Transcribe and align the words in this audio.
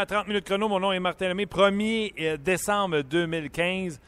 À 0.00 0.06
30 0.06 0.28
minutes 0.28 0.46
chrono. 0.46 0.66
Mon 0.66 0.80
nom 0.80 0.92
est 0.92 0.98
Martin 0.98 1.28
Lemay. 1.28 1.44
1er 1.44 2.14
euh, 2.20 2.36
décembre 2.38 3.02
2015. 3.02 4.00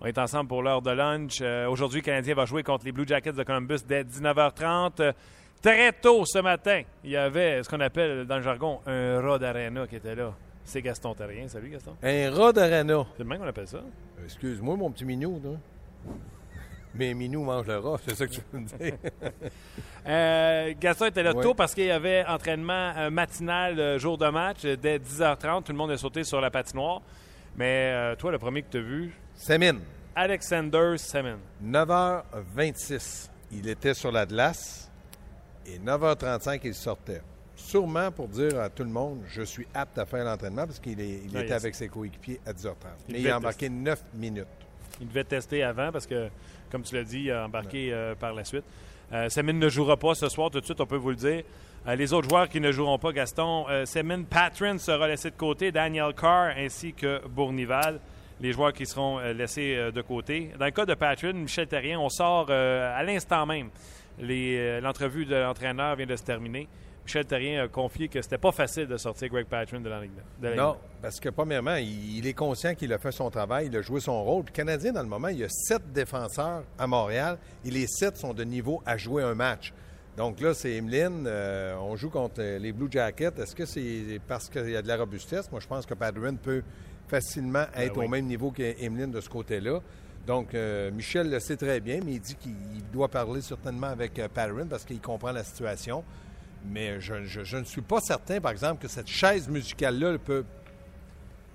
On 0.00 0.06
est 0.06 0.16
ensemble 0.16 0.46
pour 0.48 0.62
l'heure 0.62 0.80
de 0.80 0.92
lunch. 0.92 1.38
Euh, 1.42 1.66
Aujourd'hui, 1.68 2.00
le 2.00 2.04
Canadien 2.04 2.34
va 2.36 2.44
jouer 2.44 2.62
contre 2.62 2.84
les 2.84 2.92
Blue 2.92 3.04
Jackets 3.06 3.32
de 3.32 3.42
Columbus 3.42 3.80
dès 3.84 4.04
19h30. 4.04 4.92
Euh, 5.00 5.12
Très 5.60 5.92
tôt 5.92 6.24
ce 6.24 6.38
matin, 6.38 6.82
il 7.04 7.10
y 7.10 7.16
avait 7.16 7.62
ce 7.64 7.68
qu'on 7.68 7.80
appelle 7.80 8.24
dans 8.26 8.36
le 8.36 8.42
jargon 8.42 8.80
un 8.86 9.20
rat 9.20 9.38
d'arena 9.38 9.86
qui 9.88 9.96
était 9.96 10.14
là. 10.14 10.32
C'est 10.64 10.80
Gaston 10.82 11.14
Terrien. 11.14 11.48
Salut 11.48 11.68
Gaston. 11.68 11.96
Un 12.02 12.30
rat 12.30 12.52
d'arena. 12.52 13.04
C'est 13.16 13.24
le 13.24 13.28
même 13.28 13.40
qu'on 13.40 13.46
appelle 13.48 13.66
ça. 13.68 13.80
Excuse-moi, 14.24 14.76
mon 14.76 14.90
petit 14.90 15.04
minou. 15.04 15.38
Là. 15.44 16.12
Mais 16.94 17.14
minou 17.14 17.44
mange 17.44 17.66
le 17.66 17.78
rat, 17.78 17.98
c'est 18.06 18.14
ça 18.16 18.26
que 18.26 18.32
tu 18.32 18.40
veux 18.52 18.60
me 18.60 18.66
dire. 18.66 18.94
Euh, 20.06 20.72
Gaston 20.80 21.04
était 21.06 21.22
là 21.22 21.34
Ouais. 21.34 21.42
tôt 21.42 21.52
parce 21.52 21.74
qu'il 21.74 21.84
y 21.84 21.90
avait 21.90 22.24
entraînement 22.26 22.94
euh, 22.96 23.10
matinal 23.10 23.78
euh, 23.78 23.98
jour 23.98 24.16
de 24.16 24.26
match 24.30 24.62
dès 24.62 24.98
10h30. 24.98 25.62
Tout 25.64 25.72
le 25.72 25.78
monde 25.78 25.90
est 25.90 25.98
sauté 25.98 26.24
sur 26.24 26.40
la 26.40 26.50
patinoire. 26.50 27.02
Mais 27.56 27.90
euh, 27.92 28.16
toi, 28.16 28.32
le 28.32 28.38
premier 28.38 28.62
que 28.62 28.70
tu 28.70 28.78
as 28.78 28.80
vu, 28.80 29.12
Sémine, 29.34 29.80
Alexander 30.16 30.94
Semin. 30.96 31.36
9h26. 31.62 33.28
Il 33.52 33.68
était 33.68 33.92
sur 33.94 34.10
la 34.10 34.24
glace 34.24 34.90
et 35.66 35.78
9h35, 35.78 36.60
il 36.64 36.74
sortait. 36.74 37.20
Sûrement 37.54 38.10
pour 38.10 38.28
dire 38.28 38.58
à 38.58 38.70
tout 38.70 38.84
le 38.84 38.90
monde, 38.90 39.20
je 39.28 39.42
suis 39.42 39.66
apte 39.74 39.98
à 39.98 40.06
faire 40.06 40.24
l'entraînement 40.24 40.64
parce 40.66 40.78
qu'il 40.80 40.98
est- 41.00 41.20
il 41.26 41.36
Ah, 41.36 41.42
était 41.42 41.52
avec 41.52 41.74
ses 41.74 41.88
coéquipiers 41.88 42.40
à 42.46 42.52
10h30. 42.54 42.74
Il 43.08 43.12
Mais 43.14 43.20
il 43.20 43.30
a 43.30 43.36
embarqué 43.36 43.68
9 43.68 44.02
minutes. 44.14 44.46
Il 45.00 45.08
devait 45.08 45.24
tester 45.24 45.62
avant 45.62 45.90
parce 45.90 46.06
que, 46.06 46.28
comme 46.70 46.82
tu 46.82 46.94
l'as 46.94 47.04
dit, 47.04 47.22
il 47.24 47.30
a 47.30 47.46
embarqué 47.46 47.92
euh, 47.92 48.14
par 48.14 48.34
la 48.34 48.44
suite. 48.44 48.64
Euh, 49.12 49.28
Semin 49.28 49.54
ne 49.54 49.68
jouera 49.68 49.96
pas 49.96 50.14
ce 50.14 50.28
soir, 50.28 50.50
tout 50.50 50.60
de 50.60 50.64
suite, 50.64 50.80
on 50.80 50.86
peut 50.86 50.96
vous 50.96 51.10
le 51.10 51.16
dire. 51.16 51.42
Euh, 51.88 51.94
les 51.96 52.12
autres 52.12 52.28
joueurs 52.28 52.48
qui 52.48 52.60
ne 52.60 52.70
joueront 52.70 52.98
pas, 52.98 53.12
Gaston, 53.12 53.66
Semin 53.86 54.22
Patron 54.22 54.78
sera 54.78 55.08
laissé 55.08 55.30
de 55.30 55.36
côté, 55.36 55.72
Daniel 55.72 56.12
Carr 56.14 56.52
ainsi 56.56 56.92
que 56.92 57.26
Bournival, 57.26 57.98
les 58.40 58.52
joueurs 58.52 58.72
qui 58.72 58.86
seront 58.86 59.18
laissés 59.18 59.90
de 59.92 60.02
côté. 60.02 60.50
Dans 60.58 60.66
le 60.66 60.70
cas 60.70 60.86
de 60.86 60.94
Patron, 60.94 61.34
Michel 61.34 61.66
Terrien, 61.66 61.98
on 61.98 62.08
sort 62.08 62.50
à 62.50 63.02
l'instant 63.02 63.44
même. 63.44 63.68
L'entrevue 64.18 65.26
de 65.26 65.36
l'entraîneur 65.36 65.96
vient 65.96 66.06
de 66.06 66.16
se 66.16 66.22
terminer. 66.22 66.66
Michel 67.10 67.26
Terrien 67.26 67.64
a 67.64 67.66
confié 67.66 68.06
que 68.06 68.22
c'était 68.22 68.38
pas 68.38 68.52
facile 68.52 68.86
de 68.86 68.96
sortir 68.96 69.28
Greg 69.30 69.44
Patron 69.46 69.80
de 69.80 69.88
la 69.88 70.00
Ligue. 70.00 70.12
de 70.40 70.44
la 70.44 70.50
Ligue. 70.50 70.60
Non, 70.60 70.76
parce 71.02 71.18
que 71.18 71.28
premièrement, 71.28 71.74
il, 71.74 72.18
il 72.18 72.26
est 72.28 72.34
conscient 72.34 72.76
qu'il 72.76 72.92
a 72.92 72.98
fait 72.98 73.10
son 73.10 73.28
travail, 73.30 73.66
il 73.66 73.76
a 73.76 73.82
joué 73.82 73.98
son 73.98 74.22
rôle. 74.22 74.44
Le 74.46 74.52
Canadien, 74.52 74.92
dans 74.92 75.02
le 75.02 75.08
moment, 75.08 75.26
il 75.26 75.38
y 75.38 75.44
a 75.44 75.48
sept 75.48 75.92
défenseurs 75.92 76.62
à 76.78 76.86
Montréal 76.86 77.36
et 77.64 77.70
les 77.72 77.88
sept 77.88 78.16
sont 78.16 78.32
de 78.32 78.44
niveau 78.44 78.80
à 78.86 78.96
jouer 78.96 79.24
un 79.24 79.34
match. 79.34 79.72
Donc 80.16 80.40
là, 80.40 80.54
c'est 80.54 80.70
Emeline. 80.76 81.24
euh, 81.26 81.74
on 81.80 81.96
joue 81.96 82.10
contre 82.10 82.42
les 82.42 82.70
Blue 82.70 82.86
Jackets. 82.88 83.40
Est-ce 83.42 83.56
que 83.56 83.66
c'est 83.66 84.20
parce 84.28 84.48
qu'il 84.48 84.70
y 84.70 84.76
a 84.76 84.82
de 84.82 84.86
la 84.86 84.96
robustesse? 84.96 85.50
Moi, 85.50 85.60
je 85.60 85.66
pense 85.66 85.86
que 85.86 85.94
Padron 85.94 86.36
peut 86.36 86.62
facilement 87.08 87.64
être 87.74 87.96
oui. 87.96 88.06
au 88.06 88.08
même 88.08 88.26
niveau 88.26 88.52
qu'Emeline 88.52 89.10
de 89.10 89.20
ce 89.20 89.28
côté-là. 89.28 89.80
Donc, 90.28 90.54
euh, 90.54 90.92
Michel 90.92 91.28
le 91.28 91.40
sait 91.40 91.56
très 91.56 91.80
bien, 91.80 91.98
mais 92.06 92.12
il 92.12 92.20
dit 92.20 92.36
qu'il 92.36 92.84
doit 92.92 93.08
parler 93.08 93.40
certainement 93.40 93.88
avec 93.88 94.16
euh, 94.20 94.28
Padron 94.32 94.66
parce 94.66 94.84
qu'il 94.84 95.00
comprend 95.00 95.32
la 95.32 95.42
situation. 95.42 96.04
Mais 96.64 97.00
je, 97.00 97.56
ne 97.56 97.64
suis 97.64 97.80
pas 97.80 98.00
certain, 98.00 98.40
par 98.40 98.52
exemple, 98.52 98.82
que 98.82 98.88
cette 98.88 99.08
chaise 99.08 99.48
musicale-là 99.48 100.10
elle 100.10 100.18
peut, 100.18 100.44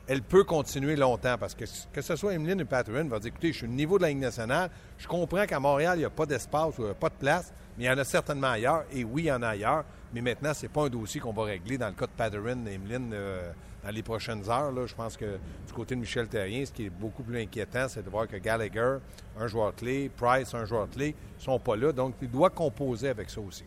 elle 0.08 0.22
peut 0.22 0.44
continuer 0.44 0.96
longtemps 0.96 1.38
parce 1.40 1.54
que 1.54 1.66
que 1.94 2.02
ce 2.02 2.16
soit 2.16 2.34
Emeline 2.34 2.62
ou 2.62 2.66
Patterson 2.66 3.08
va 3.08 3.20
dire 3.20 3.30
écoutez, 3.30 3.52
je 3.52 3.58
suis 3.58 3.68
au 3.68 3.70
niveau 3.70 3.98
de 3.98 4.04
la 4.04 4.10
Ligue 4.10 4.20
nationale, 4.20 4.70
je 4.98 5.08
comprends 5.08 5.46
qu'à 5.46 5.60
Montréal, 5.60 5.98
il 5.98 6.00
n'y 6.00 6.06
a 6.06 6.10
pas 6.10 6.26
d'espace 6.26 6.78
ou 6.78 6.82
il 6.82 6.86
n'y 6.86 6.92
a 6.92 6.96
pas 6.96 7.10
de 7.10 7.16
place, 7.16 7.54
mais 7.78 7.86
il 7.86 7.88
y 7.88 7.90
en 7.90 7.98
a 7.98 8.04
certainement 8.04 8.52
ailleurs, 8.52 8.86
et 8.92 9.04
oui, 9.04 9.24
il 9.24 9.28
y 9.28 9.32
en 9.32 9.42
a 9.42 9.50
ailleurs, 9.50 9.86
mais 10.14 10.22
maintenant, 10.22 10.54
ce 10.54 10.64
n'est 10.64 10.70
pas 10.70 10.86
un 10.86 10.90
dossier 10.90 11.20
qu'on 11.20 11.34
va 11.34 11.44
régler 11.44 11.78
dans 11.78 11.88
le 11.88 11.94
cas 11.94 12.08
de 12.08 12.12
Patterson 12.12 12.66
et 12.68 12.74
Emeline 12.74 13.12
euh, 13.14 13.52
dans 13.84 13.92
les 13.92 14.04
prochaines 14.04 14.50
heures. 14.50 14.72
là. 14.72 14.86
Je 14.86 14.96
pense 14.96 15.18
que 15.18 15.38
du 15.68 15.74
côté 15.74 15.96
de 15.96 16.00
Michel 16.00 16.28
Terrien, 16.28 16.66
ce 16.66 16.72
qui 16.72 16.86
est 16.86 16.90
beaucoup 16.90 17.24
plus 17.24 17.40
inquiétant, 17.40 17.88
c'est 17.88 18.04
de 18.04 18.10
voir 18.10 18.28
que 18.28 18.38
Gallagher, 18.38 18.98
un 19.40 19.48
joueur 19.48 19.76
clé, 19.76 20.10
Price, 20.16 20.54
un 20.54 20.66
joueur 20.66 20.90
clé, 20.90 21.16
ne 21.38 21.44
sont 21.44 21.60
pas 21.60 21.76
là, 21.76 21.92
donc 21.92 22.16
il 22.22 22.30
doit 22.30 22.50
composer 22.50 23.10
avec 23.10 23.30
ça 23.30 23.42
aussi. 23.42 23.66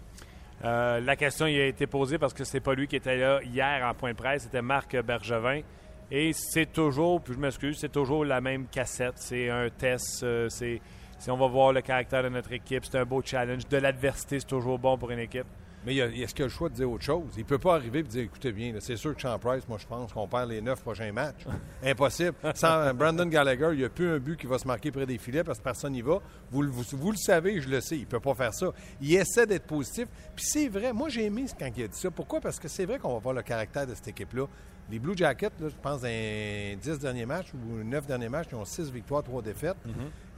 Euh, 0.65 1.01
la 1.01 1.15
question 1.17 1.47
il 1.47 1.61
a 1.61 1.67
été 1.67 1.87
posée 1.87 2.19
parce 2.19 2.35
que 2.35 2.43
c'est 2.45 2.61
pas 2.61 2.75
lui 2.75 2.89
qui 2.89 2.97
était 2.97 3.17
là 3.17 3.41
hier 3.45 3.87
en 3.87 3.95
point 3.95 4.11
de 4.13 4.17
presse, 4.17 4.43
c'était 4.43 4.63
Marc 4.63 4.97
Bergevin. 5.03 5.61
Et 6.11 6.33
c'est 6.33 6.73
toujours, 6.73 7.21
puis 7.21 7.35
je 7.35 7.39
m'excuse, 7.39 7.79
c'est 7.79 7.93
toujours 7.93 8.25
la 8.25 8.41
même 8.41 8.67
cassette. 8.67 9.15
C'est 9.17 9.51
un 9.51 9.69
test, 9.69 10.23
euh, 10.23 10.49
c'est- 10.49 10.81
on 11.29 11.37
va 11.37 11.47
voir 11.47 11.73
le 11.73 11.81
caractère 11.83 12.23
de 12.23 12.29
notre 12.31 12.53
équipe, 12.53 12.85
c'est 12.85 12.99
un 12.99 13.05
beau 13.05 13.21
challenge. 13.25 13.69
De 13.69 13.77
l'adversité, 13.77 14.41
c'est 14.41 14.47
toujours 14.47 14.79
bon 14.79 14.97
pour 14.97 15.11
une 15.11 15.19
équipe. 15.19 15.47
Mais 15.87 15.94
il 15.94 15.97
y 15.99 16.03
a- 16.03 16.06
est-ce 16.06 16.34
qu'il 16.34 16.43
a 16.43 16.47
le 16.49 16.53
choix 16.53 16.69
de 16.69 16.75
dire 16.75 16.91
autre 16.91 17.05
chose? 17.05 17.25
Il 17.37 17.41
ne 17.41 17.44
peut 17.44 17.59
pas 17.59 17.75
arriver 17.77 18.00
et 18.00 18.03
dire 18.03 18.22
écoutez 18.25 18.53
bien, 18.53 18.75
c'est 18.81 18.97
sûr 18.97 19.15
que 19.15 19.21
Sean 19.22 19.39
Price, 19.39 19.66
moi 19.69 19.78
je 19.81 19.87
pense 19.87 20.12
qu'on 20.12 20.27
perd 20.27 20.50
les 20.50 20.61
neuf 20.61 20.81
prochains 20.83 21.12
matchs. 21.12 21.44
Impossible. 21.84 22.34
Sans 22.55 22.81
euh, 22.81 22.93
Brandon 22.93 23.27
Gallagher, 23.27 23.69
il 23.72 23.78
n'y 23.78 23.84
a 23.84 23.89
plus 23.89 24.09
un 24.11 24.19
but 24.19 24.37
qui 24.39 24.47
va 24.47 24.59
se 24.59 24.66
marquer 24.66 24.91
près 24.91 25.06
des 25.06 25.19
filets 25.19 25.44
parce 25.44 25.59
que 25.59 25.65
personne 25.65 25.93
n'y 25.93 26.03
va. 26.03 26.19
Vous, 26.50 26.62
le- 26.62 26.71
vous, 26.71 26.83
vous 26.93 27.11
le 27.12 27.16
savez, 27.16 27.61
je 27.61 27.69
le 27.69 27.81
sais, 27.81 27.97
il 27.97 28.00
ne 28.03 28.06
peut 28.06 28.21
pas 28.21 28.34
faire 28.34 28.53
ça. 28.53 28.72
Il 29.00 29.15
essaie 29.15 29.47
d'être 29.47 29.66
positif. 29.66 30.09
Puis 30.34 30.44
c'est 30.47 30.69
vrai, 30.69 30.93
moi 30.93 31.09
j'ai 31.09 31.25
aimé 31.27 31.47
quand 31.59 31.71
il 31.77 31.84
a 31.84 31.89
dit 31.89 31.99
ça. 31.99 32.10
Pourquoi? 32.10 32.41
Parce 32.41 32.59
que 32.59 32.69
c'est 32.69 32.84
vrai 32.84 32.99
qu'on 32.99 33.12
va 33.15 33.19
voir 33.21 33.34
le 33.34 33.43
caractère 33.43 33.87
de 33.87 33.95
cette 33.95 34.09
équipe-là. 34.09 34.47
Les 34.91 34.99
Blue 34.99 35.15
Jackets, 35.16 35.50
là, 35.60 35.69
je 35.69 35.75
pense, 35.83 36.00
dans 36.00 36.09
les 36.09 36.77
10 36.81 36.99
derniers 36.99 37.27
matchs 37.27 37.53
ou 37.55 37.84
9 37.84 38.06
derniers 38.06 38.31
matchs, 38.31 38.49
ils 38.53 38.55
ont 38.56 38.65
6 38.65 38.91
victoires, 38.91 39.22
3 39.22 39.43
défaites. 39.43 39.77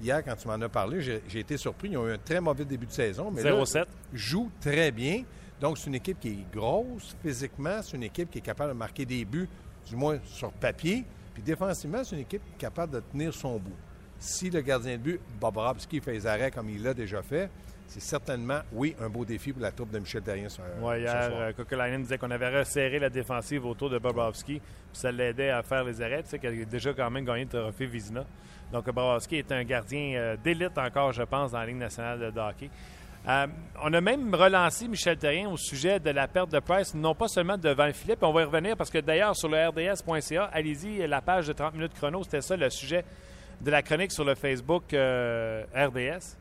Hier, 0.02 0.24
quand 0.24 0.34
tu 0.36 0.48
m'en 0.48 0.54
as 0.54 0.68
parlé, 0.68 1.00
j'ai 1.00 1.40
été 1.40 1.56
surpris. 1.56 1.88
Ils 1.90 1.98
ont 1.98 2.08
eu 2.08 2.12
un 2.12 2.18
très 2.18 2.40
mauvais 2.40 2.64
début 2.64 2.86
de 2.86 2.92
saison. 2.92 3.30
Mais 3.30 3.42
là, 3.42 3.52
0-7. 3.52 3.84
joue 4.12 4.50
très 4.60 4.90
bien. 4.90 5.24
Donc, 5.60 5.76
c'est 5.76 5.88
une 5.88 5.96
équipe 5.96 6.18
qui 6.18 6.28
est 6.28 6.52
grosse 6.52 7.14
physiquement. 7.22 7.82
C'est 7.82 7.96
une 7.96 8.04
équipe 8.04 8.30
qui 8.30 8.38
est 8.38 8.42
capable 8.42 8.72
de 8.72 8.78
marquer 8.78 9.04
des 9.04 9.24
buts, 9.24 9.48
du 9.86 9.96
moins 9.96 10.18
sur 10.24 10.50
papier. 10.52 11.04
Puis 11.34 11.42
défensivement, 11.42 12.02
c'est 12.02 12.16
une 12.16 12.22
équipe 12.22 12.42
capable 12.56 12.94
de 12.94 13.00
tenir 13.00 13.34
son 13.34 13.58
bout. 13.58 13.76
Si 14.18 14.50
le 14.50 14.60
gardien 14.60 14.92
de 14.92 15.02
but, 15.02 15.20
Bobrovski, 15.40 16.00
fait 16.00 16.12
les 16.12 16.26
arrêts 16.26 16.50
comme 16.50 16.68
il 16.70 16.82
l'a 16.82 16.94
déjà 16.94 17.22
fait, 17.22 17.50
c'est 17.90 18.00
certainement, 18.00 18.60
oui, 18.72 18.94
un 19.00 19.08
beau 19.08 19.24
défi 19.24 19.52
pour 19.52 19.62
la 19.62 19.72
troupe 19.72 19.90
de 19.90 19.98
Michel 19.98 20.22
Terrien 20.22 20.48
ce 20.48 20.60
hier, 20.60 21.30
euh, 21.32 21.52
Kokolainen 21.52 22.02
disait 22.02 22.18
qu'on 22.18 22.30
avait 22.30 22.56
resserré 22.56 23.00
la 23.00 23.10
défensive 23.10 23.66
autour 23.66 23.90
de 23.90 23.98
Bobrovski, 23.98 24.60
puis 24.60 24.62
ça 24.92 25.10
l'aidait 25.10 25.50
à 25.50 25.64
faire 25.64 25.82
les 25.82 26.00
arrêts. 26.00 26.22
Tu 26.22 26.30
sais 26.30 26.38
qu'il 26.38 26.62
a 26.62 26.64
déjà 26.64 26.92
quand 26.92 27.10
même 27.10 27.24
gagné 27.24 27.48
le 27.52 27.60
trophée 27.60 27.86
Vizina. 27.86 28.24
Donc, 28.72 28.86
Bobrovski 28.86 29.36
est 29.38 29.50
un 29.50 29.64
gardien 29.64 30.14
euh, 30.14 30.36
d'élite 30.36 30.78
encore, 30.78 31.12
je 31.12 31.24
pense, 31.24 31.50
dans 31.50 31.58
la 31.58 31.66
Ligue 31.66 31.78
nationale 31.78 32.32
de 32.32 32.40
hockey. 32.40 32.70
Euh, 33.28 33.46
on 33.82 33.92
a 33.92 34.00
même 34.00 34.32
relancé 34.32 34.86
Michel 34.86 35.18
Terrien 35.18 35.50
au 35.50 35.56
sujet 35.56 35.98
de 35.98 36.10
la 36.10 36.28
perte 36.28 36.52
de 36.52 36.60
Price, 36.60 36.94
non 36.94 37.16
pas 37.16 37.26
seulement 37.26 37.58
devant 37.58 37.86
le 37.86 37.92
filet, 37.92 38.14
puis 38.14 38.24
on 38.24 38.32
va 38.32 38.42
y 38.42 38.44
revenir 38.44 38.76
parce 38.76 38.88
que 38.88 38.98
d'ailleurs, 38.98 39.36
sur 39.36 39.48
le 39.48 39.68
RDS.ca, 39.68 40.44
allez-y, 40.52 41.06
la 41.08 41.20
page 41.20 41.48
de 41.48 41.52
30 41.52 41.74
minutes 41.74 41.94
chrono, 41.94 42.22
c'était 42.22 42.40
ça 42.40 42.56
le 42.56 42.70
sujet 42.70 43.04
de 43.60 43.70
la 43.70 43.82
chronique 43.82 44.12
sur 44.12 44.24
le 44.24 44.36
Facebook 44.36 44.94
euh, 44.94 45.64
RDS. 45.74 46.39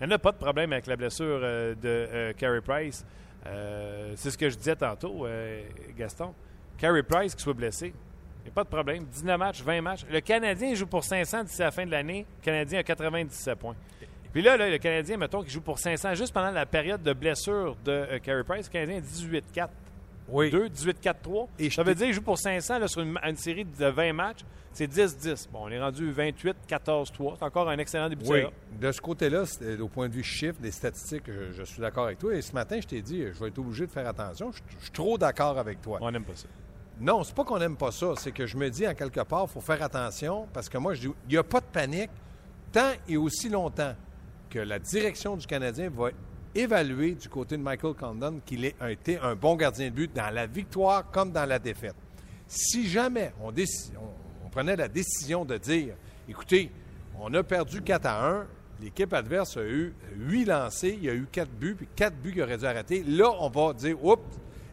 Il 0.00 0.06
n'y 0.06 0.12
en 0.12 0.16
a 0.16 0.18
pas 0.18 0.32
de 0.32 0.36
problème 0.36 0.72
avec 0.72 0.86
la 0.86 0.96
blessure 0.96 1.40
euh, 1.42 1.74
de 1.74 1.78
euh, 1.84 2.32
Carey 2.34 2.60
Price. 2.60 3.04
Euh, 3.46 4.12
c'est 4.16 4.30
ce 4.30 4.38
que 4.38 4.50
je 4.50 4.56
disais 4.56 4.76
tantôt, 4.76 5.26
euh, 5.26 5.62
Gaston. 5.96 6.34
Carey 6.78 7.02
Price 7.02 7.34
qui 7.34 7.42
soit 7.42 7.54
blessé, 7.54 7.94
il 8.40 8.44
n'y 8.44 8.50
a 8.50 8.54
pas 8.54 8.64
de 8.64 8.68
problème. 8.68 9.04
19 9.04 9.38
matchs, 9.38 9.62
20 9.62 9.80
matchs. 9.80 10.04
Le 10.10 10.20
Canadien 10.20 10.74
joue 10.74 10.86
pour 10.86 11.04
500 11.04 11.44
d'ici 11.44 11.60
la 11.60 11.70
fin 11.70 11.86
de 11.86 11.90
l'année. 11.90 12.26
Le 12.40 12.44
Canadien 12.44 12.80
a 12.80 12.82
97 12.82 13.58
points. 13.58 13.76
Puis 14.32 14.42
là, 14.42 14.56
le 14.56 14.76
Canadien, 14.76 15.16
mettons, 15.16 15.42
qui 15.42 15.50
joue 15.50 15.62
pour 15.62 15.78
500 15.78 16.14
juste 16.14 16.34
pendant 16.34 16.50
la 16.50 16.66
période 16.66 17.02
de 17.02 17.14
blessure 17.14 17.74
de 17.84 18.18
Carey 18.18 18.44
Price, 18.44 18.66
le 18.66 18.72
Canadien 18.72 18.98
a 18.98 19.00
18-4. 19.00 19.68
Oui. 20.28 20.50
2, 20.50 20.68
18-4-3. 20.68 21.48
Et 21.58 21.70
Ça 21.70 21.82
veut 21.82 21.94
dire, 21.94 22.08
il 22.08 22.12
joue 22.12 22.22
pour 22.22 22.38
500 22.38 22.78
là, 22.80 22.88
sur 22.88 23.00
une, 23.02 23.18
une 23.22 23.36
série 23.36 23.64
de 23.64 23.86
20 23.86 24.12
matchs, 24.12 24.40
c'est 24.72 24.86
10-10. 24.92 25.48
Bon, 25.52 25.60
on 25.64 25.68
est 25.68 25.80
rendu 25.80 26.12
28-14-3. 26.12 27.36
C'est 27.38 27.44
encore 27.44 27.68
un 27.68 27.78
excellent 27.78 28.08
début 28.08 28.24
de 28.24 28.28
Oui, 28.30 28.38
saison. 28.40 28.50
de 28.80 28.92
ce 28.92 29.00
côté-là, 29.00 29.46
c'est- 29.46 29.78
au 29.80 29.88
point 29.88 30.08
de 30.08 30.14
vue 30.14 30.22
chiffre, 30.22 30.58
des 30.60 30.70
statistiques, 30.70 31.24
je, 31.26 31.52
je 31.52 31.62
suis 31.62 31.80
d'accord 31.80 32.04
avec 32.06 32.18
toi. 32.18 32.34
Et 32.34 32.42
ce 32.42 32.52
matin, 32.52 32.78
je 32.80 32.86
t'ai 32.86 33.02
dit, 33.02 33.22
je 33.22 33.38
vais 33.40 33.48
être 33.48 33.58
obligé 33.58 33.86
de 33.86 33.90
faire 33.92 34.06
attention. 34.08 34.50
Je, 34.52 34.58
je 34.78 34.82
suis 34.84 34.92
trop 34.92 35.16
d'accord 35.16 35.58
avec 35.58 35.80
toi. 35.80 35.98
On 36.00 36.10
n'aime 36.10 36.24
pas 36.24 36.34
ça. 36.36 36.48
Non, 37.00 37.22
c'est 37.24 37.34
pas 37.34 37.44
qu'on 37.44 37.58
n'aime 37.58 37.76
pas 37.76 37.92
ça. 37.92 38.14
C'est 38.16 38.32
que 38.32 38.46
je 38.46 38.56
me 38.56 38.68
dis, 38.70 38.86
en 38.88 38.94
quelque 38.94 39.20
part, 39.20 39.44
il 39.48 39.52
faut 39.52 39.60
faire 39.60 39.82
attention 39.82 40.46
parce 40.52 40.68
que 40.68 40.78
moi, 40.78 40.94
je 40.94 41.02
dis, 41.08 41.14
il 41.28 41.32
n'y 41.32 41.36
a 41.38 41.42
pas 41.44 41.60
de 41.60 41.66
panique 41.66 42.10
tant 42.72 42.92
et 43.08 43.16
aussi 43.16 43.48
longtemps 43.48 43.94
que 44.50 44.58
la 44.58 44.78
direction 44.78 45.36
du 45.36 45.46
Canadien 45.46 45.90
va 45.90 46.08
évaluer 46.58 47.14
du 47.14 47.28
côté 47.28 47.56
de 47.56 47.62
Michael 47.62 47.94
Condon 47.94 48.40
qu'il 48.44 48.64
ait- 48.64 48.74
été 48.88 49.18
un 49.18 49.34
bon 49.34 49.56
gardien 49.56 49.86
de 49.90 49.94
but 49.94 50.12
dans 50.14 50.32
la 50.32 50.46
victoire 50.46 51.10
comme 51.10 51.30
dans 51.32 51.44
la 51.46 51.58
défaite. 51.58 51.94
Si 52.46 52.88
jamais 52.88 53.32
on 53.40 54.48
prenait 54.50 54.76
la 54.76 54.88
décision 54.88 55.44
de 55.44 55.56
dire, 55.58 55.94
écoutez, 56.28 56.70
on 57.20 57.32
a 57.34 57.42
perdu 57.42 57.82
4 57.82 58.06
à 58.06 58.28
1, 58.30 58.46
l'équipe 58.80 59.12
adverse 59.12 59.56
a 59.56 59.62
eu 59.64 59.94
8 60.16 60.44
lancés, 60.44 60.94
il 60.98 61.04
y 61.04 61.10
a 61.10 61.14
eu 61.14 61.26
4 61.30 61.50
buts, 61.50 61.74
puis 61.74 61.88
4 61.96 62.14
buts 62.14 62.32
qu'il 62.32 62.42
aurait 62.42 62.58
dû 62.58 62.66
arrêter, 62.66 63.02
là, 63.06 63.30
on 63.40 63.48
va 63.48 63.72
dire, 63.72 64.02
oups, 64.04 64.22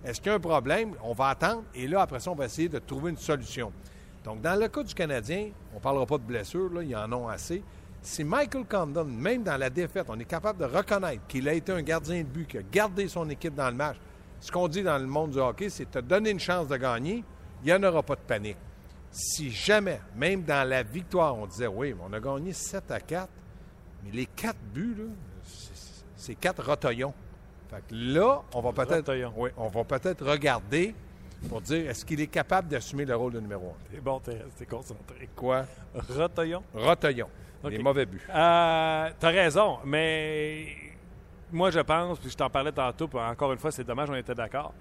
est-ce 0.06 0.20
qu'il 0.20 0.30
y 0.30 0.34
a 0.34 0.36
un 0.36 0.40
problème? 0.40 0.92
On 1.04 1.14
va 1.14 1.30
attendre, 1.30 1.64
et 1.74 1.88
là, 1.88 2.02
après 2.02 2.20
ça, 2.20 2.30
on 2.32 2.36
va 2.36 2.46
essayer 2.46 2.70
de 2.70 2.80
trouver 2.80 3.12
une 3.12 3.18
solution. 3.18 3.72
Donc, 4.26 4.42
dans 4.42 4.60
le 4.60 4.68
cas 4.68 4.84
du 4.84 4.94
Canadien, 4.94 5.50
on 5.74 5.78
ne 5.78 5.82
parlera 5.82 6.06
pas 6.06 6.18
de 6.18 6.24
blessures, 6.24 6.72
là, 6.74 6.84
ils 6.84 6.96
en 6.96 7.12
ont 7.14 7.28
assez. 7.28 7.64
Si 8.06 8.24
Michael 8.24 8.66
Condon, 8.66 9.06
même 9.06 9.44
dans 9.44 9.56
la 9.58 9.70
défaite, 9.70 10.06
on 10.10 10.20
est 10.20 10.26
capable 10.26 10.60
de 10.60 10.66
reconnaître 10.66 11.26
qu'il 11.28 11.48
a 11.48 11.54
été 11.54 11.72
un 11.72 11.82
gardien 11.82 12.20
de 12.20 12.28
but, 12.28 12.48
qu'il 12.48 12.60
a 12.60 12.64
gardé 12.64 13.08
son 13.08 13.30
équipe 13.30 13.56
dans 13.56 13.70
le 13.70 13.76
match, 13.76 13.96
ce 14.42 14.52
qu'on 14.52 14.68
dit 14.68 14.84
dans 14.84 14.98
le 14.98 15.06
monde 15.08 15.32
du 15.32 15.40
hockey, 15.40 15.70
c'est 15.70 15.90
te 15.90 16.00
donner 16.00 16.32
une 16.32 16.40
chance 16.40 16.68
de 16.68 16.76
gagner, 16.76 17.24
il 17.64 17.66
n'y 17.68 17.74
en 17.74 17.82
aura 17.82 18.04
pas 18.04 18.16
de 18.16 18.22
panique. 18.22 18.58
Si 19.10 19.52
jamais, 19.52 20.02
même 20.18 20.44
dans 20.44 20.68
la 20.68 20.84
victoire, 20.84 21.38
on 21.38 21.46
disait, 21.48 21.68
oui, 21.68 21.96
on 22.04 22.12
a 22.12 22.20
gagné 22.20 22.52
7 22.52 22.92
à 22.92 23.00
4, 23.00 23.30
mais 24.04 24.12
les 24.12 24.26
4 24.26 24.58
buts, 24.74 24.96
là, 24.98 25.06
c'est- 26.18 26.36
4 26.36 26.62
rotoyons. 26.66 27.14
Fait 27.70 27.78
que 27.88 27.96
là, 27.96 28.42
on 28.54 28.62
va 28.62 28.74
peut-être 28.74 29.14
oui, 29.38 29.50
on 29.56 29.68
va 29.70 29.84
peut-être 29.86 30.26
regarder 30.26 30.94
pour 31.48 31.62
dire 31.62 31.90
est-ce 31.90 32.04
qu'il 32.06 32.20
est 32.22 32.28
capable 32.28 32.68
d'assumer 32.68 33.06
le 33.06 33.16
rôle 33.16 33.32
de 33.34 33.40
numéro 33.40 33.68
1. 33.68 33.74
C'est 33.94 34.02
bon, 34.04 34.20
t'es 34.20 34.40
t'es 34.58 34.66
concentré. 34.66 35.30
Quoi? 35.36 35.66
Rotoyon. 36.10 36.64
Rotoyons. 36.74 37.30
OK. 37.64 37.72
Les 37.72 37.80
mauvais 37.80 38.06
buts. 38.06 38.22
Euh, 38.30 39.10
T'as 39.20 39.30
raison, 39.30 39.80
mais 39.86 40.68
moi, 41.52 41.72
je 41.72 41.80
pense, 41.80 42.20
puis 42.20 42.30
je 42.30 42.36
t'en 42.36 42.50
parlais 42.50 42.72
tantôt, 42.72 43.08
puis 43.08 43.20
encore 43.20 43.54
une 43.54 43.60
fois, 43.60 43.72
c'est 43.72 43.84
dommage, 43.84 44.10
on 44.10 44.16
était 44.16 44.36
d'accord. 44.36 44.74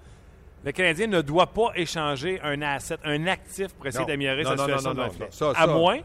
Le 0.65 0.71
Canadien 0.71 1.07
ne 1.07 1.21
doit 1.21 1.47
pas 1.47 1.71
échanger 1.75 2.39
un 2.41 2.61
asset, 2.61 2.97
un 3.03 3.27
actif 3.27 3.73
pour 3.73 3.85
essayer 3.87 4.05
d'améliorer 4.05 4.43
sa 4.43 4.55
non, 4.55 4.63
situation 4.63 4.93
non, 4.93 5.03
non, 5.03 5.11
non. 5.19 5.27
Ça, 5.29 5.49
À 5.51 5.53
ça- 5.53 5.67
moins 5.67 5.99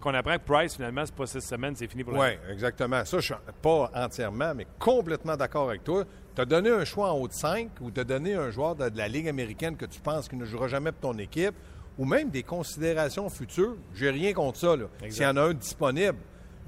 qu'on 0.00 0.14
apprend 0.14 0.34
que 0.38 0.44
Price, 0.44 0.76
finalement, 0.76 1.04
c'est 1.04 1.14
pas 1.14 1.26
six 1.26 1.40
semaines, 1.40 1.74
c'est 1.76 1.88
fini 1.88 2.04
pour 2.04 2.14
la 2.14 2.20
Oui, 2.20 2.26
exactement. 2.50 3.04
Ça, 3.04 3.18
je 3.18 3.26
suis 3.26 3.34
pas 3.60 3.90
entièrement, 3.94 4.54
mais 4.54 4.66
complètement 4.78 5.36
d'accord 5.36 5.68
avec 5.68 5.84
toi. 5.84 6.04
Tu 6.34 6.40
as 6.40 6.44
donné 6.44 6.70
un 6.70 6.84
choix 6.84 7.12
en 7.12 7.16
haut 7.18 7.28
de 7.28 7.32
5 7.32 7.70
ou 7.80 7.90
tu 7.90 8.00
as 8.00 8.04
donné 8.04 8.34
un 8.34 8.50
joueur 8.50 8.76
de, 8.76 8.88
de 8.88 8.96
la 8.96 9.08
Ligue 9.08 9.28
américaine 9.28 9.76
que 9.76 9.86
tu 9.86 10.00
penses 10.00 10.28
qu'il 10.28 10.38
ne 10.38 10.44
jouera 10.44 10.68
jamais 10.68 10.92
pour 10.92 11.12
ton 11.12 11.18
équipe 11.18 11.54
ou 11.98 12.04
même 12.04 12.30
des 12.30 12.42
considérations 12.42 13.28
futures. 13.28 13.76
J'ai 13.94 14.10
rien 14.10 14.32
contre 14.32 14.58
ça. 14.58 14.74
S'il 15.08 15.22
y 15.22 15.26
en 15.26 15.36
a 15.36 15.42
un 15.42 15.54
disponible. 15.54 16.18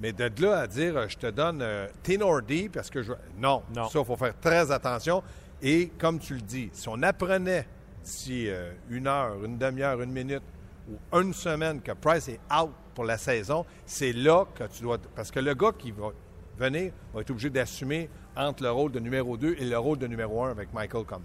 Mais 0.02 0.12
de 0.12 0.30
là 0.42 0.60
à 0.60 0.66
dire 0.66 0.96
euh, 0.96 1.06
je 1.08 1.18
te 1.18 1.26
donne 1.26 1.60
euh, 1.60 1.86
Tenordi 2.02 2.68
parce 2.70 2.88
que 2.88 3.02
je. 3.02 3.12
Non, 3.38 3.62
Non. 3.74 3.88
ça, 3.88 3.98
il 4.00 4.04
faut 4.04 4.16
faire 4.16 4.38
très 4.40 4.70
attention. 4.70 5.22
Et 5.62 5.88
comme 5.98 6.18
tu 6.18 6.34
le 6.34 6.40
dis, 6.40 6.70
si 6.72 6.88
on 6.88 7.02
apprenait 7.02 7.66
si 8.02 8.48
euh, 8.48 8.72
une 8.88 9.06
heure, 9.06 9.44
une 9.44 9.58
demi-heure, 9.58 10.00
une 10.00 10.10
minute 10.12 10.42
ou 10.90 11.18
une 11.18 11.34
semaine 11.34 11.82
que 11.82 11.92
Price 11.92 12.28
est 12.28 12.40
out 12.50 12.70
pour 12.94 13.04
la 13.04 13.18
saison, 13.18 13.66
c'est 13.84 14.14
là 14.14 14.46
que 14.54 14.64
tu 14.64 14.82
dois. 14.82 14.96
Parce 15.14 15.30
que 15.30 15.38
le 15.40 15.52
gars 15.52 15.72
qui 15.78 15.90
va 15.90 16.08
venir 16.58 16.92
va 17.12 17.20
être 17.20 17.30
obligé 17.30 17.50
d'assumer 17.50 18.08
entre 18.34 18.62
le 18.62 18.70
rôle 18.70 18.92
de 18.92 19.00
numéro 19.00 19.36
2 19.36 19.56
et 19.58 19.64
le 19.66 19.78
rôle 19.78 19.98
de 19.98 20.06
numéro 20.06 20.42
1 20.44 20.50
avec 20.52 20.72
Michael 20.72 21.04
Condon. 21.04 21.24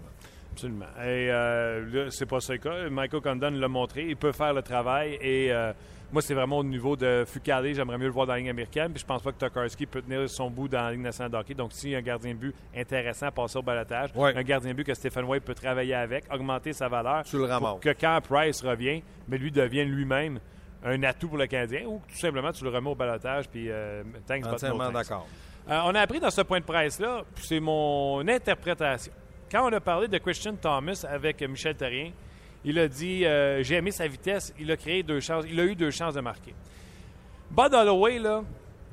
Absolument. 0.56 0.86
Et 1.00 1.28
euh, 1.30 1.84
là, 1.92 2.10
c'est 2.10 2.24
pas 2.26 2.40
ça 2.40 2.54
le 2.54 2.58
cas. 2.58 2.88
Michael 2.88 3.20
Condon 3.20 3.50
l'a 3.50 3.68
montré. 3.68 4.06
Il 4.08 4.16
peut 4.16 4.32
faire 4.32 4.54
le 4.54 4.62
travail. 4.62 5.18
Et 5.20 5.52
euh, 5.52 5.72
moi, 6.10 6.22
c'est 6.22 6.32
vraiment 6.32 6.58
au 6.58 6.64
niveau 6.64 6.96
de 6.96 7.24
Fucale. 7.26 7.74
J'aimerais 7.74 7.98
mieux 7.98 8.06
le 8.06 8.12
voir 8.12 8.26
dans 8.26 8.32
la 8.32 8.38
ligne 8.38 8.48
américaine. 8.48 8.90
Puis 8.92 9.00
je 9.02 9.06
pense 9.06 9.20
pas 9.22 9.32
que 9.32 9.36
Tokarski 9.38 9.84
peut 9.84 10.00
tenir 10.00 10.28
son 10.30 10.50
bout 10.50 10.66
dans 10.66 10.80
la 10.82 10.92
Ligue 10.92 11.02
nationale 11.02 11.30
de 11.30 11.36
hockey. 11.36 11.52
Donc, 11.52 11.72
s'il 11.74 11.90
y 11.90 11.94
a 11.94 11.98
un 11.98 12.02
gardien 12.02 12.32
de 12.32 12.38
but 12.38 12.54
intéressant 12.74 13.26
à 13.26 13.30
passer 13.32 13.58
au 13.58 13.62
balotage, 13.62 14.10
Ouais. 14.16 14.34
un 14.34 14.42
gardien 14.42 14.70
de 14.70 14.76
but 14.76 14.84
que 14.84 14.94
Stephen 14.94 15.24
White 15.26 15.44
peut 15.44 15.54
travailler 15.54 15.94
avec, 15.94 16.24
augmenter 16.32 16.72
sa 16.72 16.88
valeur, 16.88 17.22
Tu 17.24 17.36
le 17.36 17.46
pour 17.58 17.80
que 17.80 17.90
quand 17.90 18.18
Price 18.26 18.62
revient, 18.62 19.02
mais 19.28 19.36
lui 19.36 19.50
devienne 19.52 19.90
lui-même 19.90 20.40
un 20.84 21.02
atout 21.02 21.28
pour 21.28 21.36
le 21.38 21.46
Canadien, 21.46 21.82
ou 21.86 22.00
tout 22.08 22.16
simplement 22.16 22.50
tu 22.52 22.64
le 22.64 22.70
remets 22.70 22.90
au 22.90 22.94
balotage. 22.94 23.46
Puis, 23.50 23.66
euh, 23.68 24.02
thanks, 24.26 24.44
no 24.46 24.52
Entièrement 24.54 24.84
thanks. 24.90 24.94
d'accord. 24.94 25.26
Euh, 25.68 25.80
on 25.84 25.94
a 25.96 26.00
appris 26.00 26.20
dans 26.20 26.30
ce 26.30 26.40
point 26.42 26.60
de 26.60 26.64
presse-là, 26.64 27.24
puis 27.34 27.44
c'est 27.46 27.60
mon 27.60 28.26
interprétation. 28.26 29.12
Quand 29.56 29.70
on 29.70 29.72
a 29.72 29.80
parlé 29.80 30.06
de 30.06 30.18
Christian 30.18 30.54
Thomas 30.54 31.06
avec 31.08 31.40
Michel 31.40 31.74
Terrien, 31.74 32.10
il 32.62 32.78
a 32.78 32.88
dit 32.88 33.24
euh, 33.24 33.62
J'ai 33.62 33.76
aimé 33.76 33.90
sa 33.90 34.06
vitesse, 34.06 34.52
il 34.58 34.70
a 34.70 34.76
créé 34.76 35.02
deux 35.02 35.20
chances, 35.20 35.46
il 35.48 35.58
a 35.58 35.64
eu 35.64 35.74
deux 35.74 35.90
chances 35.90 36.12
de 36.12 36.20
marquer. 36.20 36.52
Bud 37.50 37.72
Holloway, 37.72 38.18
là. 38.18 38.42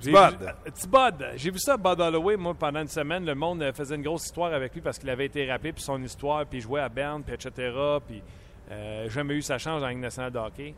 Bud. 0.02 1.28
J'ai 1.36 1.52
vu 1.52 1.60
ça, 1.60 1.76
Bud 1.76 2.00
Holloway, 2.00 2.38
moi, 2.38 2.54
pendant 2.54 2.80
une 2.80 2.88
semaine. 2.88 3.26
Le 3.26 3.36
monde 3.36 3.62
euh, 3.62 3.74
faisait 3.74 3.96
une 3.96 4.04
grosse 4.04 4.24
histoire 4.24 4.54
avec 4.54 4.74
lui 4.74 4.80
parce 4.80 4.98
qu'il 4.98 5.10
avait 5.10 5.26
été 5.26 5.52
rappelé, 5.52 5.74
puis 5.74 5.84
son 5.84 6.02
histoire, 6.02 6.46
puis 6.46 6.60
il 6.60 6.62
jouait 6.62 6.80
à 6.80 6.88
Berne, 6.88 7.24
puis 7.24 7.34
etc. 7.34 7.52
Puis 8.08 8.24
euh, 8.72 9.10
jamais 9.10 9.34
eu 9.34 9.42
sa 9.42 9.58
chance 9.58 9.82
dans 9.82 9.88
la 9.88 9.92
Ligue 9.92 10.02
nationale 10.02 10.32
de 10.32 10.40
hockey. 10.40 10.74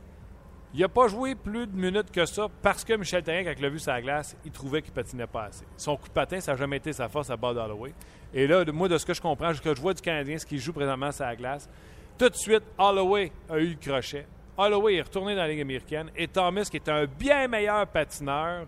Il 0.74 0.82
n'a 0.82 0.90
pas 0.90 1.08
joué 1.08 1.36
plus 1.36 1.68
de 1.68 1.76
minutes 1.76 2.12
que 2.12 2.26
ça 2.26 2.48
parce 2.62 2.84
que 2.84 2.94
Michel 2.94 3.24
Terrien, 3.24 3.44
quand 3.44 3.54
il 3.58 3.62
l'a 3.62 3.70
vu 3.70 3.80
sur 3.80 3.92
la 3.92 4.02
glace, 4.02 4.36
il 4.44 4.52
trouvait 4.52 4.82
qu'il 4.82 4.92
patinait 4.92 5.28
pas 5.28 5.46
assez. 5.46 5.66
Son 5.78 5.96
coup 5.96 6.08
de 6.08 6.14
patin, 6.14 6.40
ça 6.42 6.52
n'a 6.52 6.58
jamais 6.58 6.78
été 6.78 6.92
sa 6.92 7.08
force 7.08 7.30
à 7.30 7.38
Bud 7.38 7.56
Holloway. 7.58 7.94
Et 8.34 8.46
là, 8.46 8.66
moi, 8.74 8.90
de 8.90 8.98
ce 8.98 9.06
que 9.06 9.14
je 9.14 9.22
comprends, 9.22 9.54
ce 9.54 9.62
que 9.62 9.74
je 9.74 9.80
vois 9.80 9.94
du 9.94 10.02
Canadien, 10.02 10.38
ce 10.38 10.46
qu'il 10.46 10.60
joue 10.60 10.74
présentement 10.74 11.12
sur 11.12 11.26
la 11.26 11.36
glace, 11.36 11.70
tout 12.18 12.30
de 12.30 12.36
suite, 12.36 12.64
Holloway 12.78 13.32
a 13.50 13.58
eu 13.58 13.70
le 13.70 13.76
crochet. 13.76 14.26
Holloway 14.58 14.96
est 14.96 15.02
retourné 15.02 15.36
dans 15.36 15.42
la 15.42 15.48
Ligue 15.48 15.62
américaine 15.62 16.10
et 16.16 16.28
Thomas, 16.28 16.68
qui 16.70 16.78
est 16.78 16.90
un 16.90 17.06
bien 17.06 17.48
meilleur 17.48 17.88
patineur, 17.88 18.68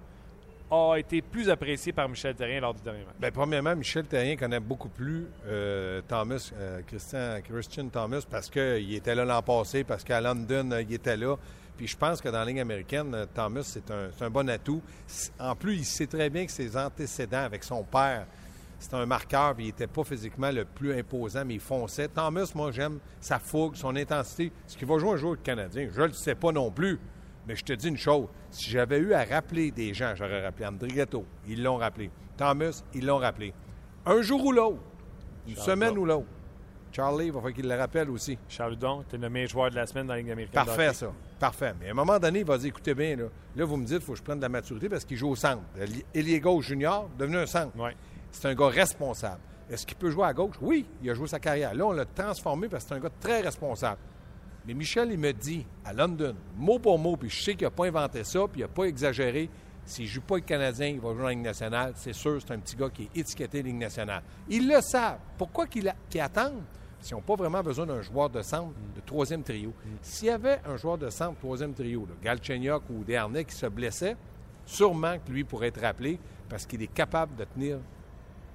a 0.70 0.96
été 0.98 1.22
plus 1.22 1.50
apprécié 1.50 1.94
par 1.94 2.10
Michel 2.10 2.36
Terrien 2.36 2.60
lors 2.60 2.74
du 2.74 2.82
dernier 2.82 3.06
match. 3.06 3.16
Bien, 3.20 3.32
premièrement, 3.32 3.76
Michel 3.76 4.06
Terrien 4.06 4.36
connaît 4.36 4.60
beaucoup 4.60 4.90
plus 4.90 5.28
euh, 5.46 6.02
Thomas, 6.08 6.52
euh, 6.54 6.82
Christian, 6.86 7.40
Christian 7.48 7.88
Thomas, 7.88 8.26
parce 8.30 8.50
qu'il 8.50 8.94
était 8.94 9.16
là 9.16 9.24
l'an 9.24 9.42
passé, 9.42 9.84
parce 9.84 10.04
qu'à 10.04 10.20
London, 10.20 10.72
euh, 10.72 10.82
il 10.82 10.94
était 10.94 11.18
là. 11.18 11.36
Puis 11.78 11.88
je 11.88 11.96
pense 11.96 12.20
que 12.20 12.30
dans 12.30 12.40
la 12.40 12.46
ligne 12.46 12.62
américaine, 12.62 13.14
euh, 13.14 13.26
Thomas, 13.32 13.62
c'est 13.64 13.92
un, 13.92 14.30
bon 14.30 14.50
atout. 14.50 14.82
En 15.40 15.56
plus, 15.56 15.76
il 15.76 15.86
sait 15.86 16.08
très 16.08 16.30
bien 16.30 16.46
que 16.46 16.52
ses 16.52 16.76
antécédents 16.76 17.44
avec 17.44 17.64
son 17.64 17.84
père, 17.84 18.26
c'est 18.80 18.94
un 18.96 19.06
marqueur, 19.06 19.56
puis 19.56 19.66
il 19.66 19.68
n'était 19.68 19.88
pas 19.88 20.04
physiquement 20.04 20.52
le 20.52 20.66
plus 20.66 20.98
imposant, 20.98 21.44
mais 21.46 21.56
il 21.56 21.60
fonçait. 21.60 22.08
Thomas, 22.08 22.52
moi, 22.56 22.72
j'aime 22.72 23.00
sa 23.20 23.38
fougue, 23.38 23.76
son 23.76 23.96
intensité. 23.96 24.52
Ce 24.66 24.76
qu'il 24.76 24.88
va 24.88 24.98
jouer 24.98 25.12
un 25.12 25.18
jour 25.18 25.36
canadien, 25.42 25.88
je 25.94 26.02
ne 26.02 26.08
le 26.08 26.14
sais 26.14 26.36
pas 26.36 26.52
non 26.52 26.72
plus. 26.72 27.00
Mais 27.48 27.56
je 27.56 27.64
te 27.64 27.74
dis 27.74 27.88
une 27.88 27.98
chose, 27.98 28.28
si 28.50 28.70
j'avais 28.70 28.98
eu 28.98 29.14
à 29.14 29.24
rappeler 29.24 29.72
des 29.72 29.94
gens, 29.94 30.14
j'aurais 30.16 30.44
rappelé 30.44 30.66
André 30.66 31.06
ils 31.48 31.64
l'ont 31.64 31.78
rappelé. 31.78 32.12
Thomas, 32.36 32.84
ils 32.94 33.06
l'ont 33.06 33.20
rappelé. 33.20 33.54
Un 34.06 34.22
jour 34.22 34.44
ou 34.46 34.52
l'autre, 34.52 34.82
une 35.48 35.56
semaine 35.56 35.98
ou 35.98 36.06
l'autre. 36.06 36.28
Charlie, 36.98 37.28
il 37.28 37.32
va 37.32 37.38
falloir 37.42 37.54
qu'il 37.54 37.68
le 37.68 37.76
rappelle 37.76 38.10
aussi. 38.10 38.40
Charles 38.50 38.74
Hudon, 38.74 39.04
tu 39.08 39.18
es 39.18 39.20
le 39.20 39.30
meilleur 39.30 39.50
joueur 39.50 39.70
de 39.70 39.76
la 39.76 39.86
semaine 39.86 40.08
dans 40.08 40.16
la 40.16 40.20
Ligue 40.20 40.32
américaine. 40.32 40.66
Parfait, 40.66 40.92
ça. 40.96 41.14
Parfait. 41.40 41.76
Mais 41.80 41.90
à 41.90 41.92
un 41.92 41.94
moment 41.94 42.18
donné, 42.18 42.40
il 42.40 42.46
va 42.46 42.58
dire, 42.58 42.70
écoutez 42.70 42.96
bien, 42.96 43.16
là, 43.16 43.26
là 43.56 43.66
vous 43.66 43.78
me 43.78 43.86
dites, 43.86 43.98
il 43.98 44.02
faut 44.02 44.14
que 44.14 44.18
je 44.18 44.24
prenne 44.24 44.40
de 44.40 44.42
la 44.42 44.50
maturité 44.50 44.90
parce 44.90 45.06
qu'il 45.06 45.16
joue 45.16 45.30
au 45.30 45.36
centre. 45.36 45.62
Elie 46.16 46.40
gauche 46.40 46.66
junior, 46.66 47.08
devenu 47.16 47.38
un 47.38 47.46
centre. 47.46 47.78
Ouais. 47.78 47.96
C'est 48.32 48.48
un 48.48 48.56
gars 48.56 48.70
responsable. 48.70 49.42
Est-ce 49.70 49.86
qu'il 49.86 49.96
peut 49.96 50.10
jouer 50.10 50.26
à 50.26 50.34
gauche? 50.34 50.56
Oui, 50.60 50.88
il 51.04 51.12
a 51.12 51.14
joué 51.14 51.28
sa 51.28 51.40
carrière. 51.40 51.76
Là, 51.76 51.86
on 51.86 51.92
l'a 51.92 52.06
transformé 52.06 52.68
parce 52.68 52.86
que 52.86 52.90
c'est 52.90 52.96
un 52.96 53.00
gars 53.00 53.12
très 53.22 53.42
responsable. 53.42 54.02
Mais 54.66 54.74
Michel, 54.74 55.12
il 55.12 55.20
me 55.20 55.34
dit 55.34 55.68
à 55.86 55.94
London, 55.94 56.34
mot 56.56 56.80
pour 56.80 56.98
mot, 56.98 57.16
puis 57.16 57.30
je 57.30 57.44
sais 57.44 57.54
qu'il 57.54 57.68
n'a 57.68 57.72
pas 57.72 57.86
inventé 57.86 58.24
ça, 58.24 58.40
puis 58.52 58.62
il 58.62 58.64
n'a 58.64 58.70
pas 58.70 58.86
exagéré. 58.86 59.52
S'il 59.86 60.06
ne 60.06 60.10
joue 60.10 60.22
pas 60.22 60.38
le 60.38 60.42
Canadien, 60.42 60.88
il 60.88 61.00
va 61.00 61.14
jouer 61.14 61.26
en 61.26 61.30
Ligue 61.30 61.44
nationale. 61.44 61.94
C'est 61.96 62.14
sûr, 62.14 62.42
c'est 62.42 62.54
un 62.56 62.58
petit 62.58 62.76
gars 62.76 62.90
qui 62.90 63.04
est 63.04 63.20
étiqueté 63.20 63.62
Ligue 63.62 63.78
nationale. 63.78 64.24
Ils 64.50 64.68
le 64.68 64.82
savent. 64.82 65.20
Pourquoi 65.38 65.68
qu'ils 65.68 65.94
qu'ils 66.10 66.22
attendent? 66.22 66.64
S'ils 67.00 67.16
n'ont 67.16 67.22
pas 67.22 67.36
vraiment 67.36 67.62
besoin 67.62 67.86
d'un 67.86 68.02
joueur 68.02 68.30
de 68.30 68.42
centre 68.42 68.74
de 68.96 69.02
troisième 69.06 69.44
trio. 69.44 69.74
S'il 70.02 70.28
y 70.28 70.32
avait 70.32 70.60
un 70.66 70.78
joueur 70.78 70.98
de 70.98 71.10
centre 71.10 71.38
troisième 71.40 71.74
trio, 71.74 72.06
là, 72.08 72.16
Galchenyuk 72.24 72.84
ou 72.90 73.04
Desharnais 73.04 73.46
qui 73.46 73.56
se 73.56 73.68
blessait, 73.68 74.16
sûrement 74.66 75.18
que 75.26 75.32
lui 75.32 75.44
pourrait 75.44 75.68
être 75.68 75.82
rappelé 75.82 76.20
parce 76.50 76.66
qu'il 76.66 76.82
est 76.82 76.94
capable 76.94 77.36
de 77.36 77.46
tenir 77.46 77.78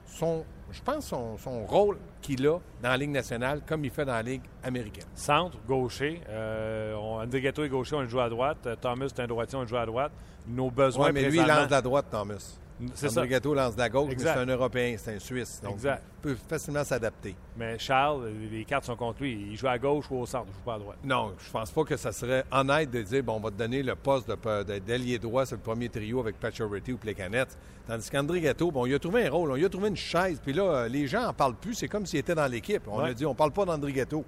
son, 0.06 0.44
je 0.70 0.82
pense, 0.82 1.06
son, 1.06 1.38
son 1.38 1.64
rôle 1.64 1.99
qu'il 2.20 2.46
a 2.46 2.58
dans 2.82 2.88
la 2.88 2.96
Ligue 2.96 3.11
nationale 3.11 3.62
comme 3.66 3.84
il 3.84 3.90
fait 3.90 4.04
dans 4.04 4.12
la 4.12 4.22
Ligue 4.22 4.42
américaine. 4.62 5.06
Centre, 5.14 5.58
gaucher. 5.66 6.20
Euh, 6.28 6.94
on, 6.94 7.20
André 7.22 7.40
Gatto 7.40 7.64
est 7.64 7.68
gaucher, 7.68 7.96
on 7.96 8.02
le 8.02 8.08
joue 8.08 8.20
à 8.20 8.28
droite. 8.28 8.58
Euh, 8.66 8.76
Thomas 8.80 9.06
est 9.06 9.20
un 9.20 9.26
droitier, 9.26 9.56
on 9.56 9.62
le 9.62 9.66
joue 9.66 9.76
à 9.76 9.87
droite. 9.87 10.12
Nos 10.46 10.70
besoins 10.70 11.06
Oui, 11.06 11.12
mais 11.14 11.30
lui, 11.30 11.38
il 11.38 11.46
lance 11.46 11.66
de 11.66 11.70
la 11.70 11.82
droite, 11.82 12.06
Thomas. 12.11 12.58
C'est 12.94 13.08
ça. 13.08 13.20
Andrigato 13.20 13.54
lance 13.54 13.74
de 13.74 13.80
la 13.80 13.88
gauche, 13.88 14.08
mais 14.10 14.18
c'est 14.18 14.28
un 14.30 14.46
Européen, 14.46 14.96
c'est 14.98 15.14
un 15.14 15.18
Suisse. 15.18 15.60
Donc, 15.62 15.74
Exact. 15.74 16.02
il 16.18 16.22
peut 16.22 16.36
facilement 16.48 16.84
s'adapter. 16.84 17.34
Mais 17.56 17.78
Charles, 17.78 18.30
les 18.50 18.64
cartes 18.64 18.84
sont 18.84 18.96
contre 18.96 19.22
lui. 19.22 19.48
Il 19.50 19.56
joue 19.56 19.68
à 19.68 19.78
gauche 19.78 20.06
ou 20.10 20.16
au 20.20 20.26
centre, 20.26 20.46
il 20.48 20.54
joue 20.54 20.60
pas 20.64 20.74
à 20.74 20.78
droite. 20.78 20.98
Non, 21.04 21.32
je 21.38 21.50
pense 21.50 21.70
pas 21.70 21.84
que 21.84 21.96
ça 21.96 22.12
serait 22.12 22.44
honnête 22.50 22.90
de 22.90 23.02
dire 23.02 23.22
bon, 23.22 23.34
on 23.36 23.40
va 23.40 23.50
te 23.50 23.56
donner 23.56 23.82
le 23.82 23.94
poste 23.94 24.28
de- 24.28 24.62
de- 24.64 24.78
d'ailier 24.78 25.18
droit 25.18 25.44
sur 25.46 25.56
le 25.56 25.62
premier 25.62 25.88
trio 25.88 26.20
avec 26.20 26.38
Pacioretty 26.38 26.92
ou 26.92 26.96
Plekanec. 26.98 27.48
Tandis 27.86 28.08
qu'André 28.10 28.40
Gâteau, 28.40 28.70
bon, 28.70 28.86
il 28.86 28.94
a 28.94 28.98
trouvé 28.98 29.26
un 29.26 29.30
rôle, 29.30 29.50
on 29.50 29.54
lui 29.54 29.64
a 29.64 29.68
trouvé 29.68 29.88
une 29.88 29.96
chaise, 29.96 30.40
puis 30.42 30.52
là, 30.52 30.62
euh, 30.62 30.88
les 30.88 31.06
gens 31.06 31.26
en 31.26 31.32
parlent 31.32 31.56
plus, 31.56 31.74
c'est 31.74 31.88
comme 31.88 32.06
s'il 32.06 32.20
était 32.20 32.34
dans 32.34 32.46
l'équipe. 32.46 32.82
On 32.86 32.98
Ouais. 33.02 33.10
a 33.10 33.14
dit 33.14 33.26
on 33.26 33.34
parle 33.34 33.52
pas 33.52 33.64
d'André 33.64 33.92
Gâteau. 33.92 34.24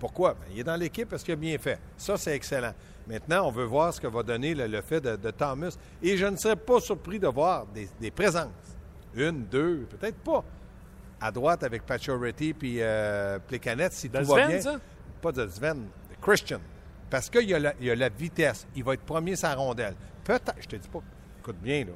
Pourquoi? 0.00 0.34
Ben, 0.34 0.46
il 0.52 0.60
est 0.60 0.64
dans 0.64 0.76
l'équipe 0.76 1.08
parce 1.08 1.22
qu'il 1.22 1.32
a 1.32 1.36
bien 1.36 1.56
fait. 1.58 1.78
Ça, 1.96 2.16
c'est 2.16 2.34
excellent. 2.34 2.72
Maintenant, 3.06 3.48
on 3.48 3.50
veut 3.50 3.64
voir 3.64 3.92
ce 3.92 4.00
que 4.00 4.06
va 4.06 4.22
donner 4.22 4.54
le, 4.54 4.66
le 4.66 4.80
fait 4.82 5.00
de, 5.00 5.16
de 5.16 5.30
Thomas. 5.30 5.76
Et 6.02 6.16
je 6.16 6.26
ne 6.26 6.36
serais 6.36 6.56
pas 6.56 6.80
surpris 6.80 7.18
de 7.18 7.28
voir 7.28 7.66
des, 7.66 7.88
des 8.00 8.10
présences. 8.10 8.48
Une, 9.14 9.44
deux, 9.44 9.86
peut-être 9.90 10.16
pas. 10.18 10.42
À 11.20 11.30
droite 11.30 11.62
avec 11.62 11.84
Pacioretty 11.86 12.52
puis 12.54 12.82
euh, 12.82 13.38
si 13.90 14.08
De 14.08 14.18
tout 14.18 14.24
va 14.24 14.34
Sven, 14.34 14.48
bien. 14.48 14.60
ça? 14.60 14.80
Pas 15.22 15.32
de 15.32 15.46
Sven, 15.48 15.82
de 15.82 16.16
Christian. 16.20 16.60
Parce 17.10 17.30
qu'il 17.30 17.48
y, 17.48 17.54
a 17.54 17.58
la- 17.58 17.74
il 17.78 17.86
y 17.86 17.90
a 17.90 17.94
la 17.94 18.08
vitesse. 18.08 18.66
Il 18.74 18.82
va 18.84 18.94
être 18.94 19.02
premier 19.04 19.36
sa 19.36 19.54
rondelle. 19.54 19.94
Peut-être, 20.24 20.54
je 20.60 20.66
te 20.66 20.76
dis 20.76 20.88
pas, 20.88 21.00
écoute 21.40 21.56
bien, 21.62 21.84
là. 21.84 21.92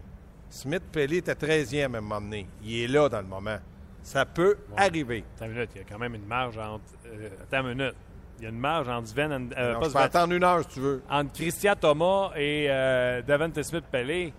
Smith 0.50 0.82
Pelé 0.92 1.18
était 1.18 1.34
13e 1.34 1.94
à 1.94 1.98
un 1.98 2.00
moment 2.00 2.20
donné. 2.20 2.48
Il 2.62 2.80
est 2.84 2.88
là 2.88 3.08
dans 3.08 3.20
le 3.20 3.26
moment. 3.26 3.58
Ça 4.02 4.24
peut 4.24 4.56
arriver. 4.76 5.24
Attends 5.36 5.46
une 5.46 5.52
minute, 5.52 5.70
il 5.74 5.78
y 5.78 5.80
a 5.82 5.84
quand 5.86 5.98
même 5.98 6.14
une 6.14 6.24
marge 6.26 6.56
entre. 6.56 6.84
euh, 7.06 7.28
attends 7.42 7.68
une 7.68 7.76
minute. 7.76 7.94
Il 8.38 8.44
y 8.44 8.46
a 8.46 8.50
une 8.50 8.58
marge 8.58 8.88
entre 8.88 9.08
Sven. 9.08 9.32
and- 9.32 9.50
euh, 9.56 9.70
Alors, 9.70 9.80
pas 9.80 9.86
je 9.86 9.92
peux 9.92 9.98
Sven, 9.98 10.02
attendre 10.02 10.32
une 10.34 10.44
heure 10.44 10.60
si 10.62 10.68
tu 10.68 10.80
veux. 10.80 11.02
entre 11.10 11.32
Christian 11.32 11.74
Thomas 11.74 12.30
et 12.36 12.66
euh, 12.70 13.22
Davante 13.22 13.60
Smith 13.62 13.84
Pelé. 13.90 14.32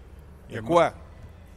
Il 0.50 0.56
y 0.56 0.58
a 0.58 0.62
quoi? 0.62 0.94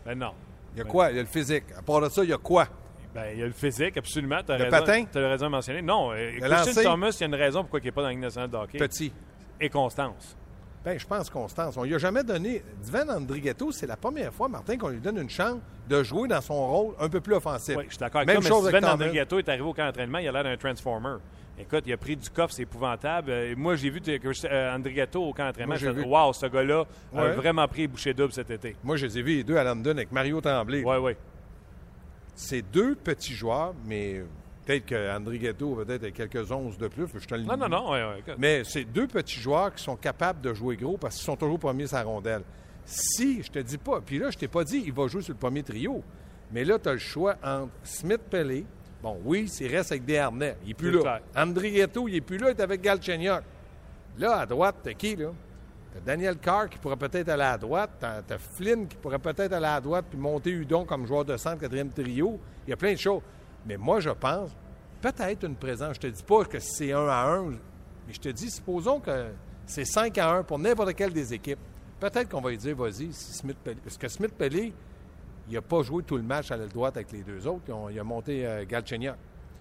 Ben 0.04 0.18
non. 0.18 0.32
Il 0.74 0.78
y 0.78 0.80
a 0.82 0.84
quoi? 0.84 1.10
Il 1.10 1.16
y 1.16 1.18
a 1.18 1.22
le 1.22 1.28
physique. 1.28 1.64
À 1.78 1.82
part 1.82 2.00
de 2.00 2.08
ça, 2.08 2.24
il 2.24 2.30
y 2.30 2.32
a 2.32 2.38
quoi? 2.38 2.66
Ben, 3.14 3.26
il 3.32 3.38
y 3.40 3.42
a 3.42 3.46
le 3.46 3.52
physique, 3.52 3.96
absolument. 3.96 4.36
As 4.48 4.56
Le 4.58 4.64
raison. 4.64 4.70
patin? 4.70 5.04
Tu 5.12 5.18
as 5.18 5.28
raison 5.28 5.46
de 5.46 5.50
mentionner. 5.50 5.82
Non, 5.82 6.12
euh, 6.12 6.30
Christian? 6.40 6.82
Thomas, 6.82 7.10
il 7.10 7.20
y 7.20 7.24
a 7.24 7.26
une 7.26 7.34
raison 7.34 7.60
pourquoi 7.60 7.80
il 7.80 7.84
n'est 7.84 7.92
pas 7.92 8.00
dans 8.00 8.06
la 8.08 8.12
Ligue 8.14 8.22
nationale 8.22 8.50
de 8.50 8.56
hockey. 8.56 8.78
Petit. 8.78 9.12
Et 9.60 9.68
Constance. 9.68 10.36
Ben, 10.84 10.98
je 10.98 11.06
pense 11.06 11.30
Constance. 11.30 11.76
On 11.76 11.84
lui 11.84 11.94
a 11.94 11.98
jamais 11.98 12.24
donné. 12.24 12.62
Divan 12.82 13.08
Andrighetto, 13.08 13.70
c'est 13.70 13.86
la 13.86 13.96
première 13.96 14.32
fois, 14.32 14.48
Martin, 14.48 14.76
qu'on 14.78 14.88
lui 14.88 14.98
donne 14.98 15.18
une 15.18 15.30
chance 15.30 15.58
de 15.88 16.02
jouer 16.02 16.26
dans 16.26 16.40
son 16.40 16.66
rôle 16.66 16.94
un 16.98 17.08
peu 17.08 17.20
plus 17.20 17.34
offensif. 17.34 17.76
Oui, 17.76 17.84
je 17.86 17.90
suis 17.90 17.98
d'accord 17.98 18.22
avec 18.22 18.28
Même 18.34 18.40
toi, 18.40 18.48
chose 18.48 18.62
mais 18.64 18.68
avec 18.70 18.80
Sven 18.82 18.90
Thomas. 18.90 19.04
Andrigato 19.04 19.38
est 19.38 19.48
arrivé 19.48 19.62
au 19.64 19.72
camp 19.74 19.84
d'entraînement, 19.86 20.18
il 20.18 20.28
a 20.28 20.32
l'air 20.32 20.44
d'un 20.44 20.56
transformer. 20.56 21.16
Écoute, 21.58 21.84
il 21.86 21.92
a 21.92 21.96
pris 21.96 22.16
du 22.16 22.28
coffre, 22.30 22.54
c'est 22.54 22.62
épouvantable. 22.62 23.30
Euh, 23.30 23.54
moi, 23.56 23.76
j'ai 23.76 23.90
vu 23.90 24.00
euh, 24.08 24.74
Andrigato 24.74 25.22
au 25.22 25.32
camp 25.32 25.46
d'entraînement. 25.46 25.76
Fait, 25.76 25.92
vu. 25.92 26.02
Wow, 26.04 26.32
ce 26.32 26.46
gars-là 26.46 26.84
a 27.14 27.28
vraiment 27.32 27.68
pris 27.68 27.86
boucher 27.86 28.14
double 28.14 28.32
cet 28.32 28.50
été. 28.50 28.74
Moi, 28.82 28.96
je 28.96 29.06
les 29.06 29.18
ai 29.18 29.22
vus 29.22 29.36
les 29.36 29.44
deux 29.44 29.56
à 29.56 29.64
London 29.64 29.90
avec 29.90 30.10
Mario 30.10 30.40
Tremblay. 30.40 30.82
Oui, 30.84 30.96
oui. 31.00 31.12
C'est 32.34 32.62
deux 32.62 32.94
petits 32.94 33.34
joueurs, 33.34 33.74
mais 33.84 34.22
peut-être 34.64 34.86
qu'André 34.86 35.38
Ghetto 35.38 35.74
peut-être 35.74 36.08
quelques 36.08 36.50
onces 36.50 36.78
de 36.78 36.88
plus. 36.88 37.06
Je 37.14 37.26
te 37.26 37.34
le 37.34 37.42
Non, 37.42 37.56
non, 37.56 37.68
non. 37.68 37.90
ouais, 37.92 38.02
ouais, 38.02 38.18
écoute. 38.20 38.34
Mais 38.38 38.64
c'est 38.64 38.84
deux 38.84 39.06
petits 39.06 39.38
joueurs 39.38 39.74
qui 39.74 39.82
sont 39.84 39.96
capables 39.96 40.40
de 40.40 40.54
jouer 40.54 40.76
gros 40.76 40.96
parce 40.96 41.16
qu'ils 41.16 41.24
sont 41.24 41.36
toujours 41.36 41.58
premiers 41.58 41.86
sur 41.86 41.98
la 41.98 42.04
rondelle. 42.04 42.42
Si, 42.84 43.42
je 43.42 43.50
te 43.50 43.58
dis 43.58 43.78
pas, 43.78 44.00
puis 44.00 44.18
là, 44.18 44.30
je 44.30 44.38
t'ai 44.38 44.48
pas 44.48 44.64
dit, 44.64 44.82
il 44.86 44.92
va 44.92 45.06
jouer 45.06 45.22
sur 45.22 45.34
le 45.34 45.38
premier 45.38 45.62
trio. 45.62 46.02
Mais 46.50 46.64
là, 46.64 46.78
tu 46.78 46.88
as 46.88 46.92
le 46.94 46.98
choix 46.98 47.36
entre 47.42 47.70
Smith 47.84 48.20
Pelé. 48.30 48.64
Bon, 49.02 49.20
oui, 49.24 49.50
il 49.60 49.66
reste 49.66 49.92
avec 49.92 50.04
des 50.04 50.18
harnais. 50.18 50.56
Il 50.62 50.68
n'est 50.68 50.74
plus 50.74 50.90
là. 50.92 51.20
Ghetto, 51.34 52.06
il 52.06 52.14
n'est 52.14 52.20
plus 52.20 52.38
là, 52.38 52.50
il 52.50 52.50
est 52.50 52.60
avec 52.60 52.80
Galchenyuk. 52.80 53.42
Là, 54.18 54.40
à 54.40 54.46
droite, 54.46 54.76
t'as 54.82 54.92
qui, 54.92 55.16
là? 55.16 55.30
T'as 55.92 56.00
Daniel 56.00 56.36
Carr 56.38 56.68
qui 56.70 56.78
pourrait 56.78 56.96
peut-être 56.96 57.28
aller 57.28 57.42
à 57.42 57.58
droite. 57.58 57.90
T'as, 57.98 58.22
t'as 58.22 58.38
Flynn 58.38 58.86
qui 58.86 58.96
pourrait 58.96 59.18
peut-être 59.18 59.52
aller 59.52 59.66
à 59.66 59.80
droite 59.80 60.06
puis 60.08 60.18
monter 60.18 60.50
Udon 60.50 60.84
comme 60.84 61.06
joueur 61.06 61.24
de 61.24 61.36
centre, 61.36 61.60
quatrième 61.60 61.90
trio. 61.90 62.38
Il 62.66 62.70
y 62.70 62.72
a 62.72 62.76
plein 62.76 62.92
de 62.92 62.98
choses. 62.98 63.22
Mais 63.66 63.76
moi, 63.76 64.00
je 64.00 64.10
pense, 64.10 64.50
peut-être 65.00 65.44
une 65.44 65.56
présence. 65.56 65.96
Je 65.96 66.00
te 66.00 66.06
dis 66.06 66.22
pas 66.22 66.44
que 66.44 66.58
c'est 66.60 66.92
un 66.92 67.08
à 67.08 67.26
un, 67.26 67.50
mais 68.06 68.12
je 68.12 68.20
te 68.20 68.28
dis, 68.28 68.50
supposons 68.50 69.00
que 69.00 69.26
c'est 69.66 69.84
5 69.84 70.16
à 70.18 70.30
1 70.30 70.42
pour 70.44 70.58
n'importe 70.58 70.94
quelle 70.94 71.12
des 71.12 71.34
équipes. 71.34 71.58
Peut-être 72.00 72.28
qu'on 72.28 72.40
va 72.40 72.50
lui 72.50 72.58
dire, 72.58 72.76
vas-y, 72.76 73.12
si 73.12 73.32
Smith 73.32 73.58
Pelé. 73.62 73.78
Parce 73.82 73.98
que 73.98 74.08
Smith 74.08 74.32
Pelé, 74.36 74.72
il 75.48 75.54
n'a 75.54 75.62
pas 75.62 75.82
joué 75.82 76.02
tout 76.02 76.16
le 76.16 76.22
match 76.22 76.50
à 76.50 76.56
la 76.56 76.66
droite 76.66 76.96
avec 76.96 77.12
les 77.12 77.22
deux 77.22 77.46
autres. 77.46 77.62
Il 77.90 77.98
a 77.98 78.04
monté 78.04 78.46
euh, 78.46 78.64
Galchenyuk. 78.66 79.14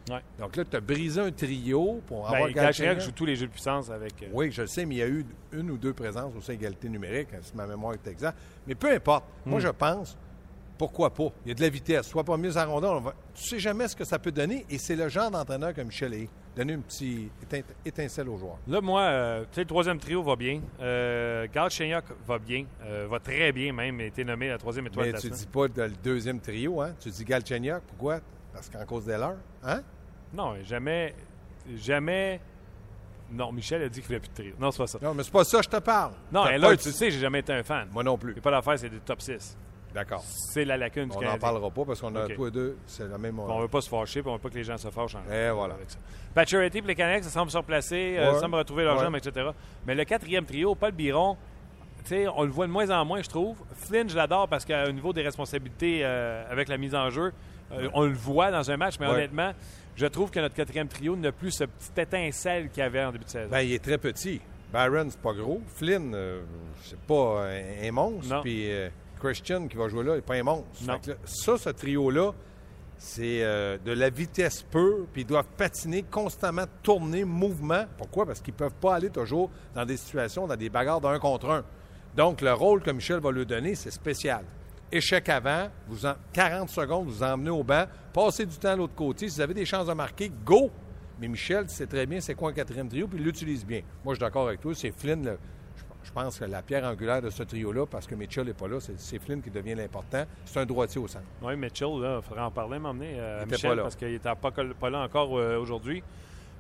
Ouais. 0.10 0.20
Donc 0.40 0.56
là, 0.56 0.64
tu 0.66 0.76
as 0.76 0.80
brisé 0.80 1.22
un 1.22 1.32
trio 1.32 2.02
pour 2.08 2.28
avoir 2.28 2.48
Ben, 2.48 2.54
Galchenyuk 2.54 2.56
Galchenyuk. 2.96 3.00
joue 3.02 3.12
tous 3.12 3.26
les 3.26 3.36
jeux 3.36 3.48
de 3.48 3.52
puissance 3.52 3.90
avec. 3.92 4.14
euh, 4.24 4.28
Oui, 4.34 4.52
je 4.52 4.62
le 4.62 4.68
sais, 4.68 4.86
mais 4.86 4.96
il 4.96 4.98
y 4.98 5.04
a 5.04 5.08
eu 5.08 5.26
une 5.52 5.70
ou 5.72 5.78
deux 5.78 5.94
présences 5.94 6.34
aussi 6.36 6.52
à 6.52 6.54
égalité 6.56 6.90
numérique, 6.90 7.30
hein, 7.34 7.40
si 7.42 7.56
ma 7.56 7.68
mémoire 7.68 7.94
est 7.94 8.08
exacte. 8.08 8.38
Mais 8.68 8.76
peu 8.76 8.92
importe. 8.92 9.26
Moi, 9.46 9.60
Hmm. 9.60 9.64
je 9.64 9.68
pense, 9.70 10.18
pourquoi 10.88 11.14
pas? 11.14 11.28
Il 11.46 11.50
y 11.50 11.52
a 11.52 11.54
de 11.56 11.62
la 11.62 11.70
vitesse. 11.70 12.08
Soit 12.08 12.24
pas 12.24 12.38
mieux 12.38 12.58
à 12.58 12.66
rondelle, 12.66 12.90
on 12.90 13.00
va... 13.02 13.14
tu 13.36 13.44
sais 13.44 13.60
jamais 13.60 13.88
ce 13.88 13.96
que 13.96 14.04
ça 14.04 14.18
peut 14.18 14.32
donner, 14.32 14.66
et 14.70 14.78
c'est 14.80 14.96
le 14.96 15.10
genre 15.10 15.30
d'entraîneur 15.30 15.74
que 15.74 15.82
Michel 15.82 16.14
est. 16.16 16.30
Donner 16.56 16.74
une 16.74 16.82
petite 16.82 17.32
étincelle 17.86 18.28
aux 18.30 18.38
joueurs. 18.38 18.58
Là, 18.68 18.82
moi, 18.82 19.02
euh, 19.04 19.42
tu 19.44 19.48
sais, 19.56 19.62
le 19.62 19.68
troisième 19.68 20.00
trio 20.00 20.22
va 20.24 20.36
bien. 20.36 20.60
Euh, 20.82 21.48
Galchenyuk 21.54 22.04
va 22.28 22.40
bien. 22.40 22.66
euh, 22.84 23.08
va 23.10 23.20
très 23.20 23.52
bien 23.52 23.72
même. 23.72 24.00
Il 24.00 24.04
a 24.04 24.06
été 24.08 24.24
nommé 24.26 24.50
la 24.50 24.58
troisième 24.58 24.88
étoile 24.88 25.06
Mais 25.06 25.12
de 25.12 25.16
la 25.18 25.22
tu 25.22 25.28
semaine. 25.28 25.40
dis 25.40 25.48
pas 25.48 25.68
de- 25.68 25.82
le 25.84 25.96
deuxième 26.04 26.40
trio, 26.42 26.82
hein? 26.82 26.94
Tu 27.00 27.10
dis 27.10 27.24
Galchenyuk, 27.24 27.84
pourquoi? 27.88 28.20
Parce 28.52 28.70
qu'en 28.70 28.84
cause 28.86 29.06
de 29.06 29.14
l'heure, 29.14 29.38
hein? 29.64 29.82
Non, 30.34 30.56
jamais. 30.64 31.14
Jamais. 31.78 32.42
Non, 33.32 33.52
Michel 33.54 33.82
a 33.84 33.88
dit 33.88 34.02
qu'il 34.02 34.02
ne 34.02 34.08
voulait 34.08 34.20
plus 34.20 34.30
de 34.30 34.34
trio. 34.34 34.54
Non, 34.60 34.72
c'est 34.72 34.78
pas 34.80 34.88
ça. 34.88 35.00
Non, 35.02 35.14
mais 35.14 35.24
c'est 35.24 35.32
pas 35.32 35.44
ça 35.46 35.62
je 35.62 35.70
te 35.70 35.78
parle. 35.78 36.14
Non, 36.32 36.48
et 36.48 36.58
là, 36.58 36.76
tu 36.76 36.90
le 36.90 36.94
sais, 36.94 37.12
j'ai 37.12 37.20
jamais 37.20 37.40
été 37.40 37.54
un 37.54 37.64
fan. 37.64 37.88
Moi 37.92 38.04
non 38.04 38.18
plus. 38.18 38.36
A 38.38 38.42
pas 38.42 38.52
d'affaire, 38.52 38.78
c'est 38.78 38.90
des 38.90 39.00
top 39.00 39.22
6. 39.22 39.58
D'accord. 39.94 40.24
C'est 40.26 40.64
la 40.66 40.78
lacune 40.78 41.06
du 41.06 41.12
On 41.12 41.16
n'en 41.16 41.20
Canadien. 41.20 41.40
parlera 41.40 41.70
pas 41.70 41.86
parce 41.86 42.00
qu'on 42.02 42.16
a 42.16 42.28
tous 42.30 42.46
les 42.46 42.52
deux, 42.52 42.78
c'est 42.88 43.08
la 43.10 43.18
même... 43.18 43.38
On 43.40 43.58
ne 43.58 43.62
veut 43.64 43.68
pas 43.68 43.82
se 43.82 43.90
fâcher, 43.90 44.22
puis 44.22 44.30
on 44.30 44.34
ne 44.34 44.38
veut 44.38 44.42
pas 44.42 44.50
que 44.50 44.56
les 44.56 44.64
gens 44.64 44.78
se 44.78 44.90
fâchent 44.90 45.16
en 45.16 45.32
Et 45.32 45.50
voilà. 45.52 45.74
avec 45.76 45.90
ça. 45.90 45.98
Pacioretty 46.34 46.78
et 46.78 46.82
les 46.82 46.96
Canucks, 46.96 47.24
ça 47.26 47.30
semble 47.30 47.52
se 47.52 47.58
replacer, 47.58 48.16
euh, 48.18 48.34
Ouais. 48.34 48.40
semble 48.40 48.56
retrouver 48.56 48.84
leur 48.86 48.98
Ouais. 48.98 49.04
jambe, 49.04 49.16
etc. 49.18 49.50
Mais 49.86 49.96
le 49.96 50.06
quatrième 50.06 50.46
trio, 50.46 50.76
Paul 50.76 50.92
Biron, 50.94 51.36
tu 52.04 52.10
sais, 52.10 52.28
on 52.30 52.44
le 52.44 52.50
voit 52.52 52.68
de 52.68 52.72
moins 52.72 52.90
en 52.90 53.04
moins, 53.06 53.22
je 53.22 53.28
trouve. 53.30 53.58
Flynn, 53.76 54.10
je 54.10 54.16
l'adore 54.16 54.48
parce 54.48 54.64
qu'au 54.66 54.92
niveau 54.92 55.12
des 55.14 55.22
responsabilités 55.24 56.02
euh, 56.04 56.44
avec 56.50 56.70
la 56.70 56.78
mise 56.78 56.96
en 56.96 57.10
jeu, 57.10 57.34
euh, 57.74 57.90
on 57.94 58.06
le 58.06 58.14
voit 58.14 58.50
dans 58.50 58.72
un 58.72 58.78
match, 58.78 58.96
mais 59.00 59.08
Ouais. 59.08 59.14
honnêtement, 59.14 59.52
je 59.98 60.06
trouve 60.06 60.32
que 60.32 60.40
notre 60.40 60.56
quatrième 60.56 60.88
trio 60.88 61.16
n'a 61.18 61.32
plus 61.34 61.52
ce 61.52 61.66
petit 61.66 62.00
étincelle 62.02 62.70
qu'il 62.70 62.82
y 62.82 62.86
avait 62.86 63.04
en 63.04 63.12
début 63.12 63.26
de 63.26 63.30
saison. 63.30 63.50
Ben, 63.52 63.60
il 63.60 63.74
est 63.74 63.84
très 63.84 63.98
petit. 63.98 64.40
Byron, 64.74 65.10
c'est 65.12 65.20
pas 65.20 65.34
gros. 65.34 65.62
Flynn, 65.76 66.14
euh, 66.16 66.42
c'est 66.82 67.00
pas 67.02 67.44
un, 67.46 67.88
un 67.88 67.92
monstre. 67.92 68.42
Puis 68.42 68.72
euh, 68.72 68.88
Christian, 69.22 69.68
qui 69.68 69.78
va 69.78 69.88
jouer 69.88 70.04
là, 70.04 70.14
il 70.14 70.16
n'est 70.18 70.22
pas 70.22 70.36
un 70.36 70.44
monstre. 70.44 70.68
Non. 70.88 71.00
Là, 71.06 71.16
ça, 71.26 71.58
ce 71.58 71.70
trio-là, 71.70 72.32
c'est 72.98 73.44
euh, 73.44 73.78
de 73.84 73.92
la 73.94 74.10
vitesse 74.10 74.62
pure, 74.64 75.08
puis 75.12 75.22
ils 75.24 75.28
doivent 75.28 75.48
patiner 75.58 76.04
constamment, 76.04 76.66
tourner, 76.84 77.24
mouvement. 77.24 77.86
Pourquoi? 77.98 78.26
Parce 78.26 78.42
qu'ils 78.42 78.54
ne 78.54 78.60
peuvent 78.60 78.76
pas 78.80 78.96
aller 78.96 79.10
toujours 79.10 79.50
dans 79.74 79.86
des 79.86 79.98
situations, 79.98 80.46
dans 80.48 80.56
des 80.56 80.70
bagarres 80.70 81.02
d'un 81.02 81.18
contre 81.20 81.50
un. 81.50 81.64
Donc, 82.16 82.42
le 82.42 82.54
rôle 82.54 82.82
que 82.82 82.92
Michel 82.92 83.20
va 83.20 83.32
lui 83.32 83.46
donner, 83.46 83.76
c'est 83.76 83.92
spécial. 83.92 84.44
Échec 84.92 85.30
avant, 85.30 85.70
vous 85.88 86.06
en, 86.06 86.14
40 86.34 86.70
secondes, 86.70 87.08
vous 87.08 87.24
emmenez 87.24 87.50
au 87.50 87.64
banc, 87.64 87.86
passez 88.14 88.46
du 88.46 88.58
temps 88.58 88.70
à 88.70 88.76
l'autre 88.76 88.94
côté. 88.96 89.30
Si 89.30 89.36
vous 89.36 89.42
avez 89.42 89.54
des 89.54 89.66
chances 89.66 89.88
de 89.88 89.94
marquer, 89.94 90.30
go! 90.46 90.70
Mais 91.20 91.28
Michel, 91.30 91.70
sais 91.70 91.86
très 91.88 92.06
bien 92.06 92.20
c'est 92.20 92.34
quoi 92.36 92.50
un 92.50 92.54
quatrième 92.54 92.90
trio, 92.90 93.08
puis 93.08 93.18
il 93.20 93.24
l'utilise 93.24 93.66
bien. 93.66 93.82
Moi, 94.04 94.14
je 94.14 94.18
suis 94.18 94.26
d'accord 94.26 94.48
avec 94.48 94.60
toi, 94.60 94.74
c'est 94.76 94.92
Flynn, 94.92 95.24
le- 95.24 95.40
je- 96.04 96.12
pense 96.12 96.40
que 96.40 96.46
la 96.46 96.62
pierre 96.62 96.84
angulaire 96.84 97.22
de 97.22 97.30
ce 97.30 97.44
trio-là, 97.44 97.86
parce 97.86 98.08
que 98.08 98.16
Mitchell 98.16 98.46
n'est 98.46 98.54
pas 98.54 98.68
là, 98.68 98.80
c'est- 98.80 99.20
Flynn 99.20 99.42
qui 99.42 99.50
devient 99.52 99.76
l'important. 99.76 100.24
C'est 100.46 100.60
un 100.60 100.66
droitier 100.66 101.00
au 101.02 101.08
centre. 101.08 101.26
Oui, 101.42 101.56
Mitchell, 101.56 101.90
il 101.94 102.20
faudrait 102.24 102.42
en 102.44 102.52
parler, 102.52 102.80
m'emmener 102.80 103.16
euh, 103.20 103.40
Il 103.40 103.44
à 103.44 103.46
Michel, 103.46 103.70
pas 103.72 103.76
là. 103.76 103.82
parce 103.84 103.96
qu'il 103.96 104.12
n'était 104.12 104.30
pas, 104.80 104.90
là 104.90 105.00
encore 105.00 105.38
euh, 105.38 105.58
aujourd'hui. 105.60 106.04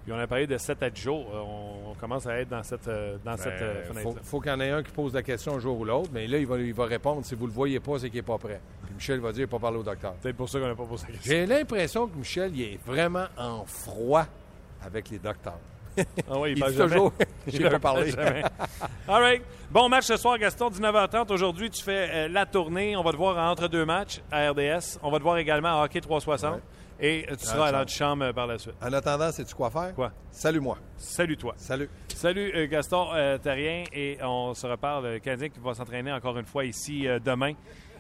Puis 0.04 0.12
on 0.12 0.18
a 0.18 0.26
parlé 0.26 0.48
de 0.48 0.58
7 0.58 0.82
à 0.82 0.90
10 0.90 1.00
jours. 1.02 1.28
Euh, 1.32 1.40
on, 1.42 1.92
on 1.92 1.94
commence 1.94 2.26
à 2.26 2.40
être 2.40 2.50
dans 2.50 2.64
cette, 2.64 2.88
euh, 2.88 3.18
dans 3.24 3.38
cette 3.38 3.54
Il 3.54 3.94
fenêtre 3.94 4.02
faut, 4.02 4.18
faut 4.24 4.40
qu'il 4.42 4.52
y 4.52 4.56
en 4.56 4.60
ait 4.60 4.72
un 4.72 4.82
qui 4.82 4.92
pose 4.92 5.14
la 5.14 5.22
question 5.22 5.56
un 5.56 5.60
jour 5.60 5.80
ou 5.80 5.86
l'autre, 5.86 6.10
mais 6.12 6.26
là, 6.26 6.40
il 6.40 6.48
va, 6.48 6.58
il 6.58 6.74
va 6.74 6.86
répondre 6.86 7.24
si 7.24 7.36
vous 7.36 7.46
le 7.46 7.54
voyez 7.54 7.80
pas, 7.80 8.00
c'est 8.00 8.10
qu'il 8.10 8.18
n'est 8.18 8.24
pas 8.26 8.40
prêt. 8.40 8.60
Puis 8.86 8.96
Michel 8.96 9.20
va 9.20 9.32
dire 9.32 9.44
il 9.44 9.48
pas 9.48 9.60
parlé 9.60 9.78
au 9.78 9.84
docteur. 9.84 10.16
C'est 10.22 10.34
pour 10.34 10.50
ça 10.50 10.60
qu'on 10.60 10.68
n'a 10.68 10.76
pas 10.76 10.86
posé 10.86 11.06
la 11.08 11.14
question. 11.14 11.32
J'ai 11.32 11.46
l'impression 11.46 12.08
que 12.08 12.18
Michel 12.18 12.52
il 12.56 12.62
est 12.64 12.80
vraiment 12.84 13.26
en 13.38 13.64
froid 13.66 14.26
avec 14.84 15.10
les 15.12 15.20
docteurs. 15.20 15.60
Ah 16.30 16.38
oui, 16.40 16.52
il, 16.52 16.58
Il 16.58 16.60
parle 16.60 16.72
dit 16.72 16.78
jamais. 16.78 16.92
toujours, 16.96 17.14
j'ai 17.48 17.70
pas 17.70 17.80
parlé. 17.80 18.14
All 19.08 19.22
right. 19.22 19.44
Bon 19.70 19.88
match 19.90 20.06
ce 20.06 20.18
soir, 20.18 20.38
Gaston, 20.38 20.70
19h30. 20.70 21.32
Aujourd'hui, 21.32 21.70
tu 21.70 21.82
fais 21.84 22.10
euh, 22.12 22.28
la 22.28 22.46
tournée. 22.46 22.96
On 22.96 23.04
va 23.04 23.12
te 23.12 23.18
voir 23.18 23.38
entre 23.50 23.68
deux 23.68 23.86
matchs 23.86 24.22
à 24.32 24.52
RDS. 24.52 25.00
On 25.02 25.12
va 25.12 25.18
te 25.18 25.24
voir 25.24 25.38
également 25.38 25.82
à 25.82 25.86
Hockey 25.86 26.02
360. 26.02 26.56
Ouais. 26.56 26.60
Et 27.04 27.26
tu 27.30 27.46
seras 27.46 27.70
à 27.70 27.72
l'antichambre 27.72 28.26
euh, 28.26 28.34
par 28.34 28.46
la 28.48 28.60
suite. 28.60 28.76
En 28.82 28.94
attendant, 28.94 29.32
sais-tu 29.32 29.56
quoi 29.56 29.72
faire? 29.72 29.94
Quoi? 29.96 30.12
Salut-moi. 30.30 30.78
Salut 30.98 31.36
toi. 31.38 31.54
Salut. 31.58 31.90
Salut 32.10 32.52
euh, 32.56 32.68
Gaston 32.68 33.08
euh, 33.14 33.38
Terrien 33.38 33.86
et 33.92 34.18
on 34.22 34.54
se 34.54 34.68
reparle. 34.68 35.14
Le 35.14 35.20
Canadien 35.20 35.50
qui 35.50 35.60
va 35.60 35.74
s'entraîner 35.74 36.12
encore 36.12 36.38
une 36.38 36.46
fois 36.46 36.64
ici 36.66 37.08
demain. 37.24 37.54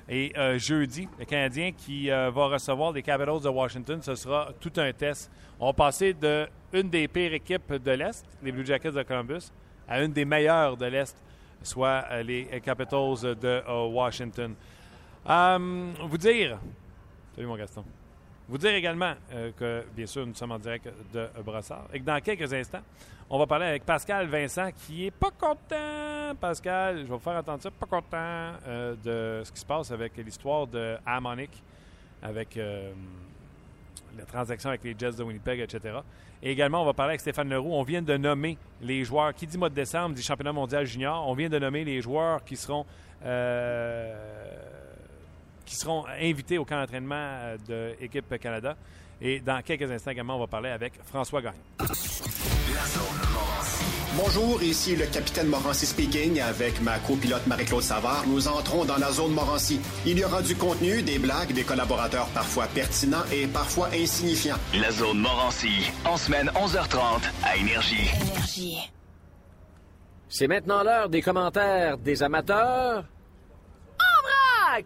Et 0.09 0.33
euh, 0.37 0.57
jeudi, 0.57 1.07
le 1.19 1.25
Canadien 1.25 1.71
qui 1.71 2.11
euh, 2.11 2.29
va 2.31 2.47
recevoir 2.47 2.91
les 2.91 3.01
Capitals 3.01 3.39
de 3.41 3.47
Washington, 3.47 4.01
ce 4.01 4.15
sera 4.15 4.49
tout 4.59 4.73
un 4.77 4.91
test. 4.91 5.31
On 5.59 5.67
va 5.67 5.73
passer 5.73 6.13
de 6.13 6.47
une 6.73 6.89
des 6.89 7.07
pires 7.07 7.33
équipes 7.33 7.73
de 7.73 7.91
l'Est, 7.91 8.25
les 8.41 8.51
Blue 8.51 8.65
Jackets 8.65 8.91
de 8.91 9.03
Columbus, 9.03 9.51
à 9.87 10.01
une 10.01 10.13
des 10.13 10.25
meilleures 10.25 10.77
de 10.77 10.85
l'Est, 10.85 11.15
soit 11.61 12.05
euh, 12.11 12.23
les 12.23 12.45
Capitals 12.61 13.35
de 13.39 13.61
euh, 13.67 13.87
Washington. 13.87 14.55
Euh, 15.29 15.91
vous 16.01 16.17
dire, 16.17 16.59
salut 17.35 17.47
mon 17.47 17.55
Gaston, 17.55 17.83
vous 18.47 18.57
dire 18.57 18.73
également 18.73 19.13
euh, 19.33 19.51
que, 19.57 19.83
bien 19.95 20.05
sûr, 20.05 20.25
nous 20.25 20.33
sommes 20.33 20.51
en 20.51 20.59
direct 20.59 20.87
de 21.13 21.27
Brossard 21.43 21.87
et 21.93 21.99
que 21.99 22.05
dans 22.05 22.19
quelques 22.19 22.51
instants, 22.53 22.81
on 23.29 23.37
va 23.37 23.45
parler 23.45 23.67
avec 23.67 23.85
Pascal 23.85 24.27
Vincent 24.27 24.69
qui 24.71 25.05
est 25.05 25.11
pas 25.11 25.31
content. 25.31 26.35
Pascal, 26.39 26.97
je 26.97 27.03
vais 27.03 27.09
vous 27.09 27.19
faire 27.19 27.37
entendre 27.37 27.61
ça, 27.61 27.71
pas 27.71 27.85
content 27.85 28.53
de 28.67 29.41
ce 29.43 29.51
qui 29.51 29.59
se 29.59 29.65
passe 29.65 29.91
avec 29.91 30.17
l'histoire 30.17 30.67
de 30.67 30.97
Harmonic, 31.05 31.63
avec 32.21 32.59
la 34.17 34.25
transaction 34.25 34.69
avec 34.69 34.83
les 34.83 34.95
Jets 34.97 35.13
de 35.13 35.23
Winnipeg, 35.23 35.59
etc. 35.59 35.99
Et 36.43 36.51
également, 36.51 36.81
on 36.81 36.85
va 36.85 36.93
parler 36.93 37.11
avec 37.11 37.21
Stéphane 37.21 37.49
Leroux. 37.49 37.73
On 37.73 37.83
vient 37.83 38.01
de 38.01 38.17
nommer 38.17 38.57
les 38.81 39.03
joueurs. 39.03 39.33
Qui 39.33 39.47
dit 39.47 39.57
mois 39.57 39.69
de 39.69 39.75
décembre 39.75 40.15
dit 40.15 40.23
championnat 40.23 40.53
mondial 40.53 40.85
junior. 40.85 41.27
On 41.27 41.33
vient 41.33 41.49
de 41.49 41.59
nommer 41.59 41.83
les 41.83 42.01
joueurs 42.01 42.43
qui 42.43 42.55
seront 42.55 42.85
euh, 43.23 44.13
qui 45.65 45.75
seront 45.75 46.05
invités 46.19 46.57
au 46.57 46.65
camp 46.65 46.79
d'entraînement 46.79 47.15
euh, 47.15 47.57
de 47.67 47.95
l'équipe 48.01 48.37
Canada. 48.39 48.75
Et 49.21 49.39
dans 49.39 49.61
quelques 49.61 49.89
instants 49.89 50.11
également, 50.11 50.35
on 50.35 50.39
va 50.39 50.47
parler 50.47 50.69
avec 50.69 50.93
François 51.03 51.41
Gagne. 51.41 51.53
Bonjour, 54.17 54.61
ici 54.61 54.97
le 54.97 55.05
capitaine 55.05 55.47
Morancy 55.47 55.85
speaking 55.85 56.41
avec 56.41 56.81
ma 56.81 56.99
copilote 56.99 57.47
Marie-Claude 57.47 57.81
Savard. 57.81 58.25
Nous 58.27 58.45
entrons 58.49 58.83
dans 58.83 58.97
la 58.97 59.09
zone 59.09 59.31
Morancy. 59.31 59.79
Il 60.05 60.19
y 60.19 60.25
aura 60.25 60.41
du 60.41 60.53
contenu, 60.53 61.01
des 61.01 61.17
blagues, 61.17 61.53
des 61.53 61.63
collaborateurs 61.63 62.27
parfois 62.33 62.67
pertinents 62.67 63.23
et 63.31 63.47
parfois 63.47 63.87
insignifiants. 63.93 64.57
La 64.73 64.91
zone 64.91 65.19
Morancy, 65.19 65.89
en 66.03 66.17
semaine 66.17 66.51
11h30 66.55 67.21
à 67.45 67.55
Énergie. 67.55 68.09
Énergie. 68.33 68.91
C'est 70.27 70.47
maintenant 70.47 70.83
l'heure 70.83 71.07
des 71.07 71.21
commentaires 71.21 71.97
des 71.97 72.21
amateurs. 72.21 73.05
En 73.97 74.73
vrac! 74.73 74.85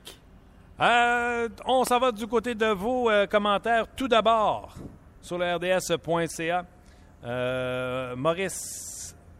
Euh, 0.82 1.50
on 1.66 1.84
s'en 1.84 1.98
va 1.98 2.12
du 2.12 2.28
côté 2.28 2.54
de 2.54 2.68
vos 2.68 3.10
euh, 3.10 3.26
commentaires 3.26 3.88
tout 3.96 4.08
d'abord 4.08 4.76
sur 5.20 5.40
le 5.40 5.56
rds.ca. 5.56 6.66
Euh, 7.24 8.16
Maurice 8.16 8.95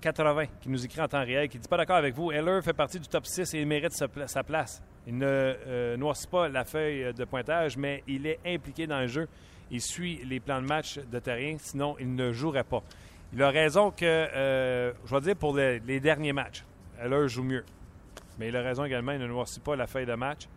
80 0.06 0.46
qui 0.62 0.70
nous 0.70 0.86
écrit 0.86 1.02
en 1.02 1.08
temps 1.08 1.24
réel, 1.24 1.50
qui 1.50 1.58
dit 1.58 1.68
pas 1.68 1.78
d'accord 1.78 1.96
avec 1.96 2.14
vous. 2.14 2.32
Heller 2.32 2.62
fait 2.64 2.74
partie 2.74 3.00
du 3.00 3.08
top 3.08 3.26
6 3.26 3.56
et 3.56 3.62
il 3.62 3.66
mérite 3.66 3.92
sa 3.92 4.44
place. 4.44 4.84
Il 5.08 5.18
ne 5.18 5.26
euh, 5.26 5.98
noircit 5.98 6.28
pas 6.28 6.48
la 6.48 6.64
feuille 6.64 7.12
de 7.12 7.26
pointage, 7.26 7.76
mais 7.76 8.04
il 8.08 8.28
est 8.28 8.40
impliqué 8.46 8.86
dans 8.86 9.00
le 9.00 9.08
jeu. 9.08 9.28
Il 9.72 9.82
suit 9.82 10.22
les 10.24 10.40
plans 10.40 10.62
de 10.62 10.68
match 10.68 11.00
de 11.00 11.18
terrain, 11.18 11.58
sinon 11.58 11.96
il 12.00 12.14
ne 12.14 12.32
jouerait 12.32 12.64
pas. 12.64 12.84
Il 13.34 13.42
a 13.42 13.50
raison 13.50 13.90
que, 13.90 14.06
euh, 14.06 14.94
je 15.06 15.16
vais 15.16 15.22
dire 15.22 15.36
pour 15.36 15.58
les, 15.58 16.00
derniers 16.00 16.34
matchs, 16.34 16.64
Heller 17.02 17.28
joue 17.28 17.44
mieux. 17.44 17.66
Mais 18.38 18.50
il 18.50 18.56
a 18.56 18.62
raison 18.62 18.86
également, 18.86 19.14
il 19.14 19.20
ne 19.20 19.28
noircit 19.28 19.60
pas 19.60 19.76
la 19.76 19.88
feuille 19.88 20.06
de 20.06 20.14
match. 20.14 20.48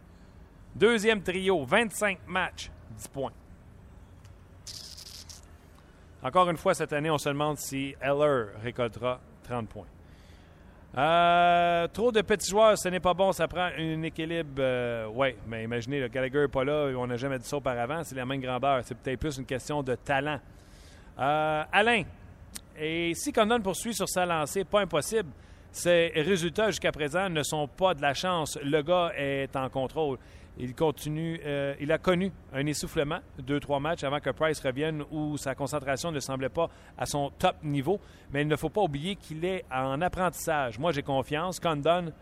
Deuxième 0.74 1.22
trio, 1.22 1.64
25 1.64 2.18
matchs, 2.26 2.70
10 2.98 3.08
points. 3.08 3.32
Encore 6.22 6.50
une 6.50 6.58
fois, 6.58 6.74
cette 6.74 6.92
année, 6.92 7.10
on 7.10 7.16
se 7.16 7.30
demande 7.30 7.56
si 7.56 7.94
Heller 8.02 8.48
récoltera 8.62 9.20
30 9.48 9.68
points. 9.68 9.86
Euh, 10.96 11.86
trop 11.88 12.10
de 12.10 12.22
petits 12.22 12.50
joueurs, 12.50 12.78
ce 12.78 12.88
n'est 12.88 13.00
pas 13.00 13.14
bon. 13.14 13.32
Ça 13.32 13.46
prend 13.46 13.68
un 13.76 14.02
équilibre. 14.02 14.54
Euh, 14.58 15.06
oui, 15.12 15.34
mais 15.46 15.64
imaginez, 15.64 16.00
le 16.00 16.08
Gallagher 16.08 16.40
n'est 16.40 16.48
pas 16.48 16.64
là. 16.64 16.90
On 16.96 17.06
n'a 17.06 17.16
jamais 17.16 17.38
dit 17.38 17.46
ça 17.46 17.56
auparavant. 17.56 18.02
C'est 18.04 18.14
la 18.14 18.24
même 18.24 18.40
grandeur. 18.40 18.80
C'est 18.84 18.96
peut-être 18.96 19.20
plus 19.20 19.36
une 19.36 19.44
question 19.44 19.82
de 19.82 19.94
talent. 19.94 20.40
Euh, 21.18 21.62
Alain, 21.72 22.04
et 22.78 23.12
si 23.14 23.32
Condon 23.32 23.60
poursuit 23.60 23.94
sur 23.94 24.08
sa 24.08 24.24
lancée, 24.24 24.64
pas 24.64 24.80
impossible. 24.80 25.30
Ses 25.70 26.12
résultats 26.14 26.70
jusqu'à 26.70 26.92
présent 26.92 27.28
ne 27.28 27.42
sont 27.42 27.68
pas 27.68 27.92
de 27.92 28.00
la 28.00 28.14
chance. 28.14 28.58
Le 28.62 28.82
gars 28.82 29.12
est 29.16 29.54
en 29.56 29.68
contrôle. 29.68 30.18
Il 30.60 30.74
continue, 30.74 31.40
euh, 31.46 31.74
il 31.78 31.92
a 31.92 31.98
connu 31.98 32.32
un 32.52 32.66
essoufflement, 32.66 33.20
deux, 33.38 33.60
trois 33.60 33.78
matchs 33.78 34.02
avant 34.02 34.18
que 34.18 34.30
Price 34.30 34.60
revienne 34.60 35.04
où 35.12 35.36
sa 35.36 35.54
concentration 35.54 36.10
ne 36.10 36.18
semblait 36.18 36.48
pas 36.48 36.68
à 36.96 37.06
son 37.06 37.30
top 37.38 37.56
niveau. 37.62 38.00
Mais 38.32 38.42
il 38.42 38.48
ne 38.48 38.56
faut 38.56 38.68
pas 38.68 38.80
oublier 38.80 39.14
qu'il 39.14 39.44
est 39.44 39.64
en 39.72 40.00
apprentissage. 40.00 40.78
Moi, 40.78 40.90
j'ai 40.90 41.02
confiance. 41.02 41.60
Condon 41.60 42.12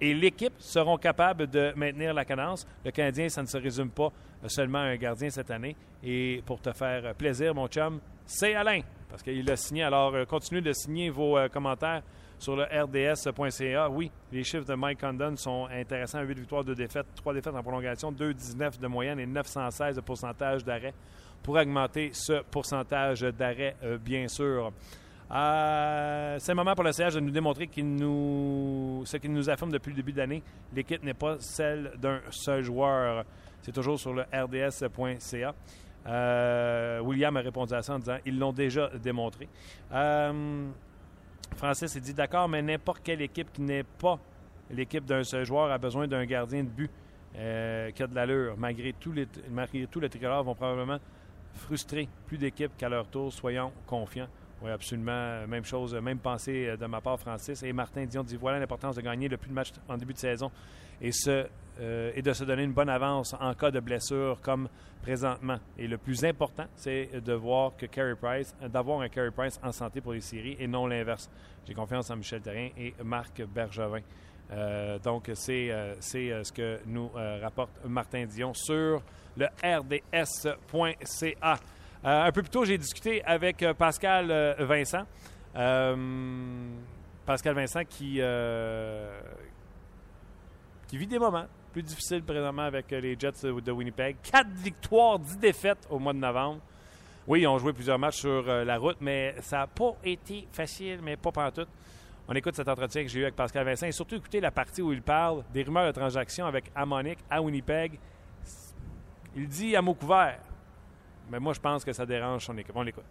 et 0.00 0.14
l'équipe 0.14 0.54
seront 0.58 0.96
capables 0.96 1.46
de 1.48 1.72
maintenir 1.76 2.14
la 2.14 2.24
cadence. 2.24 2.66
Le 2.84 2.90
Canadien, 2.90 3.28
ça 3.28 3.42
ne 3.42 3.46
se 3.46 3.58
résume 3.58 3.90
pas 3.90 4.10
seulement 4.46 4.78
à 4.78 4.82
un 4.82 4.96
gardien 4.96 5.28
cette 5.28 5.50
année. 5.50 5.76
Et 6.02 6.42
pour 6.46 6.60
te 6.62 6.72
faire 6.72 7.14
plaisir, 7.14 7.54
mon 7.54 7.68
chum, 7.68 8.00
c'est 8.24 8.54
Alain, 8.54 8.80
parce 9.10 9.22
qu'il 9.22 9.44
l'a 9.44 9.56
signé. 9.56 9.82
Alors, 9.82 10.14
euh, 10.14 10.24
continuez 10.24 10.62
de 10.62 10.72
signer 10.72 11.10
vos 11.10 11.36
euh, 11.36 11.48
commentaires 11.48 12.02
sur 12.40 12.56
le 12.56 12.64
rds.ca. 12.64 13.88
Oui, 13.90 14.10
les 14.32 14.42
chiffres 14.42 14.64
de 14.64 14.74
Mike 14.74 15.00
Condon 15.00 15.36
sont 15.36 15.68
intéressants. 15.70 16.22
8 16.22 16.38
victoires, 16.38 16.64
2 16.64 16.74
défaites, 16.74 17.06
3 17.14 17.34
défaites 17.34 17.54
en 17.54 17.62
prolongation, 17.62 18.10
2,19 18.10 18.80
de 18.80 18.86
moyenne 18.86 19.20
et 19.20 19.26
916 19.26 19.96
de 19.96 20.00
pourcentage 20.00 20.64
d'arrêt 20.64 20.94
pour 21.42 21.54
augmenter 21.56 22.10
ce 22.12 22.42
pourcentage 22.42 23.20
d'arrêt, 23.20 23.76
euh, 23.84 23.98
bien 23.98 24.26
sûr. 24.26 24.72
Euh, 25.30 26.36
c'est 26.40 26.52
le 26.52 26.56
moment 26.56 26.74
pour 26.74 26.82
le 26.82 26.92
CH 26.92 27.14
de 27.14 27.20
nous 27.20 27.30
démontrer 27.30 27.68
nous, 27.76 29.02
ce 29.04 29.16
qu'il 29.18 29.32
nous 29.32 29.48
affirme 29.48 29.70
depuis 29.70 29.90
le 29.90 29.96
début 29.96 30.12
de 30.12 30.18
l'année. 30.18 30.42
L'équipe 30.74 31.02
n'est 31.04 31.14
pas 31.14 31.36
celle 31.38 31.92
d'un 31.98 32.20
seul 32.30 32.64
joueur. 32.64 33.24
C'est 33.62 33.72
toujours 33.72 33.98
sur 34.00 34.12
le 34.12 34.22
rds.ca. 34.22 35.54
Euh, 36.06 37.00
William 37.00 37.36
a 37.36 37.40
répondu 37.40 37.74
à 37.74 37.82
ça 37.82 37.94
en 37.94 37.98
disant 37.98 38.16
ils 38.24 38.38
l'ont 38.38 38.52
déjà 38.52 38.90
démontré. 39.02 39.48
Francis 41.56 41.96
dit 41.96 42.14
d'accord, 42.14 42.48
mais 42.48 42.62
n'importe 42.62 43.02
quelle 43.02 43.22
équipe 43.22 43.52
qui 43.52 43.62
n'est 43.62 43.84
pas 43.84 44.18
l'équipe 44.70 45.04
d'un 45.04 45.24
seul 45.24 45.44
joueur 45.44 45.70
a 45.70 45.78
besoin 45.78 46.06
d'un 46.06 46.24
gardien 46.24 46.62
de 46.62 46.68
but 46.68 46.90
euh, 47.36 47.90
qui 47.90 48.02
a 48.02 48.06
de 48.06 48.14
l'allure. 48.14 48.56
Malgré 48.56 48.92
tout, 48.92 49.12
les, 49.12 49.26
malgré 49.50 49.86
tout, 49.86 50.00
les 50.00 50.08
tricolores 50.08 50.42
vont 50.42 50.54
probablement 50.54 50.98
frustrer 51.54 52.08
plus 52.26 52.38
d'équipes 52.38 52.76
qu'à 52.76 52.88
leur 52.88 53.06
tour. 53.08 53.32
Soyons 53.32 53.72
confiants. 53.86 54.28
Oui, 54.62 54.70
absolument. 54.70 55.46
Même 55.46 55.64
chose, 55.64 55.94
même 55.94 56.18
pensée 56.18 56.68
euh, 56.68 56.76
de 56.76 56.86
ma 56.86 57.00
part, 57.00 57.18
Francis. 57.18 57.62
Et 57.62 57.72
Martin 57.72 58.04
Dion 58.04 58.22
dit 58.22 58.36
voilà 58.36 58.58
l'importance 58.58 58.96
de 58.96 59.00
gagner 59.00 59.28
le 59.28 59.36
plus 59.36 59.48
de 59.48 59.54
matchs 59.54 59.72
en 59.88 59.96
début 59.96 60.12
de 60.12 60.18
saison 60.18 60.50
euh, 61.02 62.12
et 62.14 62.22
de 62.22 62.32
se 62.32 62.44
donner 62.44 62.64
une 62.64 62.72
bonne 62.72 62.88
avance 62.88 63.34
en 63.40 63.54
cas 63.54 63.70
de 63.70 63.80
blessure 63.80 64.40
comme 64.42 64.68
présentement. 65.02 65.58
Et 65.78 65.86
le 65.86 65.98
plus 65.98 66.24
important, 66.24 66.66
c'est 66.76 67.22
de 67.24 67.32
voir 67.32 67.72
que 67.76 67.86
Carey 67.86 68.14
Price, 68.20 68.54
d'avoir 68.68 69.00
un 69.00 69.08
Carey 69.08 69.30
Price 69.30 69.58
en 69.62 69.72
santé 69.72 70.00
pour 70.00 70.12
les 70.12 70.20
séries 70.20 70.56
et 70.58 70.66
non 70.66 70.86
l'inverse. 70.86 71.30
J'ai 71.66 71.74
confiance 71.74 72.10
en 72.10 72.16
Michel 72.16 72.42
Terrien 72.42 72.70
et 72.76 72.94
Marc 73.02 73.42
Bergevin. 73.46 74.02
Euh, 74.52 74.98
donc, 74.98 75.30
c'est 75.34 75.68
ce 76.00 76.52
que 76.52 76.80
nous 76.86 77.10
rapporte 77.40 77.70
Martin 77.86 78.26
Dion 78.26 78.52
sur 78.52 79.02
le 79.36 79.46
rds.ca. 79.62 81.58
Euh, 82.02 82.24
un 82.24 82.32
peu 82.32 82.40
plus 82.42 82.50
tôt, 82.50 82.64
j'ai 82.64 82.78
discuté 82.78 83.22
avec 83.24 83.62
euh, 83.62 83.74
Pascal 83.74 84.30
euh, 84.30 84.54
Vincent. 84.60 85.04
Pascal 87.26 87.54
Vincent 87.54 87.84
qui, 87.84 88.20
qui 90.90 90.98
vit 90.98 91.06
des 91.06 91.20
moments 91.20 91.46
plus 91.72 91.84
difficiles 91.84 92.24
présentement 92.24 92.62
avec 92.62 92.90
les 92.90 93.16
Jets 93.16 93.44
de 93.44 93.70
Winnipeg. 93.70 94.16
Quatre 94.24 94.50
victoires, 94.50 95.20
dix 95.20 95.38
défaites 95.38 95.86
au 95.88 96.00
mois 96.00 96.12
de 96.12 96.18
novembre. 96.18 96.60
Oui, 97.28 97.42
ils 97.42 97.46
ont 97.46 97.58
joué 97.58 97.72
plusieurs 97.72 97.96
matchs 97.96 98.16
sur 98.16 98.42
la 98.42 98.76
route, 98.76 98.96
mais 99.00 99.36
ça 99.40 99.58
n'a 99.58 99.66
pas 99.68 99.94
été 100.02 100.48
facile, 100.50 100.98
mais 101.00 101.16
pas 101.16 101.30
pendant 101.30 101.52
tout. 101.52 101.66
On 102.26 102.34
écoute 102.34 102.56
cet 102.56 102.66
entretien 102.66 103.04
que 103.04 103.08
j'ai 103.08 103.20
eu 103.20 103.22
avec 103.22 103.36
Pascal 103.36 103.64
Vincent 103.64 103.86
et 103.86 103.92
surtout 103.92 104.16
écouter 104.16 104.40
la 104.40 104.50
partie 104.50 104.82
où 104.82 104.92
il 104.92 105.00
parle 105.00 105.44
des 105.54 105.62
rumeurs 105.62 105.86
de 105.86 105.92
transactions 105.92 106.46
avec 106.46 106.72
Amonic 106.74 107.20
à 107.30 107.40
Winnipeg. 107.40 107.96
Il 109.36 109.46
dit 109.46 109.76
à 109.76 109.82
mot 109.82 109.94
couvert 109.94 110.40
mais 111.30 111.38
moi, 111.38 111.52
je 111.52 111.60
pense 111.60 111.84
que 111.84 111.92
ça 111.92 112.04
dérange 112.04 112.44
son 112.44 112.58
équipe. 112.58 112.74
On 112.74 112.82
l'écoute. 112.82 113.04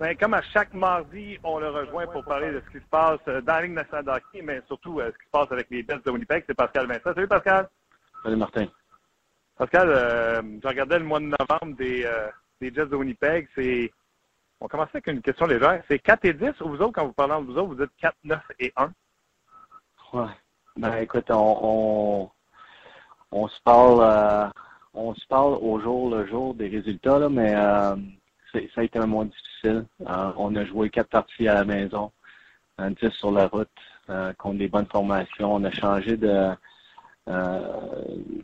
Bien, 0.00 0.14
comme 0.16 0.34
à 0.34 0.42
chaque 0.42 0.74
mardi, 0.74 1.38
on 1.44 1.58
le 1.58 1.70
rejoint 1.70 2.06
pour 2.08 2.24
parler 2.24 2.50
de 2.50 2.60
ce 2.66 2.70
qui 2.72 2.84
se 2.84 2.88
passe 2.90 3.20
euh, 3.28 3.40
dans 3.40 3.54
la 3.54 3.62
Ligue 3.62 3.74
nationale 3.74 4.04
d'hockey, 4.04 4.42
mais 4.42 4.60
surtout 4.66 4.98
euh, 4.98 5.12
ce 5.12 5.18
qui 5.18 5.26
se 5.26 5.30
passe 5.30 5.52
avec 5.52 5.68
les 5.70 5.84
Jets 5.88 6.00
de 6.04 6.10
Winnipeg. 6.10 6.42
C'est 6.48 6.54
Pascal 6.54 6.88
Vincent. 6.88 7.14
Salut, 7.14 7.28
Pascal. 7.28 7.68
Salut, 8.24 8.36
Martin. 8.36 8.66
Pascal, 9.56 9.88
euh, 9.88 10.42
je 10.60 10.66
regardais 10.66 10.98
le 10.98 11.04
mois 11.04 11.20
de 11.20 11.26
novembre 11.26 11.76
des, 11.76 12.10
des 12.60 12.74
Jets 12.74 12.86
de 12.86 12.96
Winnipeg. 12.96 13.48
C'est 13.54 13.92
On 14.60 14.66
commence 14.66 14.88
avec 14.92 15.06
une 15.06 15.22
question 15.22 15.46
légère. 15.46 15.80
C'est 15.88 16.00
4 16.00 16.24
et 16.24 16.32
10 16.32 16.60
ou 16.62 16.70
vous 16.70 16.80
autres, 16.80 16.92
quand 16.92 17.06
vous 17.06 17.12
parlez 17.12 17.46
de 17.46 17.52
vous 17.52 17.58
autres, 17.58 17.74
vous 17.74 17.82
êtes 17.82 17.96
4, 18.00 18.16
9 18.24 18.40
et 18.58 18.72
1? 18.76 18.92
Ouais. 20.12 20.26
Ben, 20.76 20.96
écoute, 20.96 21.30
on, 21.30 21.58
on, 21.62 22.30
on 23.30 23.48
se 23.48 23.60
parle 23.62 24.52
on 24.94 25.14
se 25.14 25.26
parle 25.26 25.58
au 25.60 25.80
jour 25.80 26.10
le 26.10 26.26
jour 26.26 26.54
des 26.54 26.68
résultats, 26.68 27.18
là, 27.18 27.28
mais 27.28 27.52
euh, 27.54 27.96
ça 28.74 28.80
a 28.80 28.84
été 28.84 28.98
un 28.98 29.06
mois 29.06 29.24
difficile. 29.24 29.86
Euh, 30.08 30.32
on 30.36 30.54
a 30.56 30.64
joué 30.64 30.90
quatre 30.90 31.08
parties 31.10 31.48
à 31.48 31.54
la 31.54 31.64
maison, 31.64 32.12
un 32.78 32.90
10 32.90 33.10
sur 33.10 33.32
la 33.32 33.46
route, 33.48 33.68
euh, 34.10 34.32
contre 34.34 34.58
des 34.58 34.68
bonnes 34.68 34.86
formations. 34.86 35.54
On 35.54 35.64
a 35.64 35.70
changé 35.70 36.16
de 36.16 36.50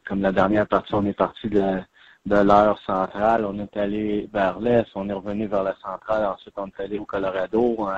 comme 0.07 0.23
la 0.23 0.33
dernière 0.33 0.66
partie, 0.66 0.94
on 0.94 1.05
est 1.05 1.12
parti 1.12 1.51
de, 1.51 1.81
de 2.27 2.37
l'heure 2.37 2.79
centrale, 2.87 3.44
on 3.44 3.59
est 3.59 3.77
allé 3.77 4.29
vers 4.33 4.59
l'est, 4.59 4.87
on 4.94 5.09
est 5.11 5.12
revenu 5.12 5.46
vers 5.46 5.62
la 5.62 5.77
centrale, 5.83 6.25
ensuite 6.25 6.55
on 6.57 6.66
est 6.66 6.81
allé 6.81 6.99
au 6.99 7.05
Colorado. 7.05 7.88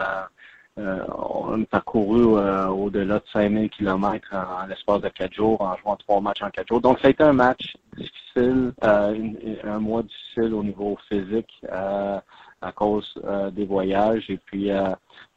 On 0.76 1.62
a 1.62 1.66
parcouru 1.66 2.24
au-delà 2.24 3.18
de 3.18 3.24
5000 3.32 3.70
km 3.70 4.28
en, 4.32 4.66
l'espace 4.66 5.00
de 5.02 5.08
quatre 5.08 5.34
jours, 5.34 5.60
en 5.60 5.76
jouant 5.76 5.96
trois 5.96 6.20
matchs 6.20 6.42
en 6.42 6.50
quatre 6.50 6.68
jours. 6.68 6.80
Donc, 6.80 6.98
ça 7.00 7.08
a 7.08 7.10
été 7.10 7.22
un 7.22 7.32
match 7.32 7.76
difficile, 7.96 8.72
un 8.82 9.78
mois 9.78 10.02
difficile 10.02 10.54
au 10.54 10.62
niveau 10.62 10.98
physique 11.08 11.62
à 11.70 12.72
cause 12.74 13.12
des 13.52 13.66
voyages. 13.66 14.24
Et 14.30 14.38
puis, 14.38 14.70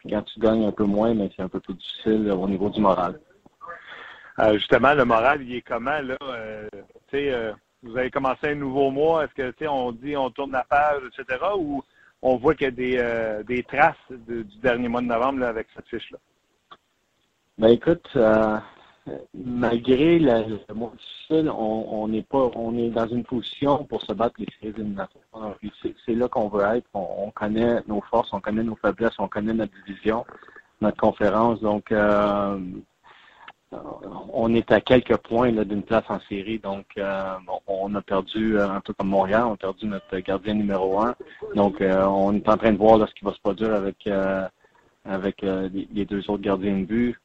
quand 0.09 0.21
tu 0.21 0.39
gagnes 0.39 0.65
un 0.65 0.71
peu 0.71 0.85
moins, 0.85 1.13
mais 1.13 1.29
c'est 1.35 1.43
un 1.43 1.49
peu 1.49 1.59
plus 1.59 1.73
difficile 1.73 2.31
au 2.31 2.47
niveau 2.47 2.69
du 2.69 2.79
moral. 2.79 3.19
justement, 4.53 4.93
le 4.93 5.05
moral, 5.05 5.41
il 5.41 5.55
est 5.55 5.61
comment 5.61 5.99
là? 6.01 6.17
vous 7.85 7.97
avez 7.97 8.09
commencé 8.09 8.47
un 8.47 8.55
nouveau 8.55 8.89
mois. 8.89 9.25
Est-ce 9.25 9.51
que, 9.51 9.67
on 9.67 9.91
dit 9.91 10.17
on 10.17 10.29
tourne 10.29 10.51
la 10.51 10.63
page, 10.63 11.01
etc., 11.07 11.39
ou 11.57 11.83
on 12.25 12.37
voit 12.37 12.55
qu'il 12.55 12.65
y 12.65 12.67
a 12.67 12.71
des, 12.71 12.97
euh, 12.97 13.43
des 13.43 13.61
traces 13.63 13.95
du 14.09 14.43
dernier 14.61 14.87
mois 14.87 15.01
de 15.01 15.05
novembre 15.05 15.43
avec 15.43 15.67
cette 15.75 15.87
fiche-là? 15.87 16.17
Ben 17.59 17.67
écoute, 17.67 18.09
euh, 18.15 18.57
malgré 19.35 20.17
le, 20.17 20.73
mois 20.73 20.91
difficile, 20.97 21.51
on, 21.55 22.07
n'est 22.07 22.23
pas, 22.23 22.49
on 22.55 22.75
est 22.77 22.89
dans 22.89 23.07
une 23.07 23.23
position 23.23 23.83
pour 23.85 24.01
se 24.01 24.11
battre 24.11 24.35
les 24.39 24.47
séries 24.59 24.73
éliminatoires. 24.75 25.55
C'est 26.05 26.15
là 26.15 26.27
qu'on 26.27 26.49
veut 26.49 26.63
être. 26.63 26.87
On, 26.95 27.29
connaît 27.29 27.81
nos 27.87 28.01
forces, 28.01 28.33
on 28.33 28.41
connaît 28.41 28.63
nos 28.63 28.75
faiblesses, 28.75 29.19
on 29.19 29.27
connaît 29.27 29.53
notre 29.53 29.73
division, 29.85 30.25
notre 30.81 30.97
conférence. 30.97 31.61
Donc, 31.61 31.91
euh, 31.91 32.59
on 33.71 34.53
est 34.53 34.71
à 34.71 34.81
quelques 34.81 35.17
points 35.17 35.51
d'une 35.51 35.83
place 35.83 36.03
en 36.09 36.19
série. 36.29 36.59
Donc, 36.59 36.85
euh, 36.97 37.33
on 37.67 37.93
a 37.95 38.01
perdu, 38.01 38.57
euh, 38.57 38.69
un 38.69 38.81
peu 38.81 38.93
comme 38.93 39.09
Montréal, 39.09 39.43
on 39.47 39.53
a 39.53 39.57
perdu 39.57 39.85
notre 39.87 40.17
gardien 40.19 40.53
numéro 40.53 40.99
un. 40.99 41.15
Donc, 41.55 41.81
euh, 41.81 42.03
on 42.05 42.33
est 42.33 42.47
en 42.49 42.57
train 42.57 42.71
de 42.71 42.77
voir 42.77 43.07
ce 43.07 43.13
qui 43.13 43.25
va 43.25 43.33
se 43.33 43.39
produire 43.39 43.73
avec 43.73 44.07
avec 45.07 45.43
les, 45.43 46.05
deux 46.05 46.27
autres 46.31 46.41
gardiens 46.41 46.79
de 46.79 46.85
but, 46.85 47.15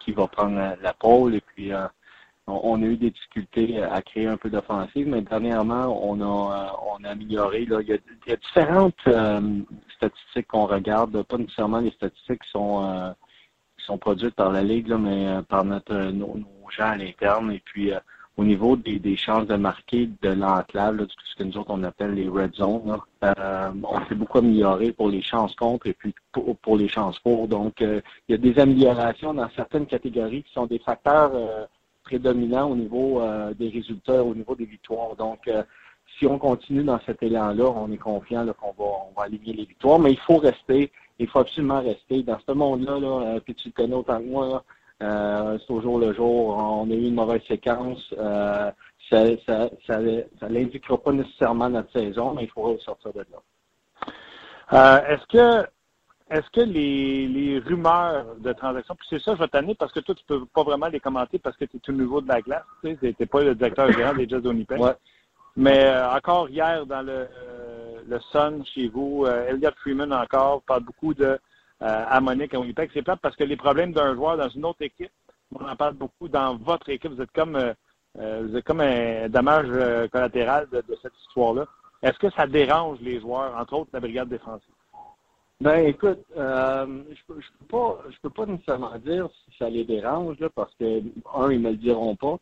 qui 0.00 0.10
va 0.10 0.26
prendre 0.26 0.76
la, 0.82 0.92
pôle. 0.92 1.36
Et 1.36 1.40
puis, 1.40 1.70
on, 2.48 2.82
a 2.82 2.84
eu 2.84 2.96
des 2.96 3.10
difficultés 3.10 3.80
à 3.80 4.02
créer 4.02 4.26
un 4.26 4.36
peu 4.36 4.50
d'offensive, 4.50 5.06
mais 5.06 5.22
dernièrement, 5.22 5.86
on 6.02 6.20
a, 6.20 6.76
on 6.84 7.04
a 7.04 7.10
amélioré. 7.10 7.64
Là. 7.66 7.80
Il, 7.80 7.88
y 8.26 8.32
a, 8.32 8.36
différentes 8.36 9.08
statistiques 9.96 10.48
qu'on 10.48 10.66
regarde, 10.66 11.22
pas 11.22 11.38
nécessairement 11.38 11.78
les 11.78 11.92
statistiques 11.92 12.42
sont 12.50 13.14
sont 13.86 13.98
produites 13.98 14.34
par 14.34 14.52
la 14.52 14.62
Ligue, 14.62 14.92
mais 14.92 15.26
euh, 15.28 15.42
par 15.42 15.64
notre 15.64 15.94
euh, 15.94 16.12
nos, 16.12 16.36
gens 16.76 16.90
à 16.90 16.96
l'interne. 16.96 17.52
Et 17.52 17.62
puis 17.64 17.92
euh, 17.92 17.98
au 18.36 18.44
niveau 18.44 18.76
des, 18.76 19.16
chances 19.16 19.46
de 19.46 19.56
marquer 19.56 20.10
de 20.20 20.28
l'enclave, 20.30 21.06
ce 21.08 21.36
que 21.36 21.44
nous 21.44 21.56
autres 21.56 21.70
on 21.70 21.82
appelle 21.84 22.14
les 22.14 22.28
red 22.28 22.54
zones, 22.54 22.98
on 23.22 24.06
s'est 24.08 24.14
beaucoup 24.14 24.38
amélioré 24.38 24.92
pour 24.92 25.08
les 25.08 25.22
chances 25.22 25.54
contre 25.54 25.86
et 25.86 25.94
puis 25.94 26.14
pour, 26.32 26.76
les 26.76 26.88
chances 26.88 27.18
pour. 27.20 27.48
Donc, 27.48 27.80
il 27.80 28.02
y 28.28 28.34
a 28.34 28.36
des 28.36 28.58
améliorations 28.58 29.32
dans 29.32 29.48
certaines 29.56 29.86
catégories 29.86 30.42
qui 30.42 30.52
sont 30.52 30.66
des 30.66 30.80
facteurs 30.80 31.32
prédominants 32.04 32.70
au 32.72 32.76
niveau 32.76 33.22
des 33.58 33.70
résultats, 33.70 34.22
au 34.22 34.34
niveau 34.34 34.54
des 34.54 34.66
victoires. 34.66 35.16
Donc, 35.16 35.48
si 36.18 36.26
on 36.26 36.38
continue 36.38 36.84
dans 36.84 37.00
cet 37.06 37.22
élan-là, 37.22 37.70
on 37.70 37.90
est 37.90 37.96
confiant 37.96 38.46
qu'on 38.52 38.72
va, 38.72 38.90
on 39.08 39.18
va 39.18 39.24
aligner 39.24 39.54
les 39.54 39.64
victoires, 39.64 39.98
mais 39.98 40.12
il 40.12 40.20
faut 40.20 40.36
rester 40.36 40.92
il 41.18 41.28
faut 41.28 41.40
absolument 41.40 41.80
rester 41.82 42.22
dans 42.22 42.38
ce 42.46 42.52
monde-là, 42.52 42.98
là, 42.98 43.26
euh, 43.26 43.40
puis 43.40 43.54
tu 43.54 43.68
le 43.68 43.72
connais 43.72 43.94
autant 43.94 44.18
que 44.18 44.26
moi, 44.26 44.64
euh, 45.02 45.58
c'est 45.58 45.72
au 45.72 45.80
jour 45.80 45.98
le 45.98 46.12
jour. 46.12 46.56
On 46.56 46.90
a 46.90 46.94
eu 46.94 47.08
une 47.08 47.14
mauvaise 47.14 47.42
séquence. 47.46 48.14
Euh, 48.18 48.70
ça 49.10 49.24
ça, 49.46 49.68
ça, 49.86 50.48
l'indiquera 50.48 50.98
pas 50.98 51.12
nécessairement 51.12 51.68
notre 51.68 51.92
saison, 51.92 52.34
mais 52.34 52.44
il 52.44 52.50
faudra 52.50 52.76
sortir 52.80 53.12
de 53.12 53.24
là. 54.72 55.04
est-ce 55.08 55.26
que 55.26 55.66
est-ce 56.28 56.50
que 56.50 56.60
les, 56.60 57.28
les 57.28 57.60
rumeurs 57.60 58.34
de 58.38 58.52
transactions, 58.52 58.96
puis 58.96 59.06
c'est 59.08 59.22
ça, 59.22 59.36
je 59.36 59.38
vais 59.38 59.46
t'amener 59.46 59.76
parce 59.76 59.92
que 59.92 60.00
toi, 60.00 60.12
tu 60.12 60.24
peux 60.26 60.44
pas 60.46 60.64
vraiment 60.64 60.88
les 60.88 60.98
commenter 60.98 61.38
parce 61.38 61.56
que 61.56 61.66
tu 61.66 61.76
es 61.76 61.80
tout 61.80 61.92
nouveau 61.92 62.20
de 62.20 62.26
la 62.26 62.40
glace, 62.40 62.64
tu 62.82 62.98
sais, 63.00 63.26
pas 63.26 63.44
le 63.44 63.54
directeur 63.54 63.92
général 63.92 64.16
des 64.16 64.28
Jets 64.28 64.40
d'Onipen. 64.40 64.80
Ouais. 64.80 64.94
Mais 65.56 65.88
encore 66.12 66.48
hier, 66.50 66.84
dans 66.84 67.02
le 67.02 67.28
le 68.08 68.20
Sun 68.32 68.64
chez 68.64 68.88
vous, 68.88 69.24
euh, 69.24 69.48
Elliot 69.48 69.70
Freeman 69.78 70.12
encore, 70.12 70.62
parle 70.62 70.84
beaucoup 70.84 71.14
de 71.14 71.24
euh, 71.24 71.38
Harmonic 71.80 72.54
à 72.54 72.60
Winnipeg. 72.60 72.90
C'est 72.92 73.02
plate 73.02 73.20
parce 73.20 73.36
que 73.36 73.44
les 73.44 73.56
problèmes 73.56 73.92
d'un 73.92 74.14
joueur 74.14 74.36
dans 74.36 74.48
une 74.48 74.64
autre 74.64 74.82
équipe, 74.82 75.10
on 75.54 75.64
en 75.66 75.76
parle 75.76 75.94
beaucoup 75.94 76.28
dans 76.28 76.56
votre 76.56 76.88
équipe. 76.88 77.12
Vous 77.12 77.22
êtes 77.22 77.32
comme, 77.32 77.56
euh, 77.56 78.42
vous 78.46 78.56
êtes 78.56 78.64
comme 78.64 78.80
un 78.80 79.28
dommage 79.28 79.68
collatéral 80.10 80.68
de, 80.70 80.82
cette 81.02 81.16
histoire-là. 81.26 81.66
Est-ce 82.02 82.18
que 82.18 82.30
ça 82.30 82.46
dérange 82.46 82.98
les 83.00 83.20
joueurs, 83.20 83.56
entre 83.56 83.74
autres 83.74 83.90
la 83.92 84.00
brigade 84.00 84.28
défensive? 84.28 84.72
Ben 85.60 85.86
écoute, 85.86 86.22
euh, 86.36 87.02
je, 87.10 87.20
peux, 87.26 87.40
peux 87.58 87.66
pas 87.66 87.98
je 88.10 88.16
peux 88.20 88.30
pas 88.30 88.44
nécessairement 88.44 88.98
dire 88.98 89.28
si 89.32 89.56
ça 89.58 89.70
les 89.70 89.84
dérange 89.84 90.38
là, 90.38 90.50
parce 90.54 90.74
que 90.74 91.00
un 91.34 91.50
ils 91.50 91.60
me 91.60 91.70
le 91.70 91.76
diront 91.76 92.14
pas, 92.14 92.38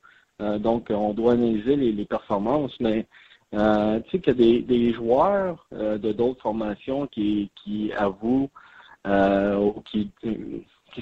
donc 0.58 0.88
on 0.90 1.14
doit 1.14 1.34
analyser 1.34 1.76
les, 1.76 1.92
les 1.92 2.04
performances, 2.06 2.74
mais 2.80 3.06
euh, 3.54 4.00
tu 4.00 4.10
sais 4.10 4.18
qu'il 4.20 4.40
y 4.40 4.58
a 4.58 4.62
des, 4.62 4.92
joueurs 4.92 5.66
euh, 5.72 5.98
de 5.98 6.12
d'autres 6.12 6.42
formations 6.42 7.06
qui, 7.06 7.50
qui 7.62 7.92
avouent 7.92 8.50
euh, 9.06 9.56
ou 9.56 9.82
qui, 9.82 10.10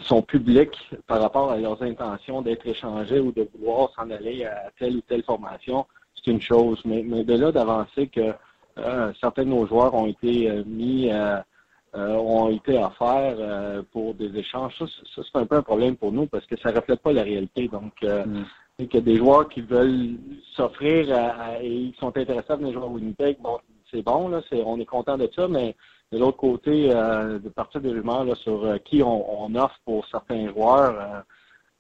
sont 0.04 0.22
publics 0.22 0.90
par 1.06 1.20
rapport 1.20 1.52
à 1.52 1.58
leurs 1.58 1.82
intentions 1.82 2.40
d'être 2.40 2.66
échangés 2.66 3.20
ou 3.20 3.30
de 3.30 3.46
vouloir 3.54 3.90
s'en 3.94 4.10
aller 4.10 4.44
à 4.44 4.70
telle 4.78 4.96
ou 4.96 5.00
telle 5.02 5.22
formation. 5.22 5.86
C'est 6.14 6.30
une 6.30 6.40
chose. 6.40 6.80
Mais, 6.86 7.02
mais 7.06 7.24
de 7.24 7.34
là 7.34 7.52
d'avancer 7.52 8.06
que 8.06 8.32
certains 9.20 9.44
de 9.44 9.50
nos 9.50 9.66
joueurs 9.66 9.92
ont 9.92 10.06
été 10.06 10.50
mis 10.64 11.10
ont 11.94 12.48
été 12.48 12.78
offerts 12.78 13.84
pour 13.92 14.14
des 14.14 14.34
échanges, 14.34 14.74
ça, 14.78 14.86
c'est 15.14 15.38
un 15.38 15.44
peu 15.44 15.56
un 15.56 15.62
problème 15.62 15.96
pour 15.96 16.10
nous 16.10 16.26
parce 16.26 16.46
que 16.46 16.58
ça 16.58 16.70
reflète 16.70 17.00
pas 17.00 17.12
la 17.12 17.22
réalité. 17.22 17.68
Donc, 17.68 17.92
mm 18.02 18.44
qu'il 18.88 19.01
y 19.01 19.03
a 19.03 19.07
des 19.07 19.16
joueurs 19.16 19.49
qui 19.49 19.61
veulent 19.61 20.18
s'offrir 20.57 21.09
et 21.61 21.68
ils 21.68 21.95
sont 21.99 22.16
intéressés 22.16 22.53
à 22.53 22.57
venir 22.57 22.73
jouer 22.73 22.83
à 22.83 22.87
Winnipeg. 22.87 23.38
Bon, 23.40 23.59
c'est 23.90 24.03
bon, 24.03 24.31
on 24.53 24.81
est 24.81 24.87
content 24.87 25.18
de 25.18 25.29
ça, 25.35 25.49
mais 25.49 25.77
de 26.12 26.18
l'autre 26.18 26.37
côté, 26.37 26.90
euh, 26.90 27.38
de 27.38 27.49
partir 27.49 27.81
des 27.81 27.90
rumeurs 27.90 28.37
sur 28.37 28.64
euh, 28.64 28.77
qui 28.79 29.03
on, 29.03 29.55
offre 29.55 29.79
pour 29.85 30.07
certains 30.09 30.49
joueurs, 30.49 31.25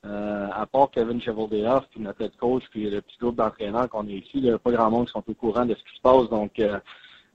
euh, 0.06 0.48
à 0.52 0.66
part 0.66 0.90
Kevin 0.90 1.20
Chevaldeoff, 1.20 1.86
puis 1.90 2.00
notre 2.00 2.22
head 2.22 2.36
coach, 2.36 2.64
puis 2.70 2.88
le 2.88 3.02
petit 3.02 3.18
groupe 3.20 3.36
d'entraîneurs 3.36 3.90
qu'on 3.90 4.08
est 4.08 4.12
ici, 4.12 4.30
il 4.34 4.42
n'y 4.44 4.50
a 4.50 4.58
pas 4.58 4.72
grand 4.72 4.90
monde 4.90 5.06
qui 5.06 5.12
sont 5.12 5.24
au 5.26 5.34
courant 5.34 5.66
de 5.66 5.74
ce 5.74 5.84
qui 5.84 5.96
se 5.96 6.00
passe. 6.00 6.28
Donc, 6.30 6.60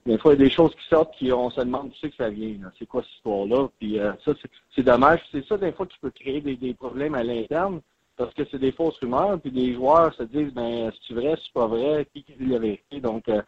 des 0.06 0.18
fois, 0.18 0.34
il 0.34 0.40
y 0.40 0.42
a 0.42 0.48
des 0.48 0.50
choses 0.50 0.74
qui 0.74 0.88
sortent 0.88 1.14
qui 1.14 1.32
on 1.32 1.50
se 1.50 1.60
demande 1.60 1.92
tu 1.92 2.10
que 2.10 2.16
ça 2.16 2.30
vient. 2.30 2.56
C'est 2.78 2.86
quoi 2.86 3.02
cette 3.02 3.12
histoire-là? 3.14 3.68
Puis 3.78 3.98
ça, 4.24 4.32
c'est 4.74 4.82
dommage. 4.82 5.20
C'est 5.30 5.44
ça, 5.46 5.56
des 5.56 5.72
fois, 5.72 5.86
qui 5.86 5.98
peut 6.00 6.10
créer 6.10 6.40
des 6.40 6.74
problèmes 6.74 7.14
à 7.14 7.22
l'interne 7.22 7.80
parce 8.18 8.34
que 8.34 8.42
c'est 8.50 8.58
des 8.58 8.72
fausses 8.72 8.98
rumeurs, 8.98 9.40
puis 9.40 9.50
les 9.52 9.74
joueurs 9.74 10.12
se 10.14 10.24
disent 10.24 10.52
ben 10.52 10.90
c'est 11.06 11.14
vrai, 11.14 11.36
c'est 11.36 11.52
pas 11.52 11.68
vrai, 11.68 12.06
qui 12.12 12.24
dit 12.38 12.46
la 12.46 12.58
vérité? 12.58 13.00
Donc 13.00 13.28
euh, 13.28 13.40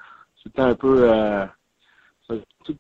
c'est 0.43 0.59
un 0.61 0.75
peu 0.77 1.11
euh, 1.11 1.45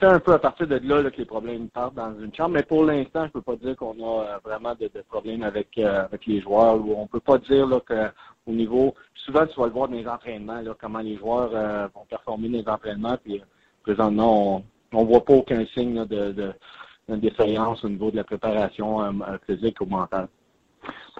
un 0.02 0.20
peu 0.20 0.32
à 0.32 0.38
partir 0.38 0.68
de 0.68 0.76
là, 0.76 1.10
que 1.10 1.16
les 1.16 1.24
problèmes 1.24 1.68
partent 1.68 1.96
dans 1.96 2.16
une 2.20 2.32
chambre. 2.32 2.50
Mais 2.50 2.62
pour 2.62 2.84
l'instant, 2.84 3.26
je 3.26 3.32
peux 3.32 3.42
pas 3.42 3.56
dire 3.56 3.74
qu'on 3.74 3.98
a 3.98 4.24
euh, 4.24 4.38
vraiment 4.44 4.74
de, 4.76 4.88
problèmes 5.08 5.42
avec 5.42 5.76
avec 5.78 6.26
les 6.26 6.40
joueurs 6.40 6.76
ou 6.76 6.94
on 6.96 7.08
peut 7.08 7.20
pas 7.20 7.38
dire 7.38 7.66
là 7.66 7.80
qu'au 7.80 8.52
niveau 8.52 8.94
souvent 9.14 9.44
tu 9.46 9.58
vas 9.58 9.66
le 9.66 9.72
voir 9.72 9.88
dans 9.88 9.96
les 9.96 10.06
entraînements, 10.06 10.60
là, 10.60 10.74
comment 10.80 11.00
les 11.00 11.16
joueurs 11.16 11.50
vont 11.92 12.06
performer 12.08 12.48
dans 12.48 12.58
les 12.58 12.68
entraînements, 12.68 13.16
puis 13.22 13.42
présentement 13.82 14.58
on, 14.58 14.64
on 14.92 15.04
voit 15.04 15.24
pas 15.24 15.34
aucun 15.34 15.66
signe 15.74 16.04
de, 16.06 16.30
de 16.30 17.16
défaillance 17.16 17.84
au 17.84 17.88
niveau 17.88 18.12
de 18.12 18.16
la 18.16 18.24
préparation 18.24 19.00
physique 19.46 19.80
ou 19.80 19.86
mentale. 19.86 20.28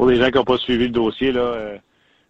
Pour 0.00 0.08
les 0.08 0.16
gens 0.16 0.30
qui 0.30 0.38
n'ont 0.38 0.44
pas 0.44 0.56
suivi 0.56 0.84
le 0.84 0.92
dossier, 0.92 1.30
là, 1.30 1.42
euh, 1.42 1.78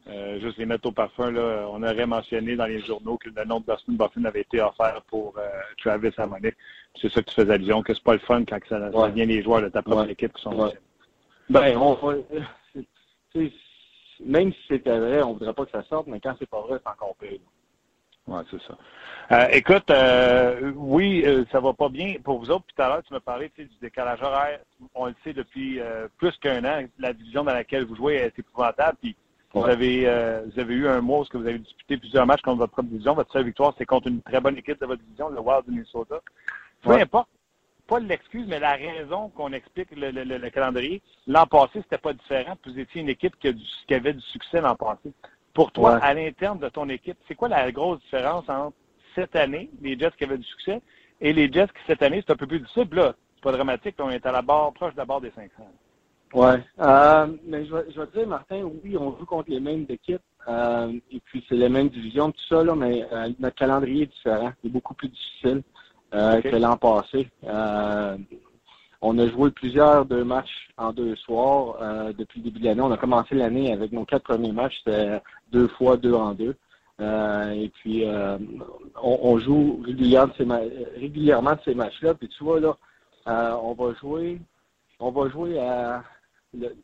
euh, 0.09 0.41
juste 0.41 0.59
les 0.59 0.67
mettre 0.67 0.89
au 0.89 0.91
parfum, 0.91 1.31
là, 1.31 1.69
on 1.71 1.81
aurait 1.85 2.05
mentionné 2.05 2.57
dans 2.57 2.67
les 2.67 2.81
journaux 2.81 3.17
que 3.17 3.29
le 3.29 3.45
nom 3.45 3.61
de 3.61 3.73
Dustin 3.73 3.93
Buffin 3.93 4.25
avait 4.25 4.41
été 4.41 4.61
offert 4.61 5.01
pour 5.07 5.35
euh, 5.39 5.49
Travis 5.81 6.11
Harmonic. 6.17 6.57
C'est 7.01 7.13
ça 7.13 7.23
que 7.23 7.29
tu 7.29 7.35
faisais 7.37 7.53
allusion, 7.53 7.81
que 7.85 7.95
c'est 7.95 8.03
pas 8.03 8.15
le 8.15 8.19
fun 8.19 8.45
quand 8.45 8.59
ça, 8.69 9.09
vient 9.11 9.25
les 9.25 9.45
joueurs 9.45 9.63
de 9.63 9.69
ta 9.69 9.83
propre 9.83 10.11
équipe 10.11 10.33
qui 10.33 10.43
sont 10.43 10.61
ouais. 10.61 10.73
Ben, 11.49 11.77
on 11.77 11.97
même 14.27 14.53
si 14.53 14.59
c'était 14.67 14.99
vrai, 14.99 15.23
on 15.23 15.35
voudrait 15.35 15.55
pas 15.55 15.65
que 15.65 15.71
ça 15.71 15.85
sorte, 15.85 16.09
mais 16.09 16.19
quand 16.19 16.35
c'est 16.41 16.51
pas 16.51 16.63
vrai, 16.63 16.81
c'est 16.83 16.91
encore 16.91 17.15
pire. 17.21 17.39
Oui, 18.31 18.43
c'est 18.49 18.63
ça. 18.63 18.79
Euh, 19.33 19.49
écoute, 19.51 19.91
euh, 19.91 20.73
oui, 20.77 21.25
euh, 21.27 21.45
ça 21.51 21.59
va 21.59 21.73
pas 21.73 21.89
bien 21.89 22.15
pour 22.23 22.39
vous 22.39 22.49
autres. 22.51 22.65
Puis 22.67 22.77
tout 22.77 22.83
à 22.83 22.89
l'heure, 22.89 23.03
tu 23.03 23.13
m'as 23.13 23.21
parlé 23.21 23.51
du 23.59 23.69
décalage 23.83 24.23
horaire. 24.23 24.61
On 24.95 25.07
le 25.07 25.15
sait 25.25 25.33
depuis 25.33 25.81
plus 26.17 26.37
qu'un 26.39 26.65
an. 26.65 26.85
La 27.01 27.13
division 27.13 27.43
dans 27.43 27.53
laquelle 27.53 27.85
vous 27.85 27.97
jouez 27.97 28.15
est 28.17 28.39
épouvantable. 28.39 28.97
Puis 29.03 29.17
vous 29.53 29.65
avez 29.65 30.05
vous 30.47 30.61
avez 30.61 30.75
eu 30.75 30.87
un 30.87 31.01
mois 31.01 31.21
où 31.21 31.39
vous 31.39 31.47
avez 31.47 31.59
disputé 31.59 31.97
plusieurs 31.97 32.25
matchs 32.25 32.43
contre 32.43 32.59
votre 32.59 32.73
propre 32.73 32.89
division. 32.89 33.15
Votre 33.15 33.33
seule 33.33 33.47
victoire, 33.47 33.75
c'est 33.77 33.87
contre 33.87 34.07
une 34.07 34.23
très 34.23 34.41
bonne 34.41 34.57
équipe 34.57 34.81
de 34.81 34.87
votre 34.87 35.03
division, 35.03 35.29
le 35.29 35.41
Wild 35.41 35.65
du 35.65 35.73
Minnesota. 35.73 36.21
Peu 36.83 36.93
importe, 36.93 37.29
pas 37.89 37.99
l'excuse, 37.99 38.47
mais 38.47 38.61
la 38.61 38.77
raison 38.77 39.29
qu'on 39.31 39.53
explique 39.53 39.89
le, 39.91 40.49
calendrier. 40.51 41.03
L'an 41.27 41.47
passé, 41.47 41.81
c'était 41.83 41.99
pas 41.99 42.13
différent. 42.13 42.57
Vous 42.65 42.79
étiez 42.79 43.01
une 43.01 43.09
équipe 43.09 43.37
qui, 43.41 43.53
qui 43.89 43.95
avait 43.95 44.13
du 44.13 44.21
succès 44.21 44.61
l'an 44.61 44.77
passé. 44.77 45.13
Pour 45.55 45.73
toi, 45.73 45.97
à 45.97 46.15
l'interne 46.15 46.59
de 46.59 46.69
ton 46.69 46.89
équipe, 46.89 47.17
c'est 47.27 47.35
quoi 47.35 47.49
la 47.49 47.71
grosse 47.73 48.01
différence 48.01 48.49
entre 48.49 48.77
cette 49.15 49.35
année, 49.35 49.69
les 49.83 49.99
Jets 49.99 50.13
qui 50.17 50.25
avaient 50.25 50.39
du 50.39 50.45
succès, 50.45 50.81
et 51.21 51.33
les 51.33 51.51
Jets 51.53 51.67
qui, 51.67 51.83
cette 51.87 52.03
année, 52.03 52.23
c'est 52.25 52.33
un 52.33 52.37
peu 52.37 52.47
plus 52.47 52.61
difficile? 52.61 52.89
Là, 52.93 53.15
c'est 53.35 53.43
pas 53.43 53.53
dramatique. 53.53 53.97
On 53.99 54.11
est 54.11 54.25
à 54.25 54.33
la 54.33 54.43
barre, 54.43 54.73
proche 54.73 54.93
de 54.93 54.99
la 54.99 55.05
barre 55.05 55.21
des 55.21 55.31
500. 55.31 55.51
Ouais. 56.33 56.63
Euh, 56.79 57.27
mais 57.45 57.65
je 57.65 57.75
vais, 57.75 57.85
je 57.91 58.01
vais 58.01 58.07
te 58.07 58.19
dire, 58.19 58.29
Martin, 58.29 58.63
oui, 58.85 58.97
on 58.97 59.19
joue 59.19 59.27
contre 59.27 59.51
les 59.51 59.61
mêmes 59.61 59.87
équipes. 59.89 60.23
Euh, 60.49 60.93
et 61.11 61.21
puis 61.21 61.45
c'est 61.49 61.57
les 61.57 61.69
mêmes 61.69 61.89
divisions, 61.89 62.31
tout 62.31 62.41
ça, 62.49 62.65
là, 62.65 62.75
mais 62.75 63.07
euh, 63.13 63.29
notre 63.39 63.57
calendrier 63.57 64.05
est 64.05 64.13
différent. 64.13 64.53
Il 64.63 64.69
est 64.69 64.73
beaucoup 64.73 64.95
plus 64.95 65.09
difficile 65.09 65.63
euh, 66.15 66.41
que 66.41 66.57
l'an 66.57 66.77
passé. 66.77 67.29
On 69.03 69.19
a 69.19 69.27
joué 69.29 69.51
plusieurs 69.51 70.05
deux 70.05 70.25
matchs 70.25 70.69
en 70.77 70.93
deux 70.93 71.17
soirs 71.17 71.79
euh, 71.81 72.13
depuis 72.13 72.41
le 72.41 72.45
début 72.45 72.61
de 72.61 72.65
l'année. 72.67 72.83
On 72.83 72.93
a 72.93 72.99
commencé 72.99 73.35
l'année 73.35 73.73
avec 73.73 73.93
nos 73.93 74.05
quatre 74.05 74.25
premiers 74.25 74.53
matchs, 74.53 74.79
c'était 74.85 75.21
deux 75.53 75.69
fois 75.69 75.97
deux 75.97 76.13
en 76.13 76.35
deux. 76.35 76.55
Euh, 77.01 77.51
et 77.53 77.71
puis 77.71 78.05
euh, 78.05 78.37
on, 79.03 79.39
joue 79.39 79.81
régulièrement 79.87 80.27
de 81.55 81.59
ces, 81.65 81.71
ces 81.71 81.75
matchs-là. 81.75 82.13
Puis 82.15 82.29
tu 82.29 82.45
vois 82.45 82.61
là, 82.61 82.77
on 83.63 83.73
va 83.73 83.95
jouer, 83.95 84.39
on 84.99 85.11
va 85.11 85.31
jouer 85.31 85.59
à 85.59 86.05
le- 86.53 86.77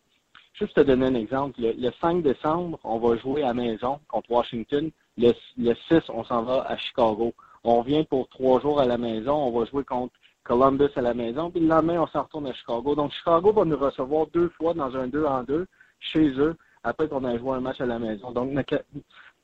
juste 0.54 0.74
te 0.74 0.80
donner 0.80 1.06
un 1.06 1.14
exemple. 1.14 1.60
Le, 1.60 1.72
le 1.72 1.90
5 2.00 2.22
décembre, 2.22 2.78
on 2.84 2.98
va 2.98 3.16
jouer 3.18 3.42
à 3.42 3.52
maison 3.52 4.00
contre 4.08 4.30
Washington. 4.30 4.90
Le, 5.18 5.32
le 5.58 5.74
6, 5.88 6.00
on 6.08 6.24
s'en 6.24 6.42
va 6.42 6.62
à 6.62 6.76
Chicago. 6.78 7.34
On 7.64 7.80
revient 7.82 8.04
pour 8.04 8.28
trois 8.28 8.60
jours 8.60 8.80
à 8.80 8.86
la 8.86 8.96
maison. 8.96 9.34
On 9.34 9.58
va 9.58 9.66
jouer 9.66 9.84
contre 9.84 10.14
Columbus 10.46 10.90
à 10.96 11.00
la 11.00 11.14
maison. 11.14 11.50
Puis 11.50 11.60
le 11.60 11.68
lendemain, 11.68 12.00
on 12.00 12.06
s'en 12.06 12.22
retourne 12.22 12.46
à 12.46 12.52
Chicago. 12.52 12.94
Donc, 12.94 13.12
Chicago 13.12 13.52
va 13.52 13.64
nous 13.64 13.76
recevoir 13.76 14.26
deux 14.32 14.48
fois 14.50 14.74
dans 14.74 14.94
un 14.96 15.08
2 15.08 15.24
en 15.24 15.42
2 15.42 15.66
chez 16.00 16.28
eux 16.38 16.56
après 16.82 17.08
qu'on 17.08 17.28
ait 17.28 17.38
joué 17.38 17.56
un 17.56 17.60
match 17.60 17.80
à 17.80 17.86
la 17.86 17.98
maison. 17.98 18.30
Donc, 18.30 18.52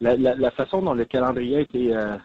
la, 0.00 0.50
façon 0.52 0.82
dont 0.82 0.94
le 0.94 1.04
calendrier 1.04 1.56
a 1.56 1.60
été, 1.60 1.96
euh, 1.96 2.16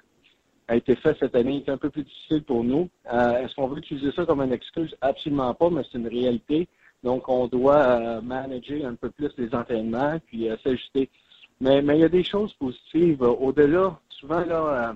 a 0.68 0.76
été 0.76 0.96
fait 0.96 1.18
cette 1.20 1.36
année 1.36 1.58
est 1.58 1.70
un 1.70 1.78
peu 1.78 1.90
plus 1.90 2.04
difficile 2.04 2.44
pour 2.44 2.64
nous. 2.64 2.90
Euh, 3.12 3.38
Est-ce 3.40 3.56
qu'on 3.56 3.68
veut 3.68 3.80
utiliser 3.80 4.12
ça 4.12 4.26
comme 4.26 4.42
une 4.42 4.54
excuse? 4.54 4.96
Absolument 5.02 5.54
pas, 5.54 5.70
mais 5.70 5.82
c'est 5.92 5.98
une 5.98 6.08
réalité. 6.08 6.68
Donc, 7.04 7.28
on 7.30 7.48
doit 7.48 7.78
euh, 7.78 8.22
manager 8.22 8.86
un 8.86 8.96
peu 8.96 9.10
plus 9.10 9.32
les 9.38 9.54
entraînements, 9.56 10.20
puis 10.28 10.50
s'ajuster. 10.64 11.10
Mais, 11.60 11.82
mais 11.82 11.98
il 11.98 12.02
y 12.02 12.06
a 12.06 12.10
des 12.10 12.24
choses 12.24 12.54
positives. 12.54 13.24
Au-delà, 13.24 14.00
souvent, 14.10 14.46
là, 14.46 14.96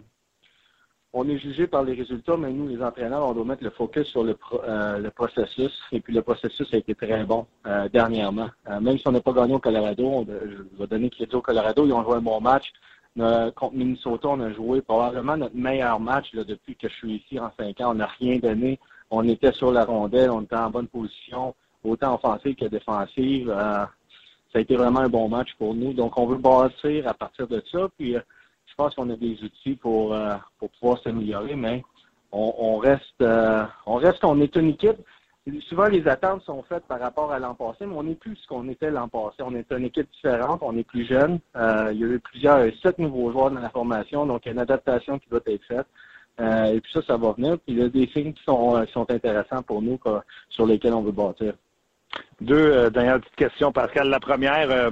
on 1.13 1.27
est 1.27 1.37
jugé 1.37 1.67
par 1.67 1.83
les 1.83 1.93
résultats, 1.93 2.37
mais 2.37 2.51
nous, 2.51 2.67
les 2.69 2.81
entraîneurs, 2.81 3.27
on 3.27 3.33
doit 3.33 3.43
mettre 3.43 3.63
le 3.63 3.69
focus 3.71 4.07
sur 4.07 4.23
le, 4.23 4.37
euh, 4.63 5.09
processus. 5.11 5.77
Et 5.91 5.99
puis, 5.99 6.13
le 6.13 6.21
processus 6.21 6.73
a 6.73 6.77
été 6.77 6.95
très 6.95 7.23
bon 7.25 7.45
euh, 7.67 7.89
dernièrement. 7.89 8.49
Euh, 8.69 8.79
même 8.79 8.97
si 8.97 9.07
on 9.07 9.11
n'a 9.11 9.19
pas 9.19 9.33
gagné 9.33 9.53
au 9.53 9.59
Colorado, 9.59 10.05
on, 10.05 10.25
je 10.25 10.79
vais 10.79 10.87
donner 10.87 11.09
crédit 11.09 11.35
au 11.35 11.41
Colorado, 11.41 11.85
ils 11.85 11.91
ont 11.91 12.03
joué 12.03 12.15
un 12.15 12.21
bon 12.21 12.39
match. 12.39 12.71
Contre 13.17 13.73
Minnesota, 13.75 14.29
on 14.29 14.39
a 14.39 14.53
joué 14.53 14.81
probablement 14.81 15.35
notre 15.35 15.55
meilleur 15.55 15.99
match 15.99 16.31
depuis 16.33 16.77
que 16.77 16.87
je 16.87 16.93
suis 16.93 17.15
ici 17.15 17.37
en 17.37 17.51
cinq 17.59 17.81
ans. 17.81 17.91
On 17.91 17.95
n'a 17.95 18.07
rien 18.19 18.37
donné. 18.37 18.79
On 19.09 19.27
était 19.27 19.51
sur 19.51 19.69
la 19.69 19.83
rondelle, 19.83 20.29
on 20.29 20.43
était 20.43 20.55
en 20.55 20.69
bonne 20.69 20.87
position, 20.87 21.53
autant 21.83 22.15
offensive 22.15 22.55
que 22.55 22.67
défensive. 22.67 23.49
Ça 23.49 23.89
a 24.53 24.59
été 24.59 24.77
vraiment 24.77 25.01
un 25.01 25.09
bon 25.09 25.27
match 25.27 25.49
pour 25.57 25.75
nous. 25.75 25.91
Donc, 25.91 26.17
on 26.17 26.25
veut 26.25 26.37
bâtir 26.37 27.05
à 27.05 27.13
partir 27.13 27.49
de 27.49 27.61
ça. 27.69 27.89
Puis, 27.97 28.15
je 28.71 28.75
pense 28.75 28.95
qu'on 28.95 29.09
a 29.09 29.15
des 29.15 29.37
outils 29.43 29.75
pour, 29.75 30.13
euh, 30.13 30.35
pour 30.57 30.69
pouvoir 30.71 30.99
s'améliorer, 31.03 31.55
mais 31.55 31.83
on, 32.31 32.53
on 32.57 32.77
reste, 32.77 33.21
euh, 33.21 33.65
on 33.85 33.95
reste 33.95 34.21
qu'on 34.21 34.39
est 34.39 34.55
une 34.55 34.69
équipe. 34.69 34.97
Souvent, 35.67 35.87
les 35.87 36.07
attentes 36.07 36.43
sont 36.43 36.61
faites 36.63 36.85
par 36.85 36.99
rapport 36.99 37.31
à 37.31 37.39
l'an 37.39 37.55
passé, 37.55 37.85
mais 37.85 37.95
on 37.95 38.03
n'est 38.03 38.15
plus 38.15 38.35
ce 38.37 38.47
qu'on 38.47 38.69
était 38.69 38.91
l'an 38.91 39.09
passé. 39.09 39.37
On 39.39 39.55
est 39.55 39.69
une 39.71 39.85
équipe 39.85 40.09
différente, 40.11 40.59
on 40.61 40.77
est 40.77 40.83
plus 40.83 41.05
jeune. 41.05 41.39
Euh, 41.55 41.89
il 41.91 41.99
y 41.99 42.03
a 42.03 42.07
eu 42.07 42.19
plusieurs, 42.19 42.71
sept 42.81 42.99
nouveaux 42.99 43.31
joueurs 43.31 43.51
dans 43.51 43.59
la 43.59 43.69
formation, 43.69 44.25
donc 44.25 44.45
il 44.45 44.49
y 44.49 44.51
a 44.51 44.53
une 44.53 44.59
adaptation 44.59 45.19
qui 45.19 45.27
doit 45.29 45.41
être 45.47 45.65
faite. 45.65 45.87
Euh, 46.39 46.65
et 46.65 46.79
puis 46.79 46.91
ça, 46.93 47.01
ça 47.01 47.17
va 47.17 47.33
venir. 47.33 47.57
Puis 47.59 47.75
il 47.75 47.79
y 47.79 47.83
a 47.83 47.89
des 47.89 48.07
signes 48.07 48.33
qui 48.33 48.43
sont, 48.43 48.77
euh, 48.77 48.85
qui 48.85 48.93
sont 48.93 49.09
intéressants 49.11 49.63
pour 49.63 49.81
nous, 49.81 49.99
sur 50.49 50.65
lesquels 50.65 50.93
on 50.93 51.01
veut 51.01 51.11
bâtir. 51.11 51.53
Deux 52.39 52.55
euh, 52.55 52.89
dernières 52.89 53.19
petites 53.19 53.35
questions, 53.35 53.71
Pascal. 53.71 54.09
La 54.09 54.19
première, 54.19 54.69
euh, 54.69 54.91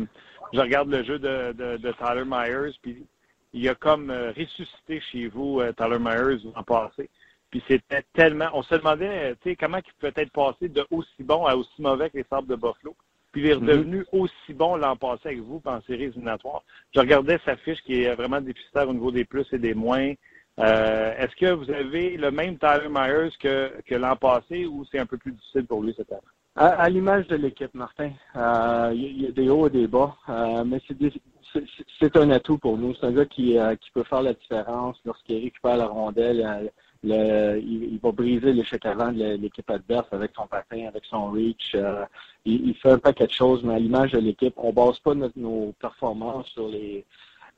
je 0.52 0.60
regarde 0.60 0.90
le 0.90 1.04
jeu 1.04 1.20
de, 1.20 1.54
de, 1.54 1.78
de 1.78 1.92
Tyler 1.94 2.26
Myers, 2.26 2.76
puis 2.82 3.06
il 3.54 3.68
a 3.68 3.76
comme 3.76 4.10
euh, 4.10 4.32
ressuscité 4.32 5.02
chez 5.12 5.28
vous 5.28 5.60
euh, 5.60 5.72
Tyler 5.74 6.00
Myers 6.00 6.44
l'an 6.56 6.64
passé. 6.64 7.10
Puis 7.50 7.64
c'était 7.68 8.04
tellement. 8.14 8.50
On 8.54 8.62
se 8.62 8.76
demandait, 8.76 9.32
euh, 9.32 9.36
tu 9.42 9.50
sais, 9.50 9.56
comment 9.56 9.78
il 9.78 9.94
peut 10.00 10.14
être 10.16 10.32
passé 10.32 10.70
de 10.70 10.86
aussi 10.92 11.24
bon 11.24 11.46
à 11.46 11.56
aussi 11.56 11.82
mauvais 11.82 12.10
que 12.10 12.18
les 12.18 12.26
Sables 12.30 12.48
de 12.48 12.56
Buffalo. 12.56 12.96
Puis 13.32 13.42
il 13.42 13.48
est 13.48 13.54
redevenu 13.54 14.06
aussi 14.12 14.54
bon 14.54 14.76
l'an 14.76 14.96
passé 14.96 15.30
avec 15.30 15.40
vous 15.40 15.62
en 15.66 15.82
séries 15.82 16.06
éliminatoires. 16.06 16.64
Je 16.94 17.00
regardais 17.00 17.40
sa 17.46 17.56
fiche 17.58 17.82
qui 17.84 18.04
est 18.04 18.16
vraiment 18.16 18.42
déficitaire 18.42 18.90
au 18.90 18.94
niveau 18.94 19.12
des 19.12 19.26
plus 19.26 19.46
et 19.52 19.60
des 19.60 19.74
moins. 19.74 20.14
Euh, 20.60 21.14
Est-ce 21.18 21.36
que 21.36 21.52
vous 21.54 21.70
avez 21.72 22.18
le 22.18 22.32
même 22.32 22.58
Tyler 22.58 22.90
Myers 22.90 23.32
que, 23.40 23.82
que 23.86 23.96
l'an 23.96 24.16
passé 24.16 24.66
ou 24.66 24.84
c'est 24.92 25.00
un 25.00 25.06
peu 25.06 25.18
plus 25.18 25.32
difficile 25.32 25.66
pour 25.66 25.82
lui 25.82 25.94
cette 25.96 26.12
année? 26.12 26.22
À, 26.56 26.68
à 26.68 26.90
l'image 26.90 27.28
de 27.28 27.36
l'équipe, 27.36 27.74
Martin, 27.74 28.12
euh, 28.36 28.92
il 28.94 29.22
y, 29.22 29.28
a 29.28 29.32
des 29.32 29.48
hauts 29.50 29.68
et 29.68 29.70
des 29.70 29.88
bas, 29.88 30.16
euh, 30.28 30.64
mais 30.66 30.82
c'est 30.88 30.98
des- 30.98 31.14
c'est- 31.54 32.18
un 32.18 32.30
atout 32.32 32.58
pour 32.58 32.78
nous. 32.78 32.94
C'est 32.96 33.06
un 33.06 33.12
gars 33.12 33.26
qui, 33.26 33.58
euh, 33.58 33.76
qui 33.76 33.92
peut 33.92 34.04
faire 34.04 34.22
la 34.22 34.34
différence 34.34 34.98
lorsqu'il 35.06 35.44
récupère 35.44 35.78
la 35.78 35.88
rondelle. 35.88 36.70
euh, 37.06 37.62
il, 37.64 37.98
va 38.04 38.12
briser 38.12 38.52
l'échec 38.52 38.86
avant 38.86 39.12
de 39.14 39.36
l'équipe 39.36 39.70
adverse 39.70 40.08
avec 40.12 40.32
son 40.36 40.48
patin, 40.48 40.88
avec 40.88 41.06
son 41.06 41.32
reach. 41.32 41.72
euh, 41.76 42.06
il, 42.46 42.74
fait 42.76 42.92
un 42.92 42.98
paquet 43.00 43.28
de 43.28 43.32
choses, 43.32 43.64
mais 43.64 43.76
à 43.76 43.80
l'image 43.80 44.12
de 44.12 44.20
l'équipe, 44.20 44.54
on 44.58 44.74
base 44.74 45.00
pas 45.00 45.14
notre- 45.16 45.38
nos 45.40 45.74
performances 45.80 46.48
sur 46.48 46.68
les, 46.68 47.06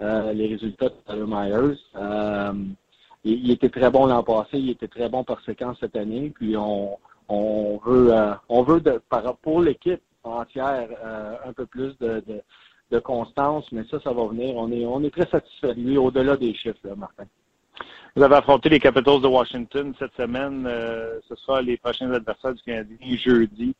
euh, 0.02 0.32
les 0.34 0.48
résultats 0.48 0.90
de 0.90 0.96
Tyler 1.08 1.26
Myers. 1.28 1.78
Il, 3.24 3.52
était 3.52 3.70
très 3.70 3.90
bon 3.92 4.06
l'an 4.08 4.24
passé, 4.24 4.58
il 4.60 4.70
était 4.72 4.88
très 4.88 5.08
bon 5.10 5.24
par 5.24 5.42
séquence 5.42 5.78
cette 5.80 5.96
année, 5.96 6.32
puis 6.36 6.56
on, 6.58 6.98
on 7.30 7.78
veut, 7.86 8.12
on 8.50 8.64
veut 8.64 8.80
de, 8.82 9.00
pour 9.44 9.62
l'équipe 9.62 10.02
entière 10.24 10.88
un 11.46 11.54
peu 11.54 11.66
plus 11.66 11.98
de, 12.00 12.24
de 12.92 13.00
constance, 13.00 13.72
mais 13.72 13.84
ça, 13.90 14.00
ça 14.02 14.12
va 14.12 14.26
venir. 14.28 14.56
On 14.56 14.72
est, 14.72 14.86
on 14.86 15.02
est 15.04 15.12
très 15.12 15.28
satisfait 15.28 15.74
de 15.74 15.82
lui 15.82 15.98
au-delà 15.98 16.36
des 16.38 16.54
chiffres, 16.54 16.80
là, 16.84 16.96
Martin. 16.96 17.26
Vous 18.16 18.24
avez 18.24 18.36
affronté 18.36 18.68
les 18.68 18.80
Capitals 18.80 19.22
de 19.22 19.28
Washington 19.28 19.94
cette 19.98 20.14
semaine. 20.16 20.66
Euh, 20.68 21.20
ce 21.30 21.36
sera 21.36 21.62
les 21.62 21.78
prochains 21.78 22.12
adversaires 22.12 22.54
du 22.54 22.62
Canadien 22.62 22.98
jeudi. 23.18 23.74